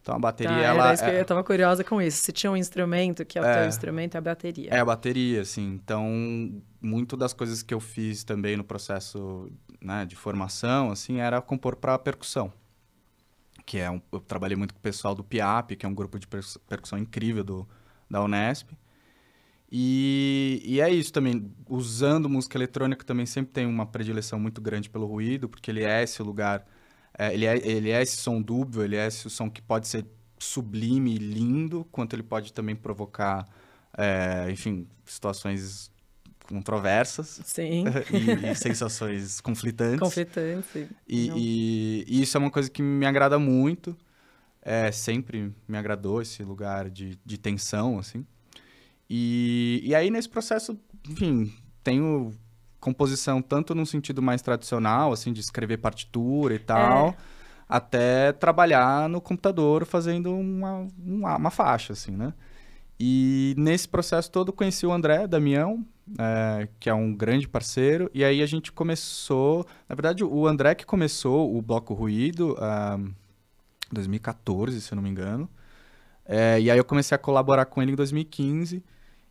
Então 0.02 0.14
a 0.14 0.18
bateria, 0.18 0.52
Tá, 0.54 0.62
ela 0.62 0.84
era 0.84 0.94
isso 0.94 1.02
que 1.04 1.10
é, 1.10 1.20
eu 1.20 1.24
tava 1.24 1.42
curiosa 1.42 1.82
com 1.82 2.02
isso. 2.02 2.18
Se 2.22 2.30
tinha 2.30 2.50
um 2.52 2.56
instrumento 2.56 3.24
que 3.24 3.38
é 3.38 3.40
o 3.40 3.44
É. 3.46 3.60
teu 3.60 3.68
instrumento, 3.68 4.16
é 4.16 4.18
a 4.18 4.20
bateria. 4.20 4.68
é 4.70 4.78
a 4.78 4.84
bateria, 4.84 5.40
assim. 5.40 5.80
Então, 5.82 6.60
muito 6.84 7.16
das 7.16 7.32
coisas 7.32 7.62
que 7.62 7.74
eu 7.74 7.80
fiz 7.80 8.24
também 8.24 8.56
no 8.56 8.64
processo 8.64 9.50
né, 9.80 10.04
de 10.04 10.16
formação, 10.16 10.90
assim, 10.90 11.18
era 11.18 11.40
compor 11.42 11.76
para 11.76 11.98
percussão. 11.98 12.52
Que 13.66 13.78
é 13.78 13.90
um, 13.90 14.00
eu 14.12 14.20
trabalhei 14.20 14.56
muito 14.56 14.74
com 14.74 14.80
o 14.80 14.82
pessoal 14.82 15.14
do 15.14 15.24
PIAP, 15.24 15.76
que 15.76 15.86
é 15.86 15.88
um 15.88 15.94
grupo 15.94 16.18
de 16.18 16.26
percuss- 16.26 16.58
percussão 16.68 16.98
incrível 16.98 17.42
do, 17.42 17.68
da 18.10 18.22
Unesp. 18.22 18.70
E, 19.70 20.62
e 20.64 20.80
é 20.80 20.90
isso 20.90 21.12
também. 21.12 21.50
Usando 21.68 22.28
música 22.28 22.56
eletrônica 22.58 23.04
também 23.04 23.26
sempre 23.26 23.52
tem 23.52 23.66
uma 23.66 23.86
predileção 23.86 24.38
muito 24.38 24.60
grande 24.60 24.90
pelo 24.90 25.06
ruído, 25.06 25.48
porque 25.48 25.70
ele 25.70 25.82
é 25.82 26.02
esse 26.02 26.22
lugar, 26.22 26.64
é, 27.18 27.32
ele, 27.34 27.46
é, 27.46 27.56
ele 27.66 27.90
é 27.90 28.02
esse 28.02 28.16
som 28.18 28.40
dúbio, 28.40 28.82
ele 28.82 28.96
é 28.96 29.06
esse 29.06 29.28
som 29.30 29.50
que 29.50 29.62
pode 29.62 29.88
ser 29.88 30.06
sublime 30.38 31.14
e 31.14 31.18
lindo, 31.18 31.84
quanto 31.90 32.14
ele 32.14 32.22
pode 32.22 32.52
também 32.52 32.76
provocar, 32.76 33.48
é, 33.96 34.50
enfim, 34.50 34.86
situações 35.04 35.90
controversas 36.44 37.40
Sim, 37.44 37.84
e, 38.12 38.50
e 38.50 38.54
sensações 38.54 39.40
conflitantes. 39.40 39.98
conflitante. 40.00 40.88
E, 41.08 41.28
Não. 41.28 41.36
e- 41.38 42.04
e 42.06 42.22
isso 42.22 42.36
é 42.36 42.40
uma 42.40 42.50
coisa 42.50 42.70
que 42.70 42.82
me 42.82 43.04
agrada 43.06 43.38
muito. 43.38 43.96
É, 44.62 44.90
sempre 44.92 45.52
me 45.68 45.76
agradou 45.76 46.22
esse 46.22 46.42
lugar 46.42 46.88
de, 46.88 47.18
de 47.24 47.36
tensão, 47.36 47.98
assim. 47.98 48.24
E, 49.10 49.82
e 49.84 49.94
aí, 49.94 50.10
nesse 50.10 50.28
processo, 50.28 50.78
enfim, 51.08 51.52
tenho 51.82 52.32
composição 52.80 53.42
tanto 53.42 53.74
num 53.74 53.84
sentido 53.84 54.22
mais 54.22 54.40
tradicional, 54.42 55.12
assim, 55.12 55.32
de 55.32 55.40
escrever 55.40 55.78
partitura 55.78 56.54
e 56.54 56.58
tal, 56.58 57.08
É. 57.10 57.16
até 57.68 58.32
trabalhar 58.32 59.08
no 59.08 59.20
computador 59.20 59.84
fazendo 59.84 60.34
uma, 60.34 60.86
uma, 60.98 61.36
uma 61.36 61.50
faixa, 61.50 61.92
assim, 61.92 62.12
né? 62.12 62.32
E 62.98 63.54
nesse 63.58 63.86
processo 63.88 64.30
todo 64.30 64.52
conheci 64.52 64.86
o 64.86 64.92
André 64.92 65.26
Damião, 65.26 65.84
é, 66.18 66.68
que 66.78 66.88
é 66.88 66.94
um 66.94 67.14
grande 67.14 67.48
parceiro, 67.48 68.10
e 68.12 68.24
aí 68.24 68.42
a 68.42 68.46
gente 68.46 68.70
começou. 68.72 69.66
Na 69.88 69.94
verdade, 69.94 70.22
o 70.24 70.46
André 70.46 70.74
que 70.74 70.84
começou 70.84 71.56
o 71.56 71.62
Bloco 71.62 71.94
Ruído, 71.94 72.56
ah, 72.58 72.98
2014, 73.92 74.80
se 74.80 74.92
eu 74.92 74.96
não 74.96 75.02
me 75.02 75.10
engano. 75.10 75.48
É, 76.26 76.60
e 76.60 76.70
aí 76.70 76.78
eu 76.78 76.84
comecei 76.84 77.14
a 77.14 77.18
colaborar 77.18 77.66
com 77.66 77.82
ele 77.82 77.92
em 77.92 77.96
2015. 77.96 78.82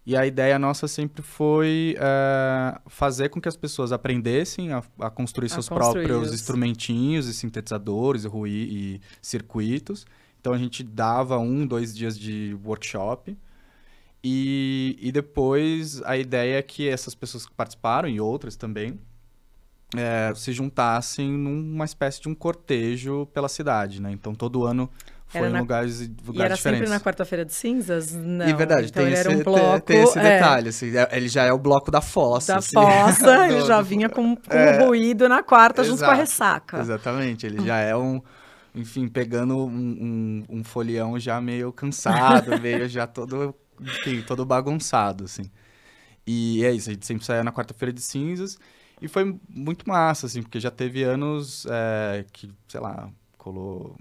E 0.05 0.17
a 0.17 0.25
ideia 0.25 0.59
nossa 0.59 0.85
sempre 0.85 1.21
foi 1.21 1.95
é, 1.97 2.79
fazer 2.87 3.29
com 3.29 3.39
que 3.39 3.47
as 3.47 3.55
pessoas 3.55 3.93
aprendessem 3.93 4.73
a, 4.73 4.83
a 4.99 5.09
construir 5.09 5.45
a 5.45 5.49
seus 5.49 5.69
próprios 5.69 6.33
instrumentinhos 6.33 7.27
e 7.27 7.33
sintetizadores 7.33 8.25
e, 8.25 8.27
ruí, 8.27 8.51
e 8.51 9.01
circuitos. 9.21 10.05
Então 10.41 10.51
a 10.51 10.57
gente 10.57 10.83
dava 10.83 11.39
um, 11.39 11.65
dois 11.65 11.95
dias 11.95 12.19
de 12.19 12.57
workshop. 12.65 13.37
E, 14.23 14.97
e 15.01 15.11
depois 15.11 16.01
a 16.03 16.15
ideia 16.15 16.57
é 16.59 16.61
que 16.61 16.87
essas 16.87 17.13
pessoas 17.13 17.45
que 17.45 17.53
participaram, 17.53 18.07
e 18.07 18.21
outras 18.21 18.55
também, 18.55 18.97
é, 19.95 20.33
se 20.35 20.51
juntassem 20.53 21.29
numa 21.31 21.85
espécie 21.85 22.21
de 22.21 22.29
um 22.29 22.35
cortejo 22.35 23.27
pela 23.33 23.49
cidade, 23.49 24.01
né? 24.01 24.11
Então 24.11 24.33
todo 24.33 24.65
ano 24.65 24.89
foi 25.27 25.41
era 25.41 25.57
em 25.57 25.59
lugares, 25.59 25.99
lugares 25.99 26.35
e 26.35 26.41
era 26.41 26.55
diferentes. 26.55 26.87
sempre 26.87 26.99
na 26.99 27.03
quarta-feira 27.03 27.43
de 27.43 27.53
cinzas? 27.53 28.13
Não. 28.13 28.47
E 28.47 28.53
verdade, 28.53 28.87
então 28.87 29.03
tem, 29.03 29.13
esse, 29.13 29.27
um 29.27 29.43
bloco, 29.43 29.85
tem, 29.85 30.03
esse 30.03 30.19
é. 30.19 30.21
detalhe, 30.21 30.69
assim, 30.69 30.95
é, 30.95 31.09
ele 31.11 31.27
já 31.27 31.43
é 31.43 31.51
o 31.51 31.57
bloco 31.57 31.91
da 31.91 32.01
fossa. 32.01 32.53
Da 32.53 32.59
assim, 32.59 32.73
fossa, 32.79 33.47
ele 33.47 33.61
já 33.61 33.81
vinha 33.81 34.09
com, 34.09 34.35
com 34.37 34.53
é, 34.53 34.85
ruído 34.85 35.27
na 35.27 35.41
quarta 35.41 35.81
exato, 35.81 35.97
junto 35.97 36.05
com 36.05 36.11
a 36.11 36.15
ressaca. 36.15 36.79
Exatamente, 36.79 37.45
ele 37.45 37.65
já 37.65 37.77
é 37.77 37.95
um, 37.95 38.21
enfim, 38.75 39.07
pegando 39.07 39.57
um, 39.57 39.67
um, 39.67 40.43
um 40.59 40.63
folião 40.63 41.19
já 41.19 41.41
meio 41.41 41.71
cansado, 41.71 42.57
meio 42.61 42.87
já 42.87 43.07
todo, 43.07 43.55
enfim, 43.79 44.21
todo 44.21 44.45
bagunçado, 44.45 45.25
assim. 45.25 45.49
E 46.25 46.63
é 46.65 46.71
isso, 46.71 46.89
a 46.89 46.93
gente 46.93 47.05
sempre 47.05 47.25
saía 47.25 47.43
na 47.43 47.51
quarta-feira 47.51 47.93
de 47.93 48.01
cinzas, 48.01 48.59
e 49.01 49.07
foi 49.07 49.39
muito 49.49 49.87
massa, 49.87 50.27
assim, 50.27 50.41
porque 50.41 50.59
já 50.59 50.71
teve 50.71 51.03
anos 51.03 51.65
é, 51.69 52.25
que, 52.31 52.51
sei 52.67 52.79
lá, 52.79 53.11
colou 53.37 53.97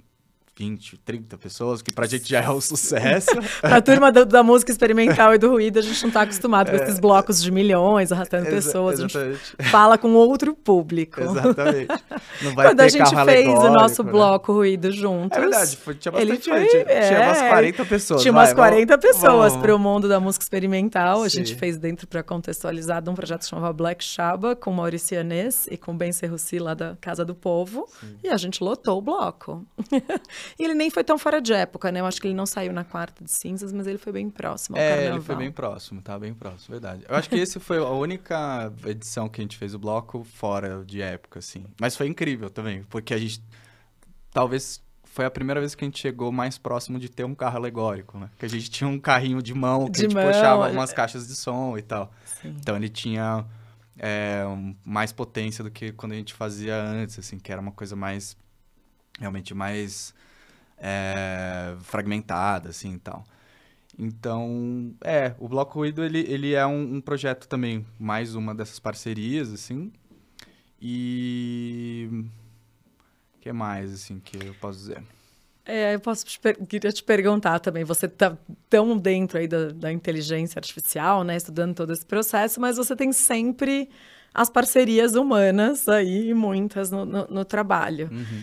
20, 0.63 0.97
30 0.99 1.39
pessoas, 1.39 1.83
que 1.83 1.93
pra 1.93 2.07
gente 2.07 2.29
já 2.29 2.41
é 2.41 2.49
um 2.49 2.61
sucesso. 2.63 3.31
pra 3.61 3.83
turma 3.83 4.13
da, 4.13 4.23
da, 4.23 4.43
música 4.45 4.71
experimental 4.71 5.35
e 5.35 5.39
do 5.39 5.51
ruído, 5.51 5.81
a 5.81 5.83
gente 5.83 6.05
não 6.05 6.11
tá 6.13 6.23
acostumado 6.23 6.71
com 6.71 6.77
é. 6.77 6.83
esses 6.85 7.01
blocos 7.01 7.43
de 7.43 7.51
milhões, 7.51 8.13
arrastando 8.13 8.47
Exa 8.47 8.55
pessoas. 8.55 9.01
Exatamente. 9.01 9.41
A 9.59 9.63
gente 9.63 9.71
fala 9.71 9.99
com 9.99 10.13
outro 10.15 10.55
público. 10.55 11.21
Exatamente. 11.21 11.89
Vai 12.55 12.69
Quando 12.69 12.81
a 12.81 12.89
gente 12.89 13.25
fez 13.25 13.49
o 13.49 13.71
nosso 13.71 14.05
né? 14.05 14.13
bloco 14.13 14.53
ruído 14.53 14.93
juntos. 14.93 15.37
É 15.37 15.41
verdade, 15.41 15.77
foi, 15.77 15.95
tinha 15.97 16.13
bastante 16.13 16.49
foi, 16.49 16.61
gente. 16.61 16.77
É, 16.89 17.09
tinha 17.09 17.21
umas 17.21 17.39
40 17.39 17.85
pessoas. 17.85 18.23
Tinha 18.23 18.33
umas 18.33 18.53
40 18.53 18.97
vamos, 18.97 19.17
pessoas 19.17 19.57
para 19.57 19.75
o 19.75 19.79
mundo 19.79 20.09
da 20.09 20.21
música 20.21 20.45
experimental. 20.45 21.21
Sim. 21.21 21.27
A 21.27 21.29
gente 21.29 21.57
fez 21.57 21.77
dentro 21.77 22.07
para 22.07 22.23
contextualizar 22.23 23.03
um 23.09 23.15
projeto 23.15 23.41
que 23.41 23.49
chamava 23.49 23.73
Black 23.73 24.05
Shaba, 24.05 24.55
com 24.55 24.71
Maurício 24.71 25.19
Anês 25.19 25.67
e 25.69 25.77
com 25.77 25.97
Ben 25.97 26.13
Serruci 26.13 26.61
lá 26.61 26.75
da 26.75 26.97
Casa 27.01 27.25
do 27.25 27.35
Povo. 27.35 27.89
Sim. 28.01 28.17
E 28.23 28.29
a 28.29 28.37
gente 28.37 28.63
lotou 28.63 28.99
o 28.99 29.03
bloco. 29.03 29.67
E 30.59 30.65
ele 30.65 30.75
nem 30.75 30.91
foi 30.91 31.05
tão 31.05 31.19
fora 31.19 31.41
de 31.41 31.53
época, 31.53 31.91
né? 31.91 32.01
Eu 32.01 32.07
acho 32.07 32.21
que 32.21 32.27
ele 32.27 32.35
não 32.35 32.47
saiu 32.47 32.73
na 32.73 32.85
quarta 32.85 33.25
de 33.25 33.31
cinzas, 33.31 33.73
mas 33.73 33.87
ele 33.87 33.99
foi 33.99 34.13
bem 34.13 34.31
próximo 34.31 34.77
ao 34.77 34.83
é, 34.83 34.89
carnaval. 34.89 35.17
ele 35.17 35.25
foi 35.25 35.37
bem 35.37 35.53
próximo, 35.53 36.03
tá 36.03 36.19
bem 36.19 36.35
próximo, 36.35 36.73
verdade. 36.73 37.05
Eu 37.09 37.17
acho 37.17 37.29
que 37.29 37.37
esse 37.37 37.59
foi 37.61 37.79
a 37.79 37.89
única 37.89 38.73
edição 38.87 39.29
que 39.29 39.41
a 39.41 39.45
gente 39.45 39.57
fez 39.57 39.75
o 39.75 39.79
bloco 39.79 40.25
fora 40.25 40.85
de 40.85 41.01
época, 41.01 41.39
assim. 41.39 41.65
Mas 41.81 41.97
foi 41.97 42.07
incrível 42.07 42.51
também, 42.51 42.83
porque 42.85 43.15
a 43.15 43.19
gente 43.19 43.43
talvez 44.33 44.83
foi 45.13 45.27
a 45.27 45.31
primeira 45.31 45.61
vez 45.61 45.75
que 45.75 45.85
a 45.85 45.87
gente 45.87 46.01
chegou 46.01 46.33
mais 46.33 46.57
próximo 46.57 46.99
de 46.99 47.09
ter 47.11 47.25
um 47.25 47.35
carro 47.35 47.59
alegórico, 47.59 48.19
né? 48.19 48.31
Que 48.39 48.47
a 48.47 48.49
gente 48.49 48.71
tinha 48.71 48.89
um 48.89 48.99
carrinho 48.99 49.43
de 49.43 49.53
mão 49.53 49.85
que 49.85 49.93
de 49.93 50.01
a 50.01 50.03
gente 50.05 50.15
mão, 50.15 50.27
puxava 50.27 50.69
é. 50.71 50.73
umas 50.73 50.91
caixas 50.93 51.29
de 51.29 51.37
som 51.37 51.77
e 51.77 51.83
tal. 51.83 52.11
Sim. 52.25 52.57
Então 52.59 52.75
ele 52.75 52.89
tinha 52.89 53.45
é, 53.99 54.43
mais 54.83 55.13
potência 55.13 55.63
do 55.63 55.71
que 55.71 55.93
quando 55.93 56.13
a 56.13 56.15
gente 56.15 56.33
fazia 56.33 56.81
antes, 56.83 57.19
assim, 57.19 57.39
que 57.39 57.53
era 57.53 57.61
uma 57.61 57.73
coisa 57.73 57.95
mais 57.95 58.37
realmente 59.19 59.53
mais 59.53 60.15
é, 60.83 61.77
fragmentada, 61.83 62.71
assim, 62.71 62.95
e 62.95 62.99
tal. 62.99 63.25
Então, 63.97 64.93
é, 65.05 65.35
o 65.39 65.49
Bloco 65.49 65.79
Ruído, 65.79 66.03
ele, 66.03 66.27
ele 66.29 66.55
é 66.55 66.67
um, 66.67 66.97
um, 66.97 67.01
projeto 67.01 67.47
também, 67.47 67.87
mais 67.99 68.35
uma 68.35 68.53
dessas 68.55 68.81
parcerias, 68.81 69.53
assim, 69.53 69.93
e... 70.81 72.09
o 73.37 73.41
que 73.41 73.53
mais, 73.53 73.93
assim, 73.95 74.19
que 74.19 74.45
eu 74.45 74.55
posso 74.55 74.79
dizer? 74.81 75.03
É, 75.65 75.95
eu 75.95 76.01
posso 76.01 76.25
te 76.25 76.41
queria 76.69 76.91
te 76.91 77.05
perguntar 77.05 77.61
também, 77.61 77.85
você 77.85 78.07
está 78.07 78.37
tão 78.69 78.97
dentro 78.99 79.39
aí 79.39 79.47
da, 79.47 79.69
da 79.69 79.93
inteligência 79.93 80.59
artificial, 80.59 81.23
né, 81.23 81.37
estudando 81.37 81.77
todo 81.77 81.93
esse 81.93 82.05
processo, 82.05 82.61
mas 82.61 82.79
você 82.79 82.97
tem 82.97 83.13
sempre 83.13 83.89
as 84.35 84.51
parcerias 84.51 85.15
humanas 85.15 85.89
aí, 85.89 86.35
muitas 86.35 86.91
no, 86.91 87.05
no, 87.05 87.29
no 87.29 87.45
trabalho. 87.45 88.09
Uhum. 88.11 88.43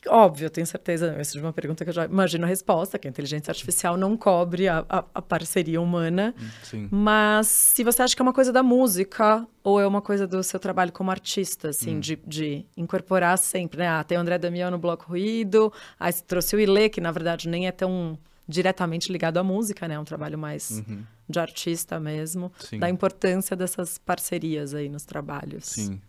Que, 0.00 0.08
óbvio, 0.08 0.46
eu 0.46 0.50
tenho 0.50 0.66
certeza, 0.66 1.14
essa 1.18 1.38
é 1.38 1.42
uma 1.42 1.52
pergunta 1.52 1.84
que 1.84 1.90
eu 1.90 1.94
já 1.94 2.06
imagino 2.06 2.46
a 2.46 2.48
resposta, 2.48 2.98
que 2.98 3.06
a 3.06 3.10
inteligência 3.10 3.50
artificial 3.50 3.94
não 3.94 4.16
cobre 4.16 4.66
a, 4.66 4.82
a, 4.88 5.04
a 5.14 5.20
parceria 5.20 5.78
humana. 5.82 6.34
Sim. 6.62 6.88
Mas 6.90 7.46
se 7.48 7.84
você 7.84 8.00
acha 8.00 8.16
que 8.16 8.22
é 8.22 8.24
uma 8.24 8.32
coisa 8.32 8.50
da 8.50 8.62
música 8.62 9.46
ou 9.62 9.78
é 9.78 9.86
uma 9.86 10.00
coisa 10.00 10.26
do 10.26 10.42
seu 10.42 10.58
trabalho 10.58 10.90
como 10.92 11.10
artista, 11.10 11.68
assim, 11.68 11.96
hum. 11.96 12.00
de, 12.00 12.18
de 12.26 12.64
incorporar 12.74 13.36
sempre, 13.36 13.80
né? 13.80 13.88
Ah, 13.88 14.02
tem 14.02 14.16
o 14.16 14.20
André 14.22 14.38
Damião 14.38 14.70
no 14.70 14.78
Bloco 14.78 15.04
Ruído, 15.10 15.70
aí 16.00 16.10
você 16.10 16.22
trouxe 16.22 16.56
o 16.56 16.60
Ilê, 16.60 16.88
que 16.88 17.00
na 17.00 17.12
verdade 17.12 17.46
nem 17.46 17.66
é 17.66 17.72
tão 17.72 18.18
diretamente 18.48 19.12
ligado 19.12 19.36
à 19.36 19.44
música, 19.44 19.86
né? 19.86 19.96
É 19.96 19.98
um 19.98 20.04
trabalho 20.04 20.38
mais 20.38 20.70
uhum. 20.70 21.02
de 21.28 21.38
artista 21.38 22.00
mesmo. 22.00 22.50
Sim. 22.60 22.78
Da 22.78 22.88
importância 22.88 23.54
dessas 23.54 23.98
parcerias 23.98 24.72
aí 24.72 24.88
nos 24.88 25.04
trabalhos. 25.04 25.66
Sim. 25.66 26.00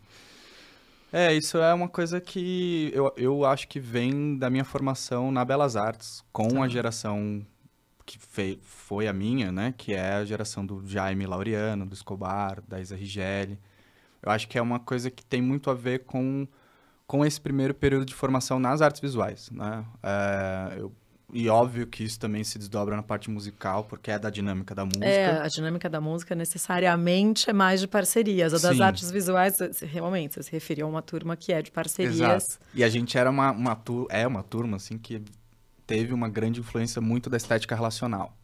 É, 1.15 1.31
isso 1.31 1.59
é 1.59 1.71
uma 1.71 1.87
coisa 1.87 2.19
que 2.19 2.91
eu, 2.91 3.13
eu 3.15 3.45
acho 3.45 3.67
que 3.67 3.79
vem 3.79 4.35
da 4.35 4.49
minha 4.49 4.65
formação 4.65 5.31
na 5.31 5.45
Belas 5.45 5.75
Artes, 5.75 6.25
com 6.33 6.49
tá. 6.49 6.63
a 6.63 6.67
geração 6.67 7.45
que 8.03 8.17
fei, 8.17 8.59
foi 8.63 9.07
a 9.07 9.13
minha, 9.13 9.51
né? 9.51 9.75
Que 9.77 9.93
é 9.93 10.13
a 10.13 10.25
geração 10.25 10.65
do 10.65 10.83
Jaime 10.87 11.27
Laureano, 11.27 11.85
do 11.85 11.93
Escobar, 11.93 12.63
da 12.67 12.81
Isa 12.81 12.95
Rigeli. 12.95 13.59
Eu 14.23 14.31
acho 14.31 14.47
que 14.47 14.57
é 14.57 14.61
uma 14.61 14.79
coisa 14.79 15.11
que 15.11 15.23
tem 15.23 15.39
muito 15.39 15.69
a 15.69 15.75
ver 15.75 15.99
com, 15.99 16.47
com 17.05 17.23
esse 17.23 17.39
primeiro 17.39 17.75
período 17.75 18.05
de 18.05 18.15
formação 18.15 18.57
nas 18.57 18.81
artes 18.81 18.99
visuais, 18.99 19.51
né? 19.51 19.85
É, 20.01 20.79
eu 20.79 20.91
e 21.33 21.49
óbvio 21.49 21.87
que 21.87 22.03
isso 22.03 22.19
também 22.19 22.43
se 22.43 22.59
desdobra 22.59 22.95
na 22.95 23.01
parte 23.01 23.29
musical, 23.29 23.83
porque 23.85 24.11
é 24.11 24.19
da 24.19 24.29
dinâmica 24.29 24.75
da 24.75 24.85
música. 24.85 25.05
É, 25.05 25.41
a 25.41 25.47
dinâmica 25.47 25.89
da 25.89 25.99
música 25.99 26.35
necessariamente 26.35 27.49
é 27.49 27.53
mais 27.53 27.79
de 27.81 27.87
parcerias. 27.87 28.53
A 28.53 28.59
das 28.59 28.77
Sim. 28.77 28.83
artes 28.83 29.09
visuais, 29.09 29.57
realmente, 29.81 30.35
você 30.35 30.43
se 30.43 30.51
referiu 30.51 30.85
a 30.85 30.89
uma 30.89 31.01
turma 31.01 31.35
que 31.35 31.51
é 31.51 31.61
de 31.61 31.71
parcerias. 31.71 32.15
Exato. 32.15 32.59
E 32.75 32.83
a 32.83 32.89
gente 32.89 33.17
era 33.17 33.31
uma, 33.31 33.51
uma 33.51 33.83
é 34.09 34.27
uma 34.27 34.43
turma, 34.43 34.77
assim, 34.77 34.97
que 34.99 35.23
teve 35.87 36.13
uma 36.13 36.29
grande 36.29 36.59
influência 36.59 37.01
muito 37.01 37.31
da 37.31 37.37
estética 37.37 37.75
relacional. 37.75 38.37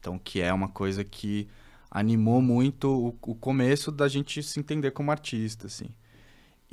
Então, 0.00 0.18
que 0.18 0.40
é 0.40 0.52
uma 0.52 0.68
coisa 0.68 1.04
que 1.04 1.46
animou 1.90 2.40
muito 2.40 2.88
o, 3.22 3.30
o 3.30 3.34
começo 3.34 3.92
da 3.92 4.08
gente 4.08 4.42
se 4.42 4.58
entender 4.58 4.92
como 4.92 5.10
artista, 5.10 5.66
assim. 5.66 5.90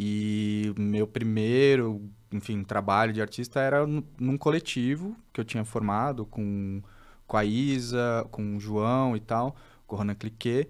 E 0.01 0.73
meu 0.77 1.05
primeiro, 1.05 2.09
enfim, 2.31 2.63
trabalho 2.63 3.11
de 3.11 3.21
artista 3.21 3.59
era 3.59 3.85
num 3.85 4.37
coletivo 4.37 5.13
que 5.33 5.41
eu 5.41 5.43
tinha 5.43 5.65
formado 5.65 6.25
com, 6.25 6.81
com 7.27 7.35
a 7.35 7.43
Isa, 7.43 8.25
com 8.31 8.55
o 8.55 8.59
João 8.61 9.17
e 9.17 9.19
tal, 9.19 9.57
com 9.85 9.97
o 9.97 9.99
Ronan 9.99 10.15
Cliquet, 10.15 10.69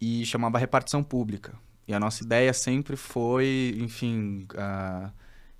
e 0.00 0.26
chamava 0.26 0.58
Repartição 0.58 1.00
Pública. 1.00 1.54
E 1.86 1.94
a 1.94 2.00
nossa 2.00 2.24
ideia 2.24 2.52
sempre 2.52 2.96
foi, 2.96 3.76
enfim, 3.78 4.48
uh, 4.54 5.12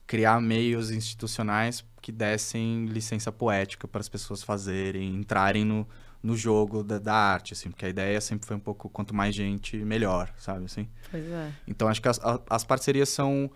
criar 0.04 0.40
meios 0.40 0.90
institucionais 0.90 1.84
que 2.02 2.10
dessem 2.10 2.86
licença 2.86 3.30
poética 3.30 3.86
para 3.86 4.00
as 4.00 4.08
pessoas 4.08 4.42
fazerem, 4.42 5.14
entrarem 5.14 5.64
no, 5.64 5.86
no 6.26 6.36
jogo 6.36 6.82
da, 6.82 6.98
da, 6.98 7.14
arte, 7.14 7.52
assim, 7.52 7.70
porque 7.70 7.86
a 7.86 7.88
ideia 7.88 8.20
sempre 8.20 8.48
foi 8.48 8.56
um 8.56 8.60
pouco 8.60 8.90
quanto 8.90 9.14
mais 9.14 9.32
gente, 9.32 9.76
melhor, 9.76 10.34
sabe, 10.36 10.64
assim? 10.64 10.88
Pois 11.08 11.24
é. 11.24 11.52
Então, 11.68 11.86
acho 11.86 12.02
que 12.02 12.08
as, 12.08 12.20
as 12.50 12.64
parcerias 12.64 13.08
são 13.08 13.48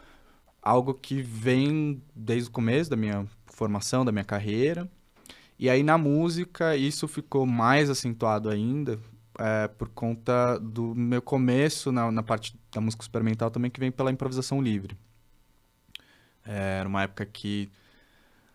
algo 0.62 0.94
que 0.94 1.20
vem 1.20 2.00
desde 2.14 2.48
o 2.48 2.52
começo 2.52 2.88
da 2.88 2.96
minha 2.96 3.26
formação, 3.46 4.04
da 4.04 4.12
minha 4.12 4.24
carreira. 4.24 4.88
E 5.58 5.68
aí, 5.68 5.82
na 5.82 5.98
música, 5.98 6.76
isso 6.76 7.08
ficou 7.08 7.44
mais 7.44 7.90
acentuado 7.90 8.48
ainda, 8.48 9.00
é, 9.36 9.66
por 9.66 9.88
conta 9.88 10.56
do 10.58 10.94
meu 10.94 11.20
começo 11.20 11.90
na, 11.90 12.12
na 12.12 12.22
parte 12.22 12.56
da 12.70 12.80
música 12.80 13.02
experimental 13.02 13.50
também, 13.50 13.68
que 13.68 13.80
vem 13.80 13.90
pela 13.90 14.12
improvisação 14.12 14.62
livre. 14.62 14.96
É, 16.46 16.78
era 16.78 16.88
uma 16.88 17.02
época 17.02 17.26
que 17.26 17.68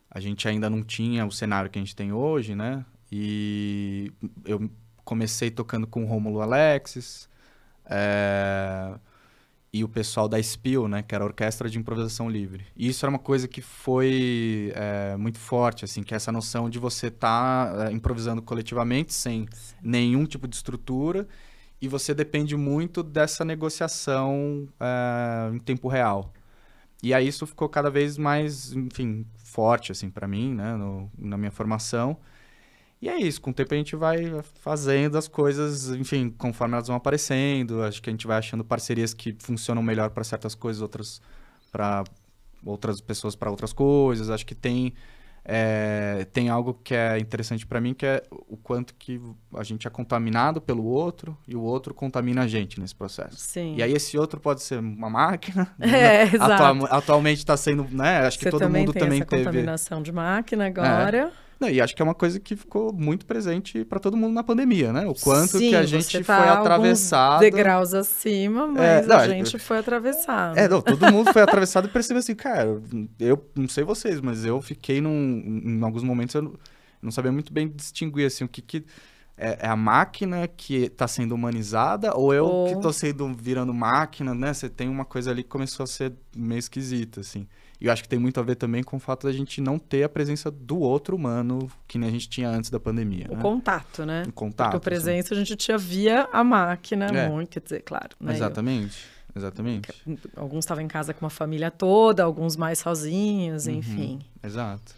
a 0.10 0.22
gente 0.22 0.48
ainda 0.48 0.70
não 0.70 0.82
tinha 0.82 1.26
o 1.26 1.32
cenário 1.32 1.70
que 1.70 1.78
a 1.78 1.82
gente 1.82 1.94
tem 1.94 2.14
hoje, 2.14 2.56
né? 2.56 2.86
E 3.18 4.12
eu 4.44 4.70
comecei 5.06 5.50
tocando 5.50 5.88
com 5.88 6.04
o 6.04 6.06
Rômulo 6.06 6.42
Alexis 6.42 7.30
é, 7.86 8.94
e 9.72 9.86
o 9.86 9.88
pessoal 9.88 10.28
da 10.28 10.38
Spill, 10.38 10.90
né, 10.90 11.02
que 11.02 11.16
era 11.16 11.24
a 11.24 11.28
Orquestra 11.28 11.70
de 11.70 11.80
Improvisação 11.80 12.30
Livre. 12.30 12.66
E 12.76 12.90
isso 12.90 13.06
era 13.06 13.10
uma 13.10 13.20
coisa 13.20 13.48
que 13.48 13.62
foi 13.62 14.74
é, 14.76 15.16
muito 15.16 15.40
forte, 15.40 15.86
assim, 15.86 16.04
que 16.04 16.14
é 16.14 16.18
essa 16.18 16.30
noção 16.30 16.70
de 16.70 16.78
você 16.78 17.08
estar 17.08 17.74
tá, 17.74 17.86
é, 17.86 17.94
improvisando 17.94 18.42
coletivamente, 18.42 19.14
sem 19.14 19.48
nenhum 19.82 20.26
tipo 20.26 20.46
de 20.46 20.58
estrutura, 20.58 21.26
e 21.82 21.88
você 21.88 22.14
depende 22.14 22.58
muito 22.58 23.02
dessa 23.02 23.46
negociação 23.46 24.68
em 25.54 25.60
tempo 25.60 25.88
real. 25.88 26.34
E 27.02 27.14
aí 27.14 27.30
isso 27.30 27.48
ficou 27.48 27.70
cada 27.70 27.90
vez 27.90 28.18
mais, 28.18 28.74
enfim, 28.74 29.26
forte, 29.38 29.94
assim, 29.94 30.10
para 30.10 30.28
mim, 30.28 30.54
né, 30.54 30.76
no, 30.76 31.10
na 31.18 31.38
minha 31.38 31.52
formação. 31.52 32.18
E 33.02 33.10
é 33.10 33.18
isso, 33.18 33.42
com 33.42 33.52
o 33.52 33.54
tempo 33.54 33.74
a 33.74 33.78
gente 33.78 33.96
vai 33.96 34.18
fazendo 34.56 35.18
as 35.18 35.28
coisas, 35.28 35.90
enfim, 35.90 36.30
conforme 36.30 36.74
elas 36.76 36.88
vão 36.88 36.96
aparecendo. 36.96 37.84
Acho 37.84 38.02
que 38.02 38.10
a 38.10 38.14
gente 38.14 38.26
vai 38.26 38.38
achando 38.38 38.64
parcerias 38.64 39.14
que 39.14 39.36
funcionam 39.40 39.84
melhor 39.84 40.10
para 40.10 40.24
certas 40.24 40.56
coisas, 40.56 40.82
outras 40.82 41.22
para 41.72 42.04
outras 42.66 43.02
pessoas 43.02 43.36
para 43.36 43.52
outras 43.52 43.74
coisas. 43.74 44.30
Acho 44.30 44.46
que 44.46 44.56
tem 44.56 44.94
é, 45.48 46.26
tem 46.34 46.50
algo 46.50 46.74
que 46.84 46.96
é 46.96 47.20
interessante 47.20 47.68
para 47.68 47.80
mim, 47.80 47.94
que 47.94 48.04
é 48.04 48.24
o 48.32 48.58
quanto 48.58 48.96
que 48.96 49.22
a 49.54 49.64
gente 49.64 49.86
é 49.88 49.92
contaminado 49.92 50.60
pelo 50.60 50.84
outro 50.84 51.38
e 51.48 51.56
o 51.56 51.62
outro 51.62 51.94
contamina 51.94 52.42
a 52.42 52.48
gente 52.48 52.80
nesse 52.80 52.96
processo. 52.96 53.38
Sim. 53.38 53.76
E 53.76 53.84
aí 53.84 53.94
esse 53.94 54.18
outro 54.18 54.40
pode 54.40 54.64
ser 54.64 54.80
uma 54.80 55.10
máquina. 55.10 55.68
É, 55.80 56.24
exato. 56.24 56.52
Atual, 56.52 56.88
atualmente 56.90 57.38
está 57.38 57.56
sendo, 57.56 57.88
né? 57.92 58.26
Acho 58.26 58.40
que 58.40 58.46
Você 58.46 58.50
todo 58.50 58.60
também 58.62 58.82
mundo 58.82 58.94
tem 58.94 59.04
também 59.04 59.20
essa 59.20 59.28
teve. 59.30 59.44
contaminação 59.46 60.02
de 60.02 60.12
máquina 60.12 60.66
agora. 60.66 61.32
É. 61.42 61.45
E 61.72 61.82
acho 61.82 61.96
que 61.96 62.02
é 62.02 62.06
uma 62.06 62.14
coisa 62.16 62.40
que 62.40 62.56
ficou 62.56 62.94
muito 62.94 63.26
presente 63.26 63.84
para 63.86 64.00
todo 64.00 64.16
mundo 64.18 64.34
na 64.34 64.44
pandemia, 64.44 64.92
né? 64.94 65.06
O 65.06 65.14
quanto 65.14 65.58
Sim, 65.58 65.70
que 65.70 65.76
a 65.76 65.84
gente 65.86 66.24
tá 66.24 66.40
foi 66.40 66.50
atravessado. 66.50 67.40
degraus 67.40 67.94
acima, 67.94 68.68
mas 68.68 69.06
É, 69.06 69.08
não, 69.08 69.16
a 69.18 69.28
gente 69.28 69.60
foi 69.60 69.78
atravessado. 69.80 70.58
É, 70.58 70.68
não, 70.68 70.82
todo 70.82 71.12
mundo 71.12 71.32
foi 71.32 71.42
atravessado 71.42 71.88
e 71.88 71.92
percebeu 71.92 72.20
assim, 72.20 72.36
cara, 72.36 72.82
eu 73.20 73.46
não 73.56 73.68
sei 73.68 73.84
vocês, 73.84 74.22
mas 74.22 74.46
eu 74.46 74.62
fiquei 74.62 75.02
num, 75.02 75.12
em 75.66 75.84
alguns 75.84 76.04
momentos 76.04 76.36
eu 76.36 76.42
não, 76.42 76.54
não 77.02 77.12
sabia 77.12 77.32
muito 77.32 77.52
bem 77.52 77.68
distinguir 77.68 78.26
assim 78.28 78.44
o 78.44 78.48
que 78.48 78.62
que 78.62 78.86
é, 79.38 79.58
é 79.64 79.68
a 79.68 79.76
máquina 79.76 80.48
que 80.48 80.84
está 80.86 81.08
sendo 81.08 81.36
humanizada 81.36 82.16
ou 82.16 82.34
eu 82.34 82.46
Ou- 82.46 82.68
que 82.68 82.74
estou 82.74 82.94
sendo 82.94 83.34
virando 83.34 83.74
máquina, 83.74 84.34
né? 84.34 84.54
Você 84.54 84.70
tem 84.70 84.88
uma 84.88 85.04
coisa 85.06 85.32
ali 85.32 85.44
que 85.44 85.50
começou 85.50 85.84
a 85.84 85.88
ser 85.88 86.14
meio 86.36 86.60
esquisita, 86.60 87.20
assim. 87.22 87.48
E 87.86 87.88
eu 87.88 87.94
acho 87.94 88.02
que 88.02 88.10
tem 88.10 88.18
muito 88.18 88.40
a 88.40 88.44
ver 88.44 88.56
também 88.56 88.82
com 88.82 88.98
o 88.98 89.00
fato 89.00 89.28
da 89.28 89.32
gente 89.32 89.62
não 89.62 89.78
ter 89.78 90.02
a 90.04 90.10
presença 90.10 90.50
do 90.50 90.80
outro 90.80 91.16
humano 91.16 91.70
que 91.88 92.00
nem 92.00 92.10
a 92.10 92.12
gente 92.12 92.28
tinha 92.28 92.50
antes 92.50 92.72
da 92.72 92.80
pandemia, 92.80 93.28
O 93.30 93.36
né? 93.36 93.42
contato, 93.44 94.04
né? 94.04 94.24
O 94.28 94.32
contato. 94.32 94.72
Porque 94.72 94.78
assim. 94.78 95.04
presença 95.06 95.36
a 95.36 95.38
gente 95.38 95.56
tinha 95.56 95.78
via 95.78 96.28
a 96.34 96.44
máquina, 96.44 97.06
É. 97.06 97.30
muito, 97.30 97.50
quer 97.50 97.60
dizer, 97.62 97.84
claro. 97.84 98.10
Né? 98.20 98.34
Exatamente, 98.34 99.06
exatamente. 99.36 99.90
Alguns 100.36 100.66
estavam 100.66 100.84
em 100.84 100.88
casa 100.88 101.14
com 101.14 101.24
uma 101.26 101.30
família 101.30 101.70
toda, 101.70 102.24
alguns 102.24 102.56
mais 102.56 102.80
sozinhos, 102.80 103.68
Uhum. 103.68 103.74
enfim. 103.76 104.20
Exato. 104.44 104.96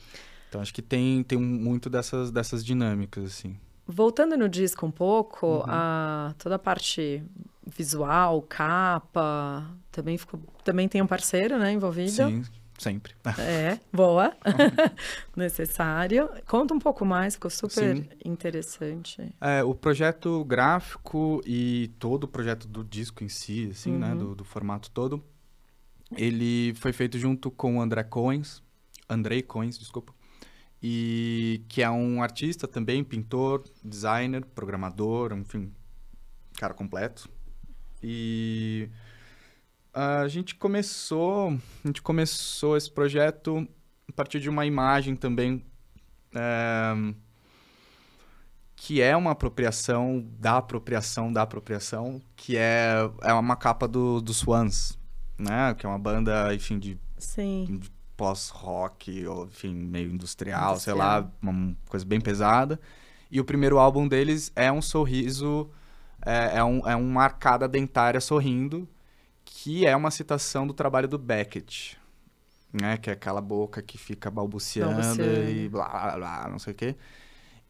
Então 0.48 0.62
acho 0.62 0.74
que 0.74 0.82
tem, 0.82 1.24
tem 1.24 1.38
muito 1.38 1.90
dessas, 1.90 2.32
dessas 2.32 2.64
dinâmicas, 2.64 3.26
assim. 3.26 3.58
Voltando 3.86 4.38
no 4.38 4.48
disco 4.48 4.86
um 4.86 4.92
pouco, 4.92 5.46
Uhum. 5.46 5.64
a, 5.68 6.34
toda 6.38 6.56
a 6.56 6.60
parte 6.60 7.22
visual, 7.66 8.42
capa, 8.44 9.66
também 9.92 10.18
ficou, 10.18 10.40
também 10.64 10.88
tem 10.88 11.02
um 11.02 11.08
parceiro, 11.08 11.58
né, 11.60 11.74
envolvido. 11.74 12.12
Sim, 12.12 12.44
sempre. 12.78 13.14
É, 13.40 13.80
boa. 13.92 14.36
Necessário. 15.36 16.30
Conta 16.48 16.74
um 16.74 16.80
pouco 16.80 17.06
mais, 17.06 17.36
ficou 17.36 17.50
super 17.52 17.98
Sim. 17.98 18.10
interessante. 18.24 19.34
É, 19.42 19.64
o 19.64 19.74
projeto 19.74 20.44
gráfico 20.46 21.42
e 21.46 21.92
todo 22.00 22.26
o 22.26 22.28
projeto 22.28 22.68
do 22.68 22.84
disco 22.84 23.24
em 23.24 23.30
si, 23.30 23.70
assim, 23.72 23.92
né, 23.98 24.12
Uhum. 24.12 24.18
do, 24.18 24.36
do 24.36 24.44
formato 24.44 24.90
todo, 24.92 25.24
ele 26.16 26.74
foi 26.76 26.94
feito 26.94 27.18
junto 27.18 27.52
com 27.52 27.78
o 27.78 27.82
André 27.82 28.04
Coens, 28.04 28.64
Andrei 29.10 29.42
Coens, 29.42 29.78
desculpa, 29.78 30.14
e 30.82 31.64
que 31.68 31.82
é 31.82 31.90
um 31.90 32.22
artista 32.22 32.68
também, 32.68 33.04
pintor, 33.04 33.64
designer, 33.84 34.46
programador, 34.46 35.34
enfim, 35.34 35.72
cara 36.58 36.74
completo. 36.74 37.30
E 38.02 38.90
a 39.98 40.28
gente 40.28 40.54
começou, 40.54 41.50
a 41.84 41.88
gente 41.88 42.04
começou 42.04 42.78
esse 42.78 42.91
projeto 42.91 43.68
a 44.08 44.12
partir 44.12 44.39
de 44.39 44.48
uma 44.48 44.64
imagem 44.64 45.16
também 45.16 45.66
é, 46.36 47.14
que 48.76 49.02
é 49.02 49.18
uma 49.18 49.32
apropriação 49.32 50.24
da 50.39 50.58
apropriação 50.58 51.34
da 51.34 51.41
apropriação, 51.41 52.22
que 52.36 52.56
é, 52.56 53.10
é 53.24 53.34
uma 53.34 53.56
capa 53.56 53.88
do, 53.88 54.22
do 54.22 54.36
Swans, 54.36 55.00
né? 55.36 55.74
Que 55.74 55.88
é 55.88 55.89
uma 55.89 55.98
banda, 55.98 56.54
enfim, 56.54 56.78
de 56.78 57.00
Sim. 57.18 57.82
pós-rock, 58.16 59.26
ou 59.26 59.45
enfim, 59.45 59.74
meio 59.74 60.12
industrial, 60.12 60.78
sei 60.78 60.93
Industrial. 60.93 61.22
lá, 61.22 61.32
uma 61.41 61.76
coisa 61.89 62.06
bem 62.06 62.22
pesada. 62.22 62.80
E 63.32 63.41
o 63.41 63.43
primeiro 63.43 63.80
álbum 63.80 64.08
deles 64.08 64.52
é 64.56 64.72
um 64.72 64.82
sorriso, 64.82 65.72
é, 66.24 66.60
é, 66.60 66.64
um, 66.64 66.88
é 66.88 66.95
uma 66.95 67.24
arcada 67.24 67.68
dentária 67.68 68.22
sorrindo, 68.22 68.88
que 69.60 69.88
é 69.88 69.95
uma 69.95 70.12
citação 70.12 70.68
do 70.68 70.74
trabalho 70.74 71.08
do 71.08 71.18
Beckett, 71.18 71.97
né? 72.72 72.95
Que 72.95 73.10
é 73.10 73.14
aquela 73.14 73.41
boca 73.41 73.82
que 73.82 73.97
fica 73.97 74.30
balbuciando, 74.30 75.24
e 75.24 75.68
blá, 75.68 75.89
blá, 75.89 76.16
blá, 76.16 76.47
não 76.47 76.60
sei 76.60 76.74
o 76.74 76.76
quê. 76.76 76.95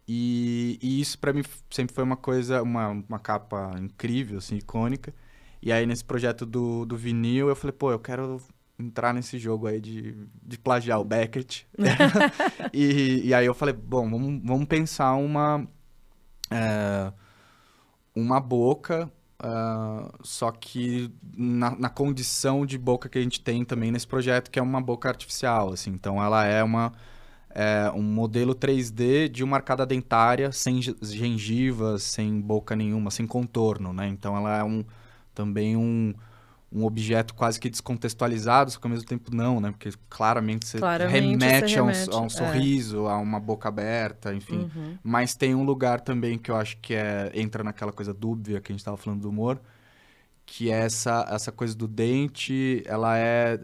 E, 0.06 0.78
e 0.82 1.00
isso 1.00 1.18
pra 1.18 1.32
mim 1.32 1.44
sempre 1.70 1.96
foi 1.96 2.04
uma 2.04 2.18
coisa, 2.18 2.62
uma, 2.62 2.90
uma 2.90 3.20
capa 3.20 3.74
incrível, 3.80 4.38
assim, 4.38 4.58
icônica. 4.58 5.14
E 5.62 5.72
aí 5.72 5.86
nesse 5.86 6.04
projeto 6.04 6.46
do, 6.46 6.86
do 6.86 6.98
vinil 6.98 7.48
eu 7.48 7.56
falei, 7.56 7.72
pô, 7.72 7.90
eu 7.90 8.00
quero 8.00 8.42
entrar 8.78 9.14
nesse 9.14 9.40
jogo 9.40 9.66
aí 9.66 9.80
de, 9.80 10.28
de 10.44 10.60
plagiar 10.60 11.00
o 11.00 11.06
Beckett. 11.06 11.66
e, 12.74 13.28
e 13.28 13.34
aí 13.34 13.46
eu 13.46 13.54
falei, 13.54 13.74
bom, 13.74 14.10
vamos, 14.10 14.42
vamos 14.44 14.66
pensar 14.66 15.16
uma, 15.16 15.66
é, 16.52 17.14
uma 18.14 18.42
boca, 18.42 19.10
ah, 19.40 20.12
só 20.24 20.52
que 20.52 21.12
na, 21.36 21.76
na 21.78 21.90
condição 21.90 22.66
de 22.66 22.78
boca 22.78 23.10
que 23.10 23.18
a 23.18 23.22
gente 23.22 23.42
tem 23.42 23.64
também 23.66 23.92
nesse 23.92 24.08
projeto, 24.08 24.50
que 24.52 24.60
é 24.60 24.62
uma 24.62 24.82
boca 24.82 25.10
artificial, 25.10 25.72
assim. 25.74 25.92
Então 25.92 26.24
ela 26.24 26.46
é 26.46 26.64
uma 26.64 26.94
é, 27.50 27.92
um 27.96 28.04
modelo 28.04 28.54
3D 28.56 29.28
de 29.30 29.44
uma 29.44 29.58
arcada 29.58 29.86
dentária 29.86 30.52
sem 30.52 30.82
ge- 30.82 30.96
gengivas, 31.02 32.04
sem 32.04 32.40
boca 32.42 32.76
nenhuma, 32.76 33.12
sem 33.12 33.28
contorno, 33.28 33.94
né? 33.94 34.08
Então 34.08 34.36
ela 34.38 34.58
é 34.58 34.64
um 34.64 34.84
também 35.34 35.76
um, 35.78 36.14
um 36.72 36.84
objeto 36.84 37.34
quase 37.34 37.60
que 37.60 37.70
descontextualizado, 37.70 38.72
só 38.72 38.80
que 38.80 38.86
ao 38.86 38.92
mesmo 38.92 39.08
tempo 39.08 39.34
não, 39.34 39.60
né? 39.60 39.72
Porque 39.72 39.90
claramente 40.10 40.68
você 40.68 40.78
Claramente 40.78 41.14
remete, 41.14 41.72
você 41.72 41.80
a 41.80 41.84
um, 41.84 41.88
remete, 41.88 42.10
a 42.12 42.20
um 42.20 42.26
é. 42.26 42.30
sorriso, 42.30 43.08
a 43.08 43.18
uma 43.18 43.40
boca 43.40 43.70
aberta, 43.70 44.34
enfim. 44.34 44.70
Uhum. 44.76 44.98
Mas 45.02 45.34
tem 45.34 45.56
um 45.56 45.64
lugar 45.64 46.02
também 46.02 46.38
que 46.38 46.52
eu 46.52 46.56
acho 46.58 46.78
que 46.78 46.94
é, 46.94 47.32
entra 47.34 47.64
naquela 47.64 47.92
coisa 47.92 48.14
dúbia 48.14 48.60
que 48.60 48.72
a 48.72 48.74
gente 48.74 48.82
estava 48.82 48.98
falando 48.98 49.22
do 49.22 49.30
humor, 49.30 49.62
que 50.46 50.70
é 50.72 50.80
essa, 50.80 51.26
essa 51.30 51.52
coisa 51.52 51.76
do 51.76 51.88
dente, 51.88 52.84
ela 52.86 53.18
é 53.18 53.60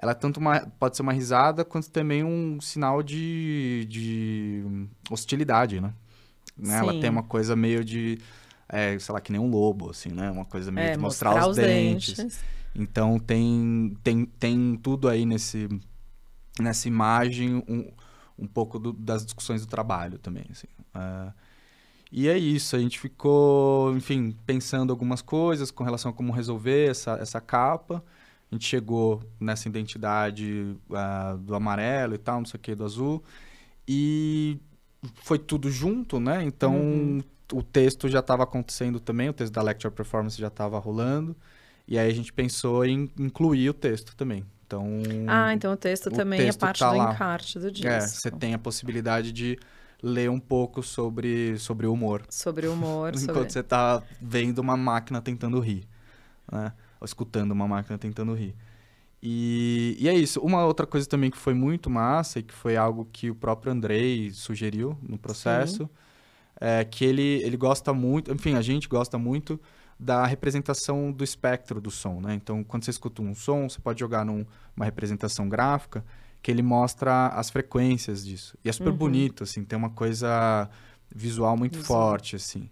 ela 0.00 0.12
é 0.12 0.14
tanto 0.14 0.38
uma, 0.38 0.60
pode 0.78 0.96
ser 0.96 1.02
uma 1.02 1.12
risada 1.12 1.64
quanto 1.64 1.90
também 1.90 2.22
um 2.22 2.60
sinal 2.60 3.02
de, 3.02 3.84
de 3.88 4.62
hostilidade, 5.10 5.80
né? 5.80 5.92
Né? 6.56 6.78
Ela 6.78 7.00
tem 7.00 7.08
uma 7.08 7.22
coisa 7.22 7.54
meio 7.54 7.84
de, 7.84 8.18
é, 8.68 8.98
sei 8.98 9.12
lá, 9.12 9.20
que 9.20 9.32
nem 9.32 9.40
um 9.40 9.50
lobo, 9.50 9.90
assim, 9.90 10.10
né? 10.10 10.30
Uma 10.30 10.44
coisa 10.44 10.70
meio 10.70 10.88
É, 10.88 10.92
de 10.92 10.98
mostrar, 10.98 11.46
os, 11.48 11.56
dentes. 11.56 12.40
Então 12.74 13.18
tem, 13.18 13.96
tem, 14.02 14.24
tem 14.26 14.76
tudo 14.76 15.08
aí 15.08 15.24
nesse, 15.26 15.68
nessa 16.60 16.88
imagem 16.88 17.62
um, 17.68 17.90
um 18.38 18.46
pouco 18.46 18.78
do- 18.78 18.92
das 18.92 19.24
discussões 19.24 19.62
do 19.62 19.68
trabalho 19.68 20.18
também, 20.18 20.44
assim. 20.50 20.66
Ah, 20.94 21.32
e 22.10 22.26
é 22.28 22.38
isso, 22.38 22.74
a 22.74 22.78
gente 22.78 22.98
ficou, 22.98 23.94
enfim, 23.96 24.34
pensando 24.46 24.90
algumas 24.92 25.20
coisas 25.20 25.70
com 25.70 25.84
relação 25.84 26.10
a 26.10 26.14
como 26.14 26.32
resolver 26.32 26.90
essa, 26.90 27.12
essa 27.20 27.40
capa. 27.40 28.02
A 28.50 28.54
gente 28.54 28.66
chegou 28.66 29.22
nessa 29.38 29.68
identidade 29.68 30.74
ah, 30.92 31.36
do 31.38 31.54
amarelo 31.54 32.14
e 32.14 32.18
tal, 32.18 32.38
não 32.38 32.46
sei 32.46 32.58
o 32.58 32.62
que, 32.62 32.74
do 32.74 32.84
azul. 32.84 33.22
E 33.86 34.58
foi 35.16 35.38
tudo 35.38 35.70
junto, 35.70 36.20
né? 36.20 36.42
Então 36.44 36.74
Uhum. 36.74 37.22
O 37.52 37.62
texto 37.62 38.08
já 38.08 38.20
estava 38.20 38.42
acontecendo 38.44 39.00
também, 39.00 39.28
o 39.28 39.32
texto 39.32 39.52
da 39.52 39.62
lecture 39.62 39.92
performance 39.92 40.38
já 40.38 40.48
estava 40.48 40.78
rolando. 40.78 41.36
E 41.86 41.98
aí 41.98 42.10
a 42.10 42.14
gente 42.14 42.32
pensou 42.32 42.84
em 42.84 43.10
incluir 43.18 43.70
o 43.70 43.74
texto 43.74 44.14
também. 44.16 44.44
Então, 44.66 44.86
Ah, 45.26 45.52
então 45.54 45.72
o 45.72 45.76
texto 45.76 46.08
o 46.08 46.10
também 46.10 46.38
texto 46.40 46.58
é 46.58 46.60
parte 46.60 46.78
tá 46.78 46.90
do 46.90 46.96
lá. 46.98 47.12
encarte 47.14 47.58
do 47.58 47.70
disco. 47.72 47.88
é, 47.88 48.00
você 48.00 48.30
tem 48.30 48.52
a 48.54 48.58
possibilidade 48.58 49.32
de 49.32 49.58
ler 50.02 50.30
um 50.30 50.38
pouco 50.38 50.82
sobre, 50.82 51.58
sobre 51.58 51.86
o 51.86 51.92
humor. 51.92 52.22
Sobre 52.28 52.66
o 52.66 52.74
humor, 52.74 53.14
Enquanto 53.16 53.50
sobre... 53.50 53.50
você 53.50 53.62
tá 53.62 54.02
vendo 54.20 54.58
uma 54.58 54.76
máquina 54.76 55.22
tentando 55.22 55.58
rir, 55.60 55.88
né? 56.50 56.72
Ou 57.00 57.04
escutando 57.06 57.52
uma 57.52 57.66
máquina 57.68 57.96
tentando 57.98 58.34
rir. 58.34 58.54
E, 59.22 59.96
e 59.98 60.08
é 60.08 60.14
isso. 60.14 60.40
Uma 60.40 60.64
outra 60.64 60.86
coisa 60.86 61.08
também 61.08 61.30
que 61.30 61.36
foi 61.38 61.54
muito 61.54 61.90
massa 61.90 62.38
e 62.38 62.42
que 62.42 62.54
foi 62.54 62.76
algo 62.76 63.08
que 63.12 63.30
o 63.30 63.34
próprio 63.34 63.72
Andrei 63.72 64.30
sugeriu 64.32 64.96
no 65.02 65.18
processo 65.18 65.88
é 66.60 66.84
que 66.84 67.04
ele, 67.04 67.42
ele 67.42 67.56
gosta 67.56 67.92
muito, 67.94 68.32
enfim, 68.32 68.54
a 68.54 68.62
gente 68.62 68.88
gosta 68.88 69.18
muito 69.18 69.60
da 69.98 70.26
representação 70.26 71.10
do 71.12 71.24
espectro 71.24 71.80
do 71.80 71.90
som, 71.90 72.20
né? 72.20 72.34
Então, 72.34 72.62
quando 72.64 72.84
você 72.84 72.90
escuta 72.90 73.20
um 73.22 73.34
som, 73.34 73.68
você 73.68 73.80
pode 73.80 74.00
jogar 74.00 74.24
numa 74.24 74.46
representação 74.84 75.48
gráfica 75.48 76.04
que 76.42 76.50
ele 76.50 76.62
mostra 76.62 77.28
as 77.28 77.50
frequências 77.50 78.24
disso. 78.24 78.56
E 78.64 78.68
é 78.68 78.72
super 78.72 78.92
Uhum. 78.92 78.96
bonito, 78.96 79.42
assim, 79.42 79.64
tem 79.64 79.76
uma 79.78 79.90
coisa 79.90 80.70
visual 81.14 81.56
muito 81.56 81.78
Visual. 81.78 81.80
forte, 81.80 82.36
assim. 82.36 82.70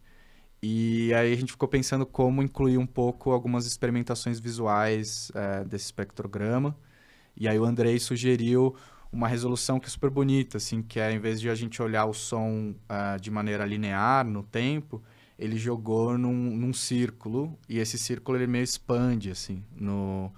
E 0.62 1.12
aí 1.14 1.32
a 1.32 1.36
gente 1.36 1.52
ficou 1.52 1.68
pensando 1.68 2.06
como 2.06 2.42
incluir 2.42 2.78
um 2.78 2.86
pouco 2.86 3.30
algumas 3.30 3.66
experimentações 3.66 4.40
visuais 4.40 5.30
eh, 5.34 5.64
desse 5.64 5.86
espectrograma. 5.86 6.76
E 7.36 7.48
aí 7.48 7.58
o 7.58 7.64
Andrei 7.64 7.98
sugeriu 7.98 8.74
uma 9.16 9.28
resolução 9.28 9.80
que 9.80 9.86
é 9.86 9.88
super 9.88 10.10
bonita, 10.10 10.58
assim, 10.58 10.82
que 10.82 11.00
é, 11.00 11.10
em 11.10 11.18
vez 11.18 11.40
de 11.40 11.48
a 11.48 11.54
gente 11.54 11.80
olhar 11.80 12.04
o 12.04 12.12
som 12.12 12.74
uh, 12.90 13.18
de 13.18 13.30
maneira 13.30 13.64
linear 13.64 14.26
no 14.26 14.42
tempo, 14.42 15.02
ele 15.38 15.56
jogou 15.56 16.18
num, 16.18 16.32
num 16.32 16.72
círculo, 16.72 17.58
e 17.66 17.78
esse 17.78 17.96
círculo 17.96 18.36
ele 18.36 18.46
meio 18.46 18.62
expande, 18.62 19.30
assim, 19.30 19.64
no, 19.74 20.30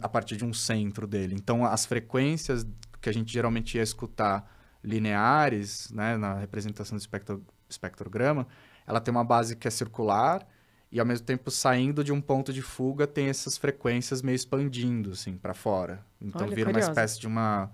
a 0.00 0.08
partir 0.08 0.36
de 0.36 0.44
um 0.46 0.52
centro 0.52 1.06
dele. 1.06 1.34
Então, 1.34 1.64
as 1.64 1.84
frequências 1.84 2.66
que 3.02 3.08
a 3.10 3.12
gente 3.12 3.30
geralmente 3.30 3.76
ia 3.76 3.82
escutar 3.82 4.50
lineares, 4.82 5.90
né, 5.90 6.16
na 6.16 6.34
representação 6.38 6.96
do 6.96 7.00
espectro, 7.00 7.44
espectrograma, 7.68 8.46
ela 8.86 9.00
tem 9.00 9.12
uma 9.12 9.24
base 9.24 9.56
que 9.56 9.68
é 9.68 9.70
circular, 9.70 10.46
e 10.94 11.00
ao 11.00 11.04
mesmo 11.04 11.26
tempo 11.26 11.50
saindo 11.50 12.04
de 12.04 12.12
um 12.12 12.20
ponto 12.20 12.52
de 12.52 12.62
fuga 12.62 13.04
tem 13.04 13.26
essas 13.26 13.58
frequências 13.58 14.22
meio 14.22 14.36
expandindo 14.36 15.10
assim 15.10 15.36
para 15.36 15.52
fora. 15.52 16.06
Então 16.20 16.46
Olha, 16.46 16.54
vira 16.54 16.70
curiosa. 16.70 16.86
uma 16.86 16.92
espécie 16.92 17.20
de 17.20 17.26
uma, 17.26 17.68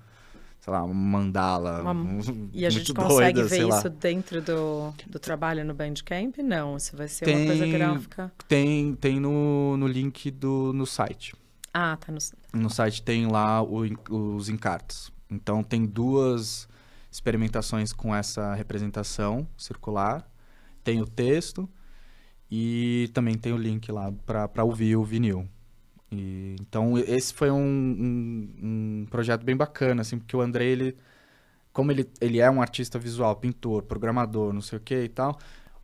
sei 0.58 0.72
lá, 0.72 0.82
uma 0.82 0.94
mandala. 0.94 1.82
Uma... 1.82 2.20
E 2.54 2.64
a 2.64 2.70
gente 2.70 2.94
consegue 2.94 3.42
doida, 3.42 3.46
ver 3.46 3.64
lá. 3.66 3.78
isso 3.78 3.90
dentro 3.90 4.40
do, 4.40 4.94
do 5.06 5.18
trabalho 5.18 5.66
no 5.66 5.74
Bandcamp? 5.74 6.38
Não, 6.38 6.78
isso 6.78 6.96
vai 6.96 7.08
ser 7.08 7.26
Tem- 7.26 7.36
uma 7.36 7.46
coisa 7.46 7.66
gráfica. 7.66 8.32
Tem 8.48 8.94
tem 8.94 9.20
no, 9.20 9.76
no 9.76 9.86
link 9.86 10.30
do 10.30 10.72
no 10.72 10.86
site. 10.86 11.34
Ah, 11.74 11.98
tá 11.98 12.10
no... 12.10 12.18
No 12.58 12.70
site 12.70 13.02
tem 13.02 13.26
lá 13.26 13.62
o 13.62 13.82
os 14.08 14.48
encartes. 14.48 15.12
Então 15.30 15.62
tem 15.62 15.84
duas 15.84 16.66
experimentações 17.12 17.92
com 17.92 18.14
essa 18.14 18.54
representação 18.54 19.46
circular. 19.58 20.26
Tem 20.82 21.02
o 21.02 21.06
texto 21.06 21.68
e 22.50 23.10
também 23.14 23.36
tem 23.36 23.52
o 23.52 23.56
link 23.56 23.90
lá 23.92 24.12
para 24.26 24.64
ouvir 24.64 24.96
o 24.96 25.04
vinil. 25.04 25.46
E, 26.10 26.56
então 26.60 26.98
esse 26.98 27.32
foi 27.32 27.50
um, 27.50 27.58
um, 27.58 28.48
um 28.62 29.06
projeto 29.08 29.44
bem 29.44 29.56
bacana, 29.56 30.02
assim, 30.02 30.18
porque 30.18 30.36
o 30.36 30.40
André, 30.40 30.64
ele, 30.64 30.96
como 31.72 31.92
ele, 31.92 32.08
ele 32.20 32.40
é 32.40 32.50
um 32.50 32.60
artista 32.60 32.98
visual, 32.98 33.36
pintor, 33.36 33.84
programador, 33.84 34.52
não 34.52 34.60
sei 34.60 34.78
o 34.78 34.80
que 34.80 35.04
e 35.04 35.08
tal, 35.08 35.38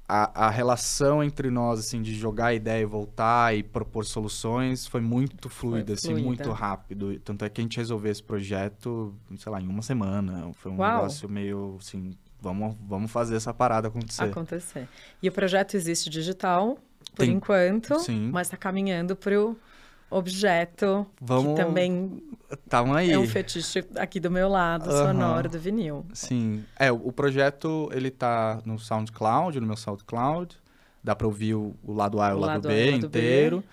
a, 0.08 0.46
a 0.46 0.50
relação 0.50 1.22
entre 1.22 1.50
nós, 1.50 1.80
assim, 1.80 2.00
de 2.00 2.14
jogar 2.14 2.46
a 2.46 2.54
ideia 2.54 2.82
e 2.82 2.86
voltar 2.86 3.56
e 3.56 3.62
propor 3.62 4.04
soluções 4.04 4.86
foi 4.86 5.00
muito 5.00 5.48
fluida, 5.48 5.94
assim, 5.94 6.08
fluida. 6.08 6.26
muito 6.26 6.50
rápido. 6.52 7.18
Tanto 7.20 7.44
é 7.44 7.48
que 7.48 7.60
a 7.60 7.64
gente 7.64 7.76
resolveu 7.76 8.12
esse 8.12 8.22
projeto, 8.22 9.14
sei 9.36 9.50
lá, 9.50 9.60
em 9.60 9.66
uma 9.66 9.82
semana. 9.82 10.52
Foi 10.54 10.70
um 10.70 10.78
Uau. 10.78 10.96
negócio 10.96 11.28
meio, 11.28 11.76
assim, 11.80 12.12
vamos, 12.40 12.76
vamos 12.86 13.10
fazer 13.10 13.36
essa 13.36 13.52
parada 13.54 13.88
acontecer. 13.88 14.24
acontecer. 14.24 14.88
E 15.22 15.28
o 15.28 15.32
projeto 15.32 15.74
existe 15.76 16.08
digital, 16.10 16.78
por 17.14 17.24
Tem- 17.24 17.32
enquanto, 17.32 17.98
Sim. 18.00 18.30
mas 18.32 18.46
está 18.46 18.56
caminhando 18.56 19.14
para 19.16 19.40
o 19.40 19.56
objeto, 20.10 21.06
Vamos... 21.20 21.58
que 21.58 21.64
também 21.64 22.22
Tamo 22.68 22.94
aí. 22.94 23.10
é 23.10 23.18
um 23.18 23.26
fetiche 23.26 23.84
aqui 23.96 24.20
do 24.20 24.30
meu 24.30 24.48
lado, 24.48 24.88
Aham. 24.90 25.06
sonoro 25.12 25.48
do 25.48 25.58
vinil. 25.58 26.06
Sim. 26.12 26.64
É, 26.78 26.90
o, 26.92 27.08
o 27.08 27.12
projeto, 27.12 27.88
ele 27.92 28.10
tá 28.10 28.60
no 28.64 28.78
SoundCloud, 28.78 29.58
no 29.60 29.66
meu 29.66 29.76
SoundCloud. 29.76 30.56
Dá 31.02 31.14
pra 31.14 31.26
ouvir 31.26 31.54
o, 31.54 31.74
o 31.84 31.92
lado 31.92 32.20
A 32.20 32.30
e 32.30 32.34
o, 32.34 32.38
lado, 32.38 32.66
A 32.68 32.70
B 32.70 32.88
o 32.88 32.92
lado 32.92 33.00
B. 33.00 33.06
inteiro. 33.06 33.64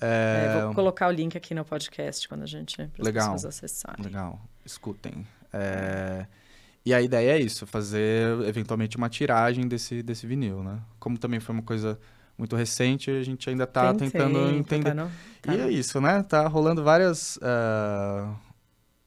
É, 0.00 0.56
É, 0.58 0.62
vou 0.64 0.74
colocar 0.74 1.06
o 1.08 1.10
link 1.12 1.36
aqui 1.36 1.54
no 1.54 1.64
podcast 1.64 2.28
quando 2.28 2.42
a 2.42 2.46
gente 2.46 2.76
para 2.76 2.84
as 2.98 3.04
Legal. 3.06 3.32
pessoas 3.32 3.44
acessarem. 3.56 4.04
Legal, 4.04 4.40
escutem. 4.64 5.24
É, 5.52 6.26
E 6.86 6.92
a 6.92 7.00
ideia 7.00 7.32
é 7.32 7.40
isso, 7.40 7.66
fazer 7.66 8.28
eventualmente 8.46 8.96
uma 8.96 9.08
tiragem 9.08 9.66
desse, 9.66 10.02
desse 10.02 10.26
vinil, 10.26 10.62
né? 10.62 10.80
Como 10.98 11.16
também 11.16 11.40
foi 11.40 11.54
uma 11.54 11.62
coisa 11.62 11.98
muito 12.36 12.54
recente, 12.56 13.10
a 13.10 13.22
gente 13.22 13.48
ainda 13.48 13.66
tá 13.66 13.94
Tem 13.94 14.10
tentando 14.10 14.50
entender. 14.50 14.90
tá 14.90 14.94
no- 14.94 15.10
tá 15.40 15.54
E 15.54 15.60
é 15.60 15.70
isso, 15.70 16.00
né? 16.00 16.22
Tá 16.22 16.46
rolando 16.46 16.82
várias, 16.84 17.38
ah, 17.40 18.34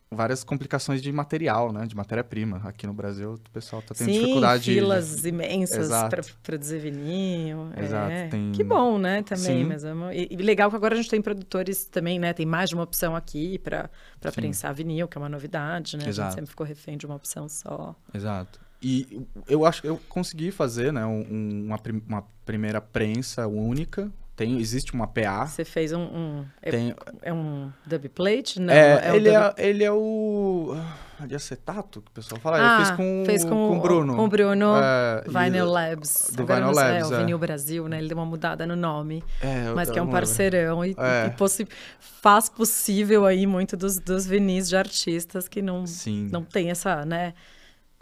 várias 0.09 0.43
complicações 0.43 1.01
de 1.01 1.11
material, 1.11 1.71
né? 1.73 1.85
De 1.85 1.95
matéria-prima. 1.95 2.61
Aqui 2.63 2.87
no 2.87 2.93
Brasil, 2.93 3.33
o 3.33 3.49
pessoal 3.51 3.81
tá 3.81 3.93
tendo 3.93 4.07
Sim, 4.07 4.19
dificuldade 4.19 4.63
de- 4.63 4.73
filas 4.73 5.25
imensas 5.25 5.77
Exato. 5.87 6.09
para 6.09 6.23
produzir 6.43 6.79
vinil. 6.79 7.69
Exato, 7.77 8.11
é. 8.11 8.27
tem- 8.29 8.51
Que 8.53 8.63
bom, 8.63 8.97
né, 8.97 9.21
também. 9.23 9.43
Sim. 9.43 9.63
Mas 9.65 9.83
é 9.83 9.93
e, 10.13 10.27
e 10.31 10.35
legal 10.37 10.69
que 10.69 10.75
agora 10.75 10.93
a 10.93 10.97
gente 10.97 11.09
tem 11.09 11.21
produtores 11.21 11.85
também, 11.85 12.19
né? 12.19 12.31
Tem 12.33 12.45
mais 12.45 12.69
de 12.69 12.75
uma 12.75 12.83
opção 12.83 13.15
aqui 13.15 13.59
para 13.59 13.89
prensar 14.33 14.73
vinil, 14.73 15.07
que 15.07 15.17
é 15.17 15.21
uma 15.21 15.29
novidade, 15.29 15.97
né? 15.97 16.05
A 16.05 16.09
Exato. 16.09 16.29
gente 16.29 16.35
sempre 16.35 16.49
ficou 16.51 16.65
refém 16.65 16.97
de 16.97 17.05
uma 17.05 17.15
opção 17.15 17.49
só. 17.49 17.95
Exato. 18.13 18.59
E 18.81 19.25
eu 19.47 19.65
acho 19.65 19.81
que 19.81 19.87
eu 19.89 19.99
consegui 20.07 20.51
fazer, 20.51 20.93
né? 20.93 21.05
um- 21.05 21.65
uma, 21.65 21.79
uma 22.07 22.21
primeira 22.45 22.79
prensa 22.79 23.47
única. 23.47 24.11
Tem, 24.37 24.59
existe 24.59 24.93
uma 24.93 25.07
PA. 25.07 25.47
Você 25.47 25.65
fez 25.65 25.91
um... 25.91 25.99
um- 25.99 26.45
é, 26.61 26.69
Tem, 26.71 26.95
é 27.23 27.33
um 27.33 27.71
dub 27.85 28.07
plate? 28.09 28.59
Não, 28.61 28.71
é, 28.73 29.11
um 29.11 29.15
ele, 29.15 29.31
dub- 29.31 29.53
é, 29.57 29.67
ele 29.67 29.83
é 29.83 29.91
o. 29.91 30.77
ah, 31.19 31.25
De 31.25 31.33
acetato 31.35 32.03
que 32.03 32.09
o 32.09 32.13
pessoal 32.13 32.39
fala. 32.39 32.57
Ah, 32.59 32.79
eu 32.79 32.85
fiz 32.85 32.95
com, 32.95 33.23
fez 33.25 33.43
com, 33.43 33.49
com 33.49 33.77
o 33.79 33.81
Bruno. 33.81 34.15
Com 34.15 34.25
o 34.25 34.27
Bruno. 34.27 34.75
É, 34.77 35.23
Vinyl 35.27 35.65
Labs. 35.65 36.29
do 36.35 36.43
Agora 36.43 36.59
Vinyl 36.59 36.75
sei, 36.75 36.83
Labs, 36.83 37.01
é, 37.01 37.05
o 37.07 37.15
é. 37.15 37.19
Vinil 37.19 37.39
Brasil, 37.39 37.87
né? 37.87 37.97
Ele 37.97 38.07
deu 38.09 38.17
uma 38.19 38.27
mudada 38.27 38.67
no 38.67 38.75
nome. 38.75 39.23
É, 39.41 39.73
Mas 39.73 39.89
que 39.89 39.97
é 39.97 40.01
um 40.03 40.07
parceirão 40.11 40.85
e, 40.85 40.95
É. 40.99 41.25
e 41.25 41.29
possi- 41.31 41.67
faz 41.99 42.47
possível 42.47 43.25
aí 43.25 43.47
muito 43.47 43.75
dos, 43.75 43.97
dos 43.97 44.27
vinis 44.27 44.69
de 44.69 44.77
artistas 44.77 45.47
que 45.47 45.63
não, 45.63 45.87
Sim. 45.87 46.29
não 46.31 46.43
tem 46.43 46.69
essa, 46.69 47.03
né? 47.03 47.33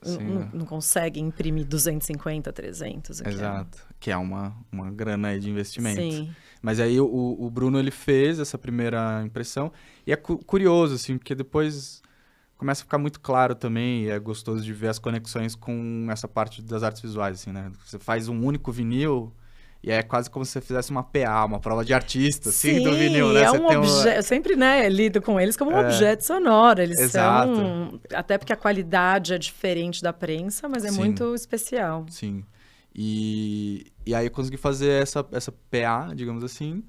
Sim, 0.03 0.17
não, 0.19 0.41
é. 0.41 0.47
não 0.53 0.65
conseguem 0.65 1.25
imprimir 1.25 1.65
250, 1.65 2.51
300. 2.53 3.21
o 3.21 3.23
que 3.23 3.29
é- 3.29 3.31
Exato. 3.31 3.77
Que 4.05 4.11
é 4.11 4.17
uma, 4.17 4.55
uma 4.71 4.91
grana 4.91 5.29
aí 5.29 5.39
de 5.39 5.49
investimento. 5.49 5.99
Sim. 5.99 6.29
Mas 6.61 6.79
aí 6.79 7.01
o, 7.01 7.35
o 7.39 7.49
Bruno 7.49 7.79
ele 7.79 7.89
fez 7.89 8.37
essa 8.39 8.55
primeira 8.55 9.23
impressão 9.25 9.71
e 10.05 10.11
é 10.11 10.15
cu- 10.15 10.37
curioso 10.45 10.93
assim, 10.93 11.17
porque 11.17 11.33
depois 11.33 12.03
começa 12.55 12.83
a 12.83 12.85
ficar 12.85 12.99
muito 12.99 13.19
claro 13.19 13.55
também 13.55 14.03
e 14.03 14.09
é 14.11 14.19
gostoso 14.19 14.63
de 14.63 14.71
ver 14.73 14.89
as 14.89 14.99
conexões 14.99 15.55
com 15.55 16.05
essa 16.11 16.27
parte 16.27 16.61
das 16.61 16.83
artes 16.83 17.01
visuais 17.01 17.39
assim, 17.41 17.51
né? 17.51 17.71
Você 17.83 17.97
faz 17.97 18.29
um 18.29 18.39
único 18.45 18.71
vinil 18.71 19.33
e 19.83 19.89
é 19.89 20.03
quase 20.03 20.29
como 20.29 20.45
se 20.45 20.51
você 20.51 20.61
fizesse 20.61 20.91
uma 20.91 21.01
PA, 21.01 21.43
uma 21.43 21.59
prova 21.59 21.83
de 21.83 21.91
artista, 21.91 22.49
assim, 22.49 22.83
do 22.83 22.93
vinil, 22.93 23.33
né? 23.33 23.41
é 23.41 23.51
um 23.51 23.65
objeto. 23.65 24.17
Eu 24.17 24.21
sempre, 24.23 24.55
né, 24.55 24.87
lido 24.87 25.19
com 25.19 25.39
eles 25.39 25.57
como 25.57 25.71
um 25.71 25.77
É. 25.77 25.81
objeto 25.81 26.23
sonoro. 26.23 26.79
Eles 26.79 26.99
Exato. 26.99 27.55
são. 27.55 27.99
Até 28.13 28.37
porque 28.37 28.53
a 28.53 28.55
qualidade 28.55 29.33
é 29.33 29.37
diferente 29.39 30.03
da 30.03 30.13
prensa, 30.13 30.69
mas 30.69 30.85
é 30.85 30.89
Sim. 30.91 30.97
muito 30.99 31.33
especial. 31.33 32.05
Sim. 32.07 32.43
E, 32.97 33.91
e 34.05 34.15
aí 34.15 34.25
eu 34.27 34.31
consegui 34.31 34.55
fazer 34.57 35.01
essa, 35.01 35.25
essa 35.33 35.51
PA, 35.51 36.13
digamos 36.15 36.43
assim. 36.43 36.81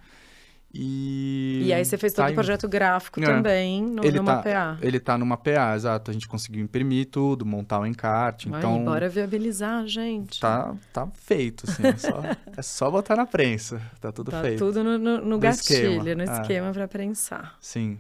E, 0.79 1.63
E 1.65 1.73
aí 1.73 1.85
você 1.85 1.97
fez 1.97 2.13
todo 2.13 2.25
tá 2.25 2.29
o 2.29 2.33
em- 2.33 2.35
projeto 2.35 2.69
gráfico 2.69 3.19
É. 3.21 3.25
também 3.25 3.83
no, 3.83 4.05
Ele 4.05 4.19
numa 4.19 4.37
tá, 4.37 4.43
PA. 4.43 4.79
Ele 4.83 5.01
tá 5.01 5.17
numa 5.17 5.37
PA, 5.37 5.75
exato. 5.75 6.11
A 6.11 6.15
gente 6.15 6.29
conseguiu 6.29 6.63
imprimir 6.63 7.07
tudo, 7.07 7.47
montar 7.47 7.81
o 7.81 7.87
encarte. 7.87 8.49
Aí, 8.49 8.59
então, 8.59 8.85
bora 8.85 9.09
viabilizar, 9.09 9.87
gente. 9.87 10.39
tá, 10.39 10.75
tá 10.93 11.09
feito, 11.15 11.65
assim. 11.69 11.83
É 11.87 11.97
só, 11.97 12.23
é 12.59 12.63
só 12.63 12.91
botar 12.91 13.17
na 13.17 13.27
prensa. 13.27 13.81
Tá 14.01 14.13
tudo 14.13 14.31
Tá 14.31 14.43
feito. 14.43 14.59
tudo 14.59 14.85
no, 14.85 14.99
no- 14.99 15.21
no 15.25 15.39
gatilho, 15.39 15.93
esquema, 16.03 16.15
no 16.15 16.31
é. 16.31 16.41
esquema 16.41 16.73
pra 16.73 16.87
prensar. 16.87 17.57
Sim. 17.61 17.99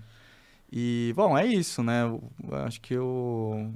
E, 0.71 1.13
bom, 1.17 1.37
é 1.39 1.47
isso, 1.47 1.83
né? 1.83 2.03
Eu 2.03 2.57
acho 2.67 2.81
que 2.81 2.93
eu... 2.95 3.73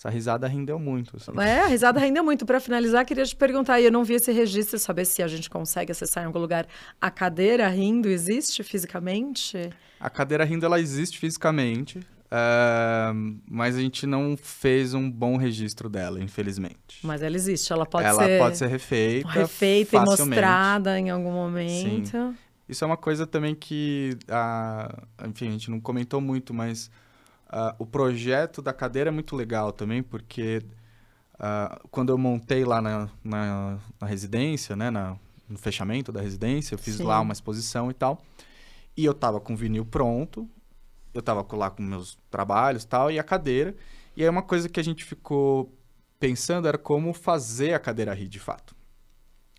essa 0.00 0.08
risada 0.08 0.48
rendeu 0.48 0.78
muito. 0.78 1.14
Assim. 1.18 1.30
É, 1.38 1.60
a 1.60 1.66
risada 1.66 2.00
rendeu 2.00 2.24
muito. 2.24 2.46
Pra 2.46 2.58
finalizar, 2.58 3.04
queria 3.04 3.24
te 3.24 3.36
perguntar, 3.36 3.80
e 3.80 3.84
eu 3.84 3.92
não 3.92 4.02
vi 4.02 4.14
esse 4.14 4.32
registro, 4.32 4.78
saber 4.78 5.04
se 5.04 5.22
a 5.22 5.28
gente 5.28 5.50
consegue 5.50 5.92
acessar 5.92 6.24
em 6.24 6.26
algum 6.26 6.38
lugar. 6.38 6.66
A 6.98 7.10
cadeira 7.10 7.68
rindo 7.68 8.08
existe 8.08 8.62
fisicamente? 8.62 9.68
A 10.00 10.08
cadeira 10.08 10.42
rindo, 10.42 10.64
ela 10.64 10.80
existe 10.80 11.18
fisicamente, 11.18 12.00
é, 12.30 13.12
mas 13.46 13.76
a 13.76 13.80
gente 13.80 14.06
não 14.06 14.38
fez 14.40 14.94
um 14.94 15.10
bom 15.10 15.36
registro 15.36 15.90
dela, 15.90 16.18
infelizmente. 16.18 17.00
Mas 17.02 17.20
ela 17.20 17.36
existe, 17.36 17.70
ela 17.70 17.84
pode 17.84 18.06
ela 18.06 18.24
ser 18.24 18.38
pode 18.38 18.56
ser 18.56 18.68
refeita, 18.68 19.28
refeita 19.28 19.96
e 19.96 20.00
mostrada 20.00 20.98
em 20.98 21.10
algum 21.10 21.32
momento. 21.32 22.34
Isso 22.66 22.82
é 22.82 22.86
uma 22.86 22.96
coisa 22.96 23.26
também 23.26 23.54
que, 23.54 24.16
ah, 24.30 25.02
enfim, 25.28 25.48
a 25.48 25.50
gente 25.50 25.70
não 25.70 25.78
comentou 25.78 26.22
muito, 26.22 26.54
mas 26.54 26.90
ah, 27.50 27.74
o 27.78 27.84
projeto 27.86 28.62
da 28.62 28.72
cadeira 28.72 29.10
é 29.10 29.12
muito 29.12 29.36
legal 29.36 29.72
também, 29.72 30.02
porque 30.02 30.62
ah, 31.38 31.80
quando 31.90 32.10
eu 32.10 32.18
montei 32.18 32.64
lá 32.64 32.80
na, 32.80 33.08
na, 33.24 33.78
na 34.00 34.06
residência, 34.06 34.76
né, 34.76 34.90
na- 34.90 35.16
no 35.48 35.58
fechamento 35.58 36.12
da 36.12 36.20
residência, 36.20 36.74
eu 36.74 36.78
fiz 36.78 36.96
Sim. 36.96 37.04
lá 37.04 37.20
uma 37.20 37.32
exposição 37.32 37.90
e 37.90 37.94
tal, 37.94 38.22
e 38.96 39.04
eu 39.04 39.12
tava 39.14 39.40
com 39.40 39.54
o 39.54 39.56
vinil 39.56 39.84
pronto, 39.84 40.48
eu 41.12 41.20
tava 41.20 41.44
lá 41.56 41.70
com 41.70 41.82
meus 41.82 42.16
trabalhos 42.30 42.84
e 42.84 42.86
tal, 42.86 43.10
e 43.10 43.18
a 43.18 43.24
cadeira, 43.24 43.74
e 44.16 44.22
aí 44.22 44.28
uma 44.28 44.42
coisa 44.42 44.68
que 44.68 44.78
a 44.78 44.84
gente 44.84 45.04
ficou 45.04 45.74
pensando 46.20 46.68
era 46.68 46.78
como 46.78 47.12
fazer 47.12 47.74
a 47.74 47.80
cadeira 47.80 48.14
rir 48.14 48.28
de 48.28 48.38
fato. 48.38 48.76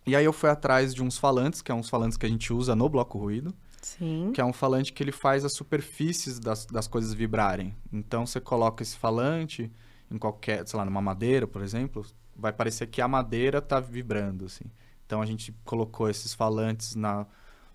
E 0.06 0.16
aí 0.16 0.24
eu 0.26 0.34
fui 0.34 0.50
atrás 0.50 0.94
de 0.96 1.04
uns 1.04 1.18
falantes, 1.18 1.62
que 1.62 1.72
é 1.72 1.76
uns 1.76 1.90
falantes 1.90 2.18
que 2.18 2.26
a 2.26 2.30
gente 2.30 2.54
usa 2.54 2.76
no 2.76 2.88
bloco 2.88 3.18
ruído, 3.20 3.54
Sim. 3.82 4.32
que 4.34 4.40
é 4.40 4.46
um 4.46 4.54
falante 4.54 4.94
que 4.94 5.02
ele 5.04 5.12
faz 5.12 5.44
as 5.44 5.54
superfícies 5.54 6.40
das, 6.40 6.66
das 6.66 6.88
coisas 6.88 7.14
vibrarem. 7.14 7.76
Então 7.92 8.26
você 8.26 8.40
coloca 8.40 8.84
esse 8.84 8.98
falante 8.98 9.72
em 10.10 10.18
qualquer, 10.18 10.68
sei 10.68 10.78
lá, 10.78 10.86
numa 10.86 11.02
madeira, 11.02 11.48
por 11.48 11.62
exemplo, 11.62 12.06
vai 12.36 12.52
parecer 12.54 12.88
que 12.88 13.02
a 13.02 13.08
madeira 13.08 13.58
está 13.60 13.80
vibrando, 13.80 14.46
assim. 14.46 14.66
Então 15.06 15.22
a 15.22 15.26
gente 15.26 15.54
colocou 15.66 16.10
esses 16.10 16.34
falantes 16.34 16.96
na, 16.96 17.26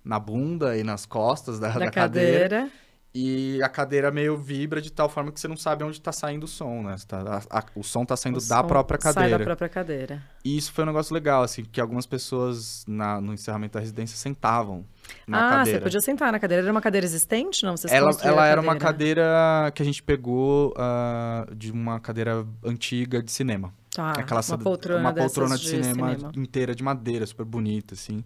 na 0.04 0.18
bunda 0.18 0.76
e 0.76 0.82
nas 0.84 1.04
costas 1.07 1.59
da, 1.59 1.68
Da 1.70 1.78
da 1.80 1.90
cadeira. 1.90 2.48
cadeira. 2.61 2.70
e 3.14 3.61
a 3.62 3.68
cadeira 3.68 4.11
meio 4.11 4.36
vibra 4.36 4.80
de 4.80 4.92
tal 4.92 5.09
forma 5.09 5.32
que 5.32 5.40
você 5.40 5.48
não 5.48 5.57
sabe 5.57 5.82
onde 5.84 5.96
está 5.98 6.12
saindo 6.12 6.44
o 6.44 6.48
som, 6.48 6.82
né? 6.82 6.94
Tá, 7.09 7.42
a, 7.50 7.59
a, 7.59 7.64
o 7.74 7.82
som 7.82 8.02
está 8.02 8.16
saindo 8.16 8.38
O 8.38 8.46
da 8.48 8.62
própria 8.62 8.98
cadeira. 8.98 9.30
Sai 9.30 9.38
da 9.38 9.44
própria 9.44 9.68
cadeira. 9.68 10.22
E 10.44 10.57
isso 10.57 10.72
foi 10.72 10.84
um 10.84 10.86
negócio 10.88 11.12
legal, 11.14 11.42
assim, 11.42 11.64
que 11.64 11.80
algumas 11.80 12.07
pessoas 12.07 12.84
na, 12.86 13.18
no 13.20 13.32
encerramento 13.32 13.72
da 13.74 13.80
residência 13.80 14.16
sentavam 14.18 14.84
na 15.26 15.38
ah, 15.38 15.50
cadeira. 15.50 15.78
você 15.78 15.84
podia 15.84 16.00
sentar 16.00 16.32
na 16.32 16.38
cadeira. 16.38 16.62
Era 16.62 16.72
uma 16.72 16.80
cadeira 16.80 17.04
existente? 17.04 17.64
Não, 17.64 17.76
vocês 17.76 17.92
Ela, 17.92 18.11
ela 18.22 18.46
era 18.46 18.61
uma 18.61 18.76
cadeira 18.76 19.70
que 19.74 19.82
a 19.82 19.84
gente 19.84 20.02
pegou 20.02 20.72
ah, 20.76 21.46
de 21.54 21.72
uma 21.72 21.98
cadeira 22.00 22.46
antiga 22.64 23.22
de 23.22 23.32
cinema. 23.32 23.72
Tá, 23.94 24.11
Aquela 24.11 24.42
uma 24.46 24.59
poltrona, 24.59 25.00
uma 25.00 25.12
poltrona 25.12 25.57
de, 25.57 25.68
cinema, 25.68 26.16
inteira 26.36 26.74
de 26.74 26.82
madeira, 26.82 27.26
super 27.26 27.46
bonita, 27.46 27.94
assim. 27.94 28.22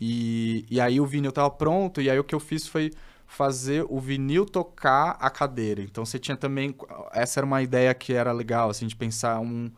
E, 0.00 0.64
e 0.70 0.80
aí 0.80 0.98
o 0.98 1.06
vinil 1.06 1.30
tava 1.30 1.50
pronto, 1.50 2.00
e 2.00 2.08
aí 2.08 2.18
o 2.18 2.24
que 2.24 2.34
eu 2.34 2.40
fiz 2.40 2.66
foi 2.66 2.90
fazer 3.26 3.84
o 3.88 4.00
vinil 4.00 4.46
tocar 4.46 5.16
a 5.20 5.28
cadeira. 5.28 5.82
Então 5.82 6.04
você 6.04 6.18
tinha 6.18 6.36
também. 6.36 6.74
Essa 7.12 7.40
era 7.40 7.46
uma 7.46 7.62
ideia 7.62 7.92
que 7.94 8.12
era 8.12 8.32
legal, 8.32 8.70
assim, 8.70 8.86
de 8.86 8.96
pensar 8.96 9.40
um. 9.40 9.70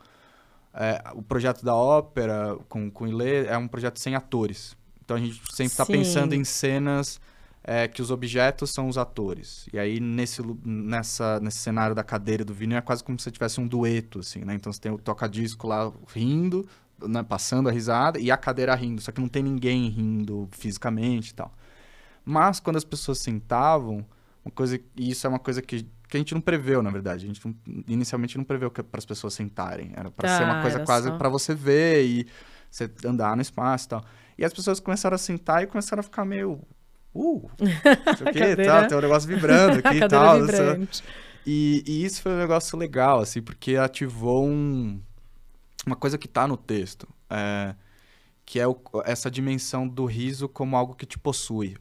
é, 0.73 1.03
o 1.13 1.21
projeto 1.21 1.63
da 1.63 1.75
ópera 1.75 2.57
com, 2.69 2.89
com 2.89 3.05
o 3.05 3.07
Ilê 3.07 3.45
é 3.47 3.57
um 3.57 3.67
projeto 3.67 3.99
sem 3.99 4.15
atores. 4.15 4.77
Então 5.07 5.15
a 5.15 5.19
gente 5.21 5.41
sempre 5.53 5.71
está 5.71 5.85
pensando 5.85 6.33
em 6.35 6.43
cenas 6.43 7.21
é, 7.63 7.87
que 7.87 8.01
os 8.01 8.11
objetos 8.11 8.71
são 8.71 8.89
os 8.89 8.97
atores. 8.97 9.65
E 9.71 9.79
aí 9.79 10.01
nesse, 10.01 10.41
nessa, 10.65 11.39
nesse 11.39 11.59
cenário 11.59 11.95
da 11.95 12.03
cadeira 12.03 12.41
e 12.41 12.45
do 12.45 12.53
vinil 12.53 12.77
é 12.77 12.81
quase 12.81 13.01
como 13.05 13.17
se 13.17 13.23
você 13.23 13.31
tivesse 13.31 13.61
um 13.61 13.65
dueto, 13.67 14.19
assim, 14.19 14.43
né? 14.43 14.53
Então 14.53 14.71
você 14.71 14.81
tem 14.81 14.91
o 14.91 14.97
toca-disco 14.97 15.65
lá 15.65 15.89
rindo, 16.13 16.67
né, 17.01 17.23
passando 17.23 17.69
a 17.69 17.71
risada, 17.71 18.19
e 18.19 18.29
a 18.29 18.35
cadeira 18.35 18.75
rindo, 18.75 19.01
só 19.01 19.13
que 19.13 19.21
não 19.21 19.29
tem 19.29 19.41
ninguém 19.43 19.87
rindo 19.87 20.49
fisicamente 20.51 21.29
e 21.29 21.33
tal. 21.35 21.53
Mas 22.25 22.59
quando 22.59 22.75
as 22.75 22.83
pessoas 22.83 23.19
sentavam, 23.19 24.05
uma 24.43 24.51
coisa, 24.51 24.77
e 24.95 25.09
isso 25.11 25.25
é 25.25 25.29
uma 25.29 25.39
coisa 25.39 25.61
que, 25.61 25.83
que 26.09 26.17
a 26.17 26.19
gente 26.19 26.33
não 26.33 26.41
preveu, 26.41 26.83
na 26.83 26.89
verdade. 26.89 27.23
A 27.23 27.27
gente 27.27 27.39
não- 27.47 27.55
inicialmente 27.87 28.37
não 28.37 28.43
preveu 28.43 28.69
para 28.69 28.85
as 28.93 29.05
pessoas 29.05 29.33
sentarem. 29.33 29.91
Era 29.95 30.11
para 30.11 30.27
ser 30.27 30.39
Tá, 30.39 30.45
uma 30.53 30.61
coisa 30.61 30.77
era 30.77 30.85
quase 30.85 31.07
só- 31.07 31.17
para 31.17 31.29
você 31.29 31.55
ver 31.55 32.05
e 32.05 32.27
você 32.69 32.91
andar 33.05 33.35
no 33.37 33.41
espaço 33.41 33.85
e 33.85 33.89
tal. 33.89 34.05
E 34.37 34.45
as 34.45 34.53
pessoas 34.53 34.79
começaram 34.79 35.15
a 35.15 35.17
sentar 35.17 35.63
e 35.63 35.67
começaram 35.67 35.99
a 36.01 36.03
ficar 36.03 36.23
meio. 36.25 36.59
Uh, 37.13 37.49
não 37.59 38.15
sei 38.17 38.27
o 38.27 38.31
que, 38.31 38.55
tal, 38.65 38.87
tem 38.87 38.97
um 38.97 39.01
negócio 39.01 39.27
vibrando 39.27 39.79
aqui 39.79 39.97
e 39.97 40.07
tal. 40.07 40.39
vibrante. 40.41 41.03
e, 41.45 41.83
e 41.87 42.05
isso 42.05 42.21
foi 42.21 42.33
um 42.33 42.37
negócio 42.37 42.77
legal, 42.77 43.19
assim, 43.19 43.41
porque 43.41 43.75
ativou 43.75 44.45
um, 44.47 44.99
uma 45.85 45.95
coisa 45.95 46.17
que 46.17 46.27
tá 46.27 46.47
no 46.47 46.55
texto, 46.57 47.07
é, 47.29 47.73
que 48.45 48.59
é 48.59 48.67
o- 48.67 48.79
essa 49.05 49.31
dimensão 49.31 49.87
do 49.87 50.05
riso 50.05 50.47
como 50.47 50.75
algo 50.77 50.93
que 50.93 51.05
te 51.07 51.17
possui, 51.17 51.75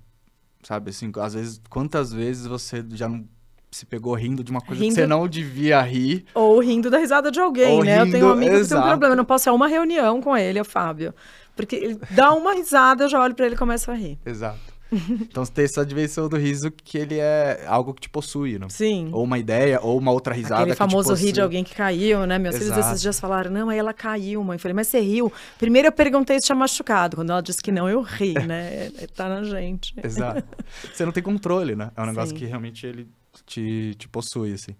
sabe? 0.63 0.91
Assim, 0.91 1.13
às 1.21 1.35
vezes, 1.35 1.61
quantas 1.69 2.13
vezes 2.13 2.47
você 2.47 2.83
já 2.93 3.09
não 3.09 3.27
se 3.71 3.85
pegou 3.85 4.15
rindo 4.15 4.43
de 4.43 4.51
uma 4.51 4.61
coisa 4.63 4.81
Rindo- 4.81 4.95
que 4.95 5.01
você 5.03 5.07
não 5.07 5.29
devia 5.29 5.83
rir? 5.83 6.25
Ou 6.35 6.59
rindo 6.61 6.89
da 6.89 6.97
risada 6.97 7.31
de 7.31 7.39
alguém, 7.39 7.77
Ou 7.77 7.85
né? 7.85 8.01
eu 8.01 8.11
tenho 8.11 8.27
um 8.27 8.31
rindo- 8.31 8.33
amigo 8.33 8.53
que 8.63 8.69
tem 8.69 8.77
um 8.79 8.81
exato. 8.81 8.89
problema. 8.89 9.13
Eu 9.13 9.17
não 9.19 9.25
posso 9.25 9.49
ir 9.49 9.51
a 9.51 9.53
uma 9.53 9.69
reunião 9.69 10.23
com 10.23 10.35
ele, 10.35 10.59
o 10.61 10.65
Fábio. 10.65 11.13
Porque 11.57 11.75
ele 11.77 11.99
dá 12.11 12.33
uma 12.35 12.53
risada, 12.55 13.05
eu 13.05 13.09
já 13.09 13.21
olho 13.21 13.35
pra 13.35 13.47
ele 13.47 13.55
e 13.55 13.59
começo 13.59 13.91
a 13.91 13.95
rir. 13.95 14.19
Exato. 14.25 14.77
então 15.21 15.45
você 15.45 15.51
tem 15.51 15.65
essa 15.65 15.85
dimensão 15.85 16.29
do 16.29 16.37
riso 16.37 16.71
que 16.71 16.97
ele 16.97 17.19
é 17.19 17.65
algo 17.67 17.93
que 17.93 18.03
te 18.03 18.09
possui, 18.09 18.57
né? 18.57 18.69
Sim. 18.69 19.09
Ou 19.13 19.25
uma 19.25 19.37
ideia, 19.37 19.81
ou 19.83 19.99
uma 19.99 20.13
outra 20.13 20.33
risada 20.33 20.61
Aquele 20.63 20.75
que 20.75 20.79
famoso 20.79 21.13
rir 21.15 21.33
de 21.33 21.41
alguém 21.41 21.65
que 21.65 21.75
caiu, 21.75 22.25
né? 22.25 22.39
Meus 22.39 22.57
filhos 22.57 22.77
esses 22.77 23.01
dias 23.01 23.19
falaram, 23.19 23.51
não, 23.51 23.69
aí 23.69 23.79
ela 23.79 23.93
caiu, 23.93 24.45
mãe. 24.45 24.55
Eu 24.55 24.61
falei, 24.61 24.75
mas 24.75 24.87
você 24.87 25.01
riu? 25.01 25.33
Primeiro 25.59 25.89
eu 25.89 25.93
perguntei 25.93 26.39
se 26.39 26.47
tinha 26.47 26.55
machucado. 26.55 27.17
Quando 27.17 27.31
ela 27.31 27.41
disse 27.41 27.61
que 27.61 27.73
não, 27.73 27.89
eu 27.89 28.01
ri, 28.03 28.35
né? 28.47 28.93
É- 28.99 29.07
Tá 29.09 29.29
na 29.29 29.43
gente. 29.43 29.93
Exato. 30.05 30.45
Você 30.93 31.05
não 31.05 31.11
tem 31.13 31.23
controle, 31.23 31.75
né? 31.75 31.91
É 31.97 32.03
um 32.03 32.07
negócio 32.07 32.31
Sim. 32.31 32.37
que 32.37 32.45
realmente 32.45 32.87
ele 32.87 33.09
te, 33.45 33.95
te 33.99 34.07
possui, 34.09 34.53
assim. 34.53 34.77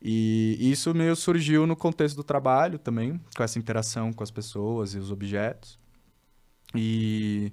E 0.00 0.70
isso 0.70 0.94
meio 0.94 1.16
surgiu 1.16 1.66
no 1.66 1.74
contexto 1.74 2.14
do 2.14 2.22
trabalho 2.22 2.78
também, 2.78 3.18
com 3.34 3.42
essa 3.42 3.58
interação 3.58 4.12
com 4.12 4.22
as 4.22 4.30
pessoas 4.30 4.94
e 4.94 4.98
os 4.98 5.10
objetos. 5.10 5.78
E, 6.74 7.52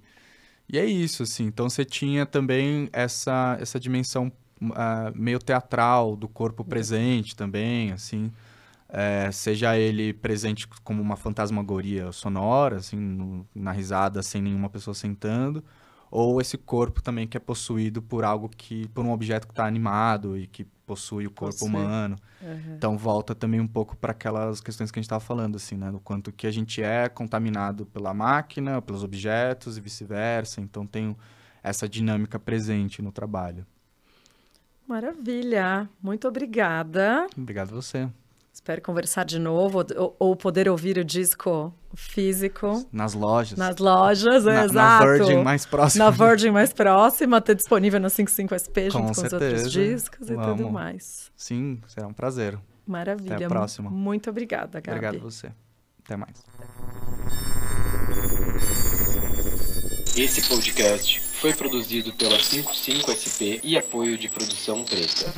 e 0.70 0.78
é 0.80 0.86
isso, 0.86 1.24
assim. 1.24 1.46
Então 1.46 1.70
você 1.70 1.86
tinha 1.86 2.26
também 2.26 2.90
essa, 2.94 3.58
essa 3.60 3.80
dimensão 3.80 4.32
ah, 4.76 5.12
meio 5.16 5.40
teatral 5.40 6.16
do 6.16 6.28
corpo 6.30 6.64
presente 6.66 7.36
também, 7.36 7.92
assim. 7.92 8.32
É, 8.90 9.32
seja 9.32 9.78
ele 9.78 10.14
presente 10.14 10.68
como 10.84 11.02
uma 11.02 11.16
fantasmagoria 11.18 12.12
sonora, 12.12 12.78
assim, 12.78 12.98
no- 12.98 13.48
na 13.56 13.72
risada, 13.72 14.22
sem 14.24 14.42
nenhuma 14.42 14.70
pessoa 14.70 14.94
sentando, 14.94 15.64
ou 16.12 16.42
esse 16.42 16.58
corpo 16.58 17.02
também 17.02 17.28
que 17.28 17.38
é 17.38 17.40
possuído 17.40 18.02
por 18.02 18.24
algo 18.26 18.50
que, 18.50 18.88
por 18.90 19.06
um 19.06 19.12
objeto 19.12 19.48
que 19.48 19.54
está 19.54 19.66
animado 19.66 20.38
e 20.38 20.48
que 20.48 20.66
possui 20.92 21.26
o 21.26 21.32
corpo 21.32 21.58
Possui. 21.58 21.70
humano. 21.70 22.18
Uhum. 22.42 22.76
Então 22.76 22.98
volta 22.98 23.34
também 23.34 23.62
um 23.62 23.68
pouco 23.68 23.96
para 23.96 24.12
aquelas 24.12 24.60
questões 24.60 24.92
que 24.92 25.00
a 25.00 25.02
gente 25.02 25.06
estava 25.06 25.22
falando, 25.22 25.56
assim, 25.56 25.78
né? 25.78 25.90
Do 25.90 26.02
quanto 26.02 26.34
que 26.34 26.46
a 26.46 26.52
gente 26.52 26.84
é 26.84 27.08
contaminado 27.08 27.86
pela 27.86 28.14
máquina, 28.14 28.82
pelos 28.82 29.02
objetos 29.02 29.78
e 29.78 29.82
vice-versa. 29.82 30.60
Então 30.60 30.86
tem 30.86 31.16
essa 31.64 31.88
dinâmica 31.88 32.38
presente 32.38 33.02
no 33.02 33.10
trabalho. 33.10 33.66
Maravilha. 34.86 35.90
Muito 36.04 36.28
obrigada. 36.28 37.26
Obrigado 37.38 37.72
a 37.72 37.76
você. 37.76 38.10
Espero 38.54 38.82
conversar 38.82 39.24
de 39.24 39.40
novo 39.40 39.84
ou, 39.98 40.16
ou 40.20 40.36
poder 40.36 40.68
ouvir 40.68 40.98
o 40.98 41.06
disco 41.06 41.74
físico 41.96 42.86
Nas 42.92 43.14
lojas. 43.14 43.58
nas 43.58 43.78
lojas, 43.78 44.44
na, 44.44 44.54
na 44.54 44.66
exato. 44.66 45.06
Virgin 45.06 45.44
mais 45.44 45.66
próxima. 45.66 46.06
Na 46.06 46.12
Virgin 46.12 46.52
mais 46.52 46.74
próxima, 46.74 47.42
ter 47.42 47.56
disponível 47.56 48.00
na 48.00 48.10
55SP 48.10 48.92
junto 48.92 49.08
Com 49.08 49.14
com, 49.14 49.26
os 49.26 49.34
outros 49.34 49.72
discos 49.72 50.30
e 50.30 50.34
tudo 50.36 50.56
Vamos. 50.58 50.72
mais. 50.72 51.32
Sim, 51.36 51.82
será 51.88 52.08
um 52.08 52.14
prazer. 52.14 52.60
Maravilha. 52.86 53.36
Até 53.36 53.46
a 53.46 53.50
próxima. 53.50 53.90
Muito 53.90 54.30
obrigada, 54.30 54.82
Gabi. 54.82 54.98
Obrigado 54.98 55.16
a 55.16 55.30
você. 55.30 55.52
Até 56.04 56.18
mais. 56.18 56.44
Esse 60.18 60.42
podcast 60.50 61.22
foi 61.22 61.54
produzido 61.54 62.12
pela 62.14 62.38
55SP 62.38 63.62
e 63.64 63.78
apoio 63.78 64.18
de 64.18 64.28
produção 64.28 64.84
preta. 64.84 65.32